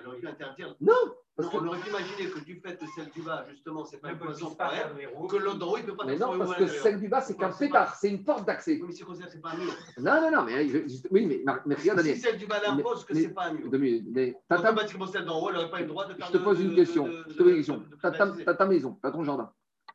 [0.07, 0.77] Aurait pu interdire.
[0.81, 3.45] Non, Non, parce que- on aurait pu imaginer que du fait que celle du bas,
[3.51, 6.05] justement, c'est pas Ne une poison faire elle, que l'autre d'en haut, il peut pas
[6.07, 8.79] mais non, parce que celle du bas, c'est qu'un pétard, c'est une porte d'accès.
[8.81, 9.73] Oui, mais c'est considéré que c'est pas un mur.
[9.99, 13.05] Non, non, non, mais je- juste- oui, mais, mais regarde, Si celle du bas l'impose
[13.05, 13.69] que c'est pas un mur.
[13.73, 16.39] mais Automatiquement, celle d'en haut, elle n'aurait pas eu le droit de faire Je te
[16.39, 17.07] pose une question.
[17.07, 17.83] Je te pose une question.
[18.01, 18.45] T'as ta, privatiser.
[18.45, 19.53] t'as ta maison, t'as ton jardin.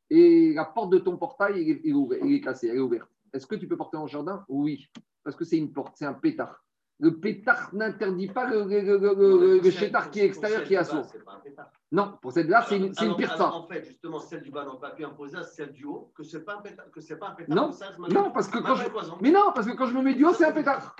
[0.10, 2.78] Et la porte de ton portail, il est, il est ouvert- il est cassé, elle
[2.78, 3.10] est ouverte.
[3.34, 4.46] Est-ce que tu peux porter le jardin?
[4.48, 4.86] Oui.
[5.24, 6.63] Parce que c'est une porte, c'est un pétard.
[7.04, 10.74] Le pétard n'interdit pas le, le, le, le- le- le chétard qui est extérieur qui
[10.74, 11.06] est du à bas, sourd.
[11.12, 11.70] c'est pas un pétard.
[11.92, 13.34] Non, pour celle-là, c'est une, c'est une alors- pirza.
[13.36, 16.12] alors, En fait, justement, celle du bas n'ont pas pu imposer à celle du haut
[16.16, 16.86] que c'est pas un pétard.
[16.92, 18.86] Que c'est pas un pétard Non, ça, Non, parce que quand je...
[19.22, 20.96] Mais non, parce que quand je me mets du haut, c'est un pétard.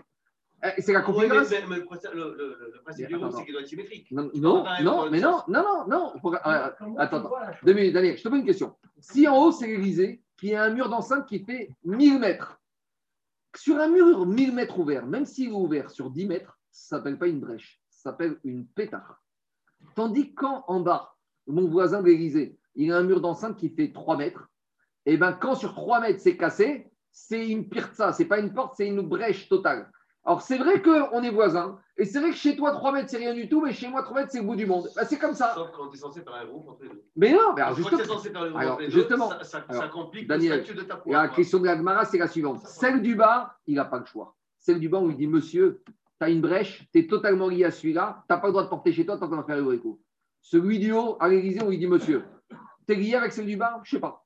[0.66, 1.58] Eh, C'est la mais- configuration.
[1.62, 4.12] mais- mais le principe- le- le- le du haut, attends, c'est qu'il doit être symétrique.
[4.12, 6.14] Non, non, non, mais non, non, non, non.
[6.22, 6.38] Faut- euh,
[6.98, 7.32] attends, chose
[7.64, 8.76] Deux minutes, Daniel, je te pose une question.
[9.00, 12.60] Si en haut, c'est l'Élysée, qui a un mur d'enceinte qui fait 1000 mètres,
[13.58, 17.18] sur un mur 1000 mètres ouvert, même s'il est ouvert sur 10 mètres, ça s'appelle
[17.18, 19.22] pas une brèche, ça s'appelle une pétard.
[19.96, 21.16] Tandis que quand en bas,
[21.48, 24.50] mon voisin de l'Élysée, il a un mur d'enceinte qui fait 3 mètres,
[25.06, 28.74] et bien quand sur 3 mètres c'est cassé, c'est une pirza, c'est pas une porte,
[28.76, 29.92] c'est une brèche totale.
[30.26, 33.18] Alors c'est vrai qu'on est voisins, et c'est vrai que chez toi 3 mètres c'est
[33.18, 34.88] rien du tout, mais chez moi 3 mètres c'est le bout du monde.
[34.96, 35.54] Ben, c'est comme ça.
[35.54, 37.04] Sauf quand tu es censé faire un groupe entre les deux.
[37.18, 39.30] Mais non, mais alors Quand tu es justement, censé faire alors, entre les deux, justement,
[39.30, 42.18] ça, ça- alors, ça complique Daniel, le statut de ta la question de l'Agmara, c'est
[42.18, 42.66] la suivante.
[42.66, 44.36] Celle du bas, il n'a pas le choix.
[44.60, 47.66] Celle du bas, on lui dit Monsieur, tu as une brèche, tu es totalement lié
[47.66, 49.58] à celui-là, tu n'as pas le droit de porter chez toi tant qu'on va faire
[49.62, 50.00] le écho.
[50.40, 52.24] Celui du haut, à l'Élysée, on lui dit Monsieur,
[52.88, 53.82] tu es lié avec celle du bas?
[53.84, 54.26] Je ne sais pas.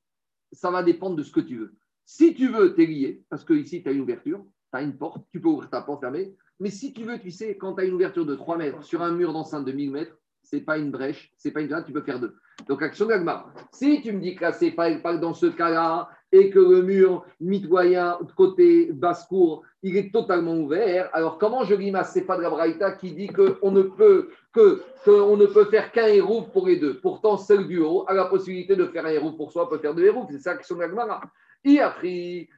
[0.51, 1.73] Ça va dépendre de ce que tu veux.
[2.05, 4.81] Si tu veux, tu es lié, parce que ici, tu as une ouverture, tu as
[4.81, 6.35] une porte, tu peux ouvrir ta porte fermée.
[6.59, 9.01] Mais si tu veux, tu sais, quand tu as une ouverture de 3 mètres sur
[9.01, 11.91] un mur d'enceinte de 1000 mètres, c'est pas une brèche, c'est pas une grade, tu
[11.91, 12.35] peux faire deux.
[12.67, 13.51] Donc, action d'Agmar.
[13.71, 16.81] Si tu me dis que là, c'est pas, pas dans ce cas-là, et que le
[16.81, 22.41] mur mitoyen côté basse-cour, il est totalement ouvert, alors comment je limace C'est pas de
[22.41, 26.67] la Braïta qui dit qu'on ne peut que qu'on ne peut faire qu'un héros pour
[26.67, 26.99] les deux?
[26.99, 29.95] Pourtant, celle du haut a la possibilité de faire un héros pour soi, peut faire
[29.95, 30.25] deux héros.
[30.29, 31.21] C'est ça l'action d'Agmara.
[31.67, 32.49] Iachri,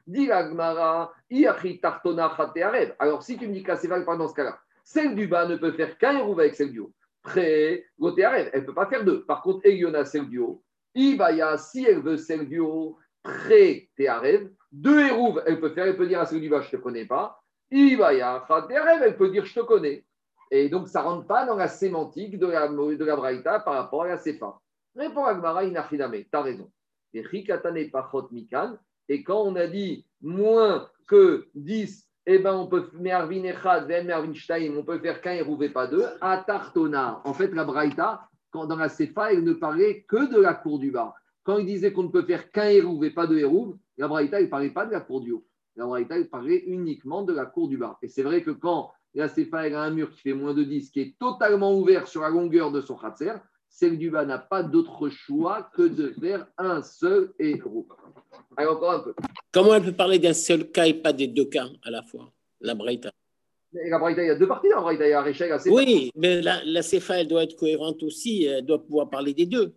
[1.30, 2.94] Iachri tartona chatearev.
[2.98, 5.46] Alors, si tu me dis que c'est valable pas dans ce cas-là, celle du bas
[5.46, 6.92] ne peut faire qu'un héros avec celle du haut.
[7.98, 9.24] Gotéarev, elle ne peut pas faire deux.
[9.24, 10.62] Par contre, Eliona, celle du haut.
[10.94, 15.96] Ibaya, si elle veut celle du haut, près Théarev, deux hérouves, elle peut faire, elle
[15.96, 17.42] peut dire à celle du bas, je ne te connais pas.
[17.70, 20.04] Ibaya, Théarev, elle peut dire, je te connais.
[20.50, 23.74] Et donc, ça ne rentre pas dans la sémantique de la, de la Braïta par
[23.74, 24.58] rapport à la Sefa.
[24.96, 26.70] Répond Agmara, Inachidame, tu as raison.
[27.14, 28.78] Rikatane Pachot Mikan,
[29.10, 32.84] et quand on a dit moins que 10, eh ben on peut
[34.84, 36.04] peut faire qu'un hérouve et pas deux.
[36.20, 40.40] À Tartona, en fait, la Braïta, quand dans la Sefa, elle ne parlait que de
[40.40, 41.12] la cour du bas.
[41.42, 44.40] Quand il disait qu'on ne peut faire qu'un hérouve et pas deux hérouves, la Braïta,
[44.40, 45.44] ne parlait pas de la cour du haut.
[45.74, 47.98] La Braïta, parlait uniquement de la cour du bas.
[48.02, 50.88] Et c'est vrai que quand la Sefa, a un mur qui fait moins de 10,
[50.92, 53.32] qui est totalement ouvert sur la longueur de son khatser,
[53.70, 57.88] celle du bas n'a pas d'autre choix que de faire un seul héros.
[58.56, 59.14] Allez, encore un peu.
[59.52, 62.32] Comment elle peut parler d'un seul cas et pas des deux cas à la fois,
[62.60, 63.10] la Braïta
[63.72, 65.06] la Braïta, il y a deux parties dans la Braïta.
[65.06, 65.58] Il y a Récha et la.
[65.68, 69.46] Oui, mais la, la CFA, elle doit être cohérente aussi, elle doit pouvoir parler des
[69.46, 69.74] deux.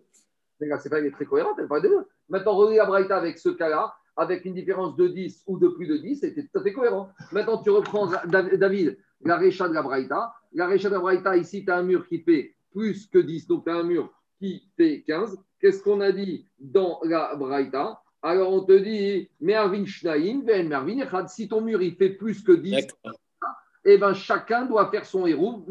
[0.60, 2.04] Mais la Sefa, elle est très cohérente, elle parle des deux.
[2.28, 5.86] Maintenant, relis la Braïta avec ce cas-là, avec une différence de 10 ou de plus
[5.86, 7.08] de 10, c'était tout à fait cohérent.
[7.30, 10.32] Maintenant, tu reprends, Dav- David, la Récha de la Braïta.
[10.52, 13.46] La Récha de la Braïta, ici, tu as un mur qui fait plus que 10,
[13.46, 15.38] donc tu as un mur qui fait 15.
[15.60, 18.00] Qu'est-ce qu'on a dit dans la Braïta?
[18.24, 21.28] Alors, on te dit, Mervin Schnaim, Ven Mervin Echad.
[21.28, 23.20] Si ton mur, il fait plus que 10, D'accord.
[23.84, 25.62] eh ben, chacun doit faire son héros.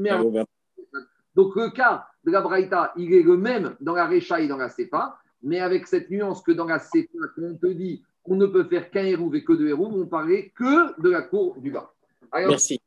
[1.35, 4.57] Donc le cas de la Braïta, il est le même dans la Récha et dans
[4.57, 7.07] la Sefa, mais avec cette nuance que dans la Sefa,
[7.41, 10.53] on te dit qu'on ne peut faire qu'un héros et que deux héros, on parlait
[10.55, 11.91] que de la cour du bas.
[12.31, 12.79] Alors, Merci.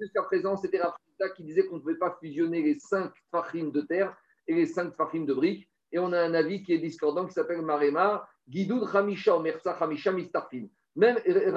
[0.00, 3.70] Jusqu'à présent, c'était la Braïta qui disait qu'on ne pouvait pas fusionner les cinq fachim
[3.72, 4.16] de terre
[4.48, 5.68] et les cinq fachim de briques.
[5.92, 10.12] Et on a un avis qui est discordant qui s'appelle Marema, Gidoud Hamisha, Omerza Hamisha,
[10.12, 10.66] Mistarfin.
[10.96, 11.16] Même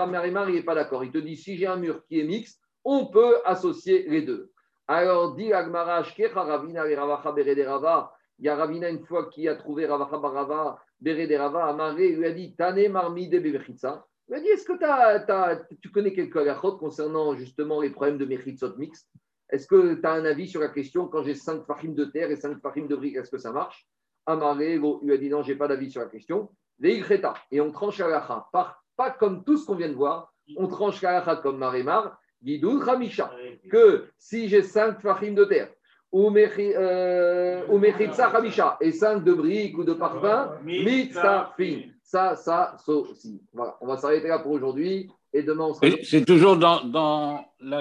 [0.09, 1.03] Marema, il n'est pas d'accord.
[1.03, 4.51] Il te dit si j'ai un mur qui est mixte, on peut associer les deux.
[4.87, 8.13] Alors, dit Agmara, Ravina Ravacha Berederava.
[8.39, 12.25] Il y a Ravina une fois qui a trouvé Ravacha Barava, Berederava, Amaré, il lui
[12.25, 14.05] a dit Tane Marmi de Bebechitsa.
[14.27, 17.89] Il lui a dit Est-ce que t'as- t'as- tu connais quelques halachot concernant justement les
[17.89, 19.07] problèmes de Mechitzot mixtes
[19.49, 22.31] Est-ce que tu as un avis sur la question quand j'ai cinq fachim de terre
[22.31, 23.85] et cinq fachim de briques, est-ce que ça marche?
[24.25, 26.49] Amaré bon, lui a dit Non, j'ai pas d'avis sur la question.
[26.83, 28.47] Et on tranche la halacha.
[28.51, 30.33] Pas, comme tout ce qu'on vient de voir.
[30.57, 33.31] On tranche la halacha comme Marémar, Guidoul Hamisha
[33.69, 35.69] que si j'ai cinq fachim de terre,
[36.11, 41.81] ou mechi- euh, ou mechitza hamisha, et cinq de briques ou de parfum, mitzafin.
[42.03, 43.41] Ça, ça, ça aussi.
[43.53, 45.87] Voilà, on va s'arrêter là pour aujourd'hui, et demain on sera...
[46.03, 47.79] C'est toujours dans, dans la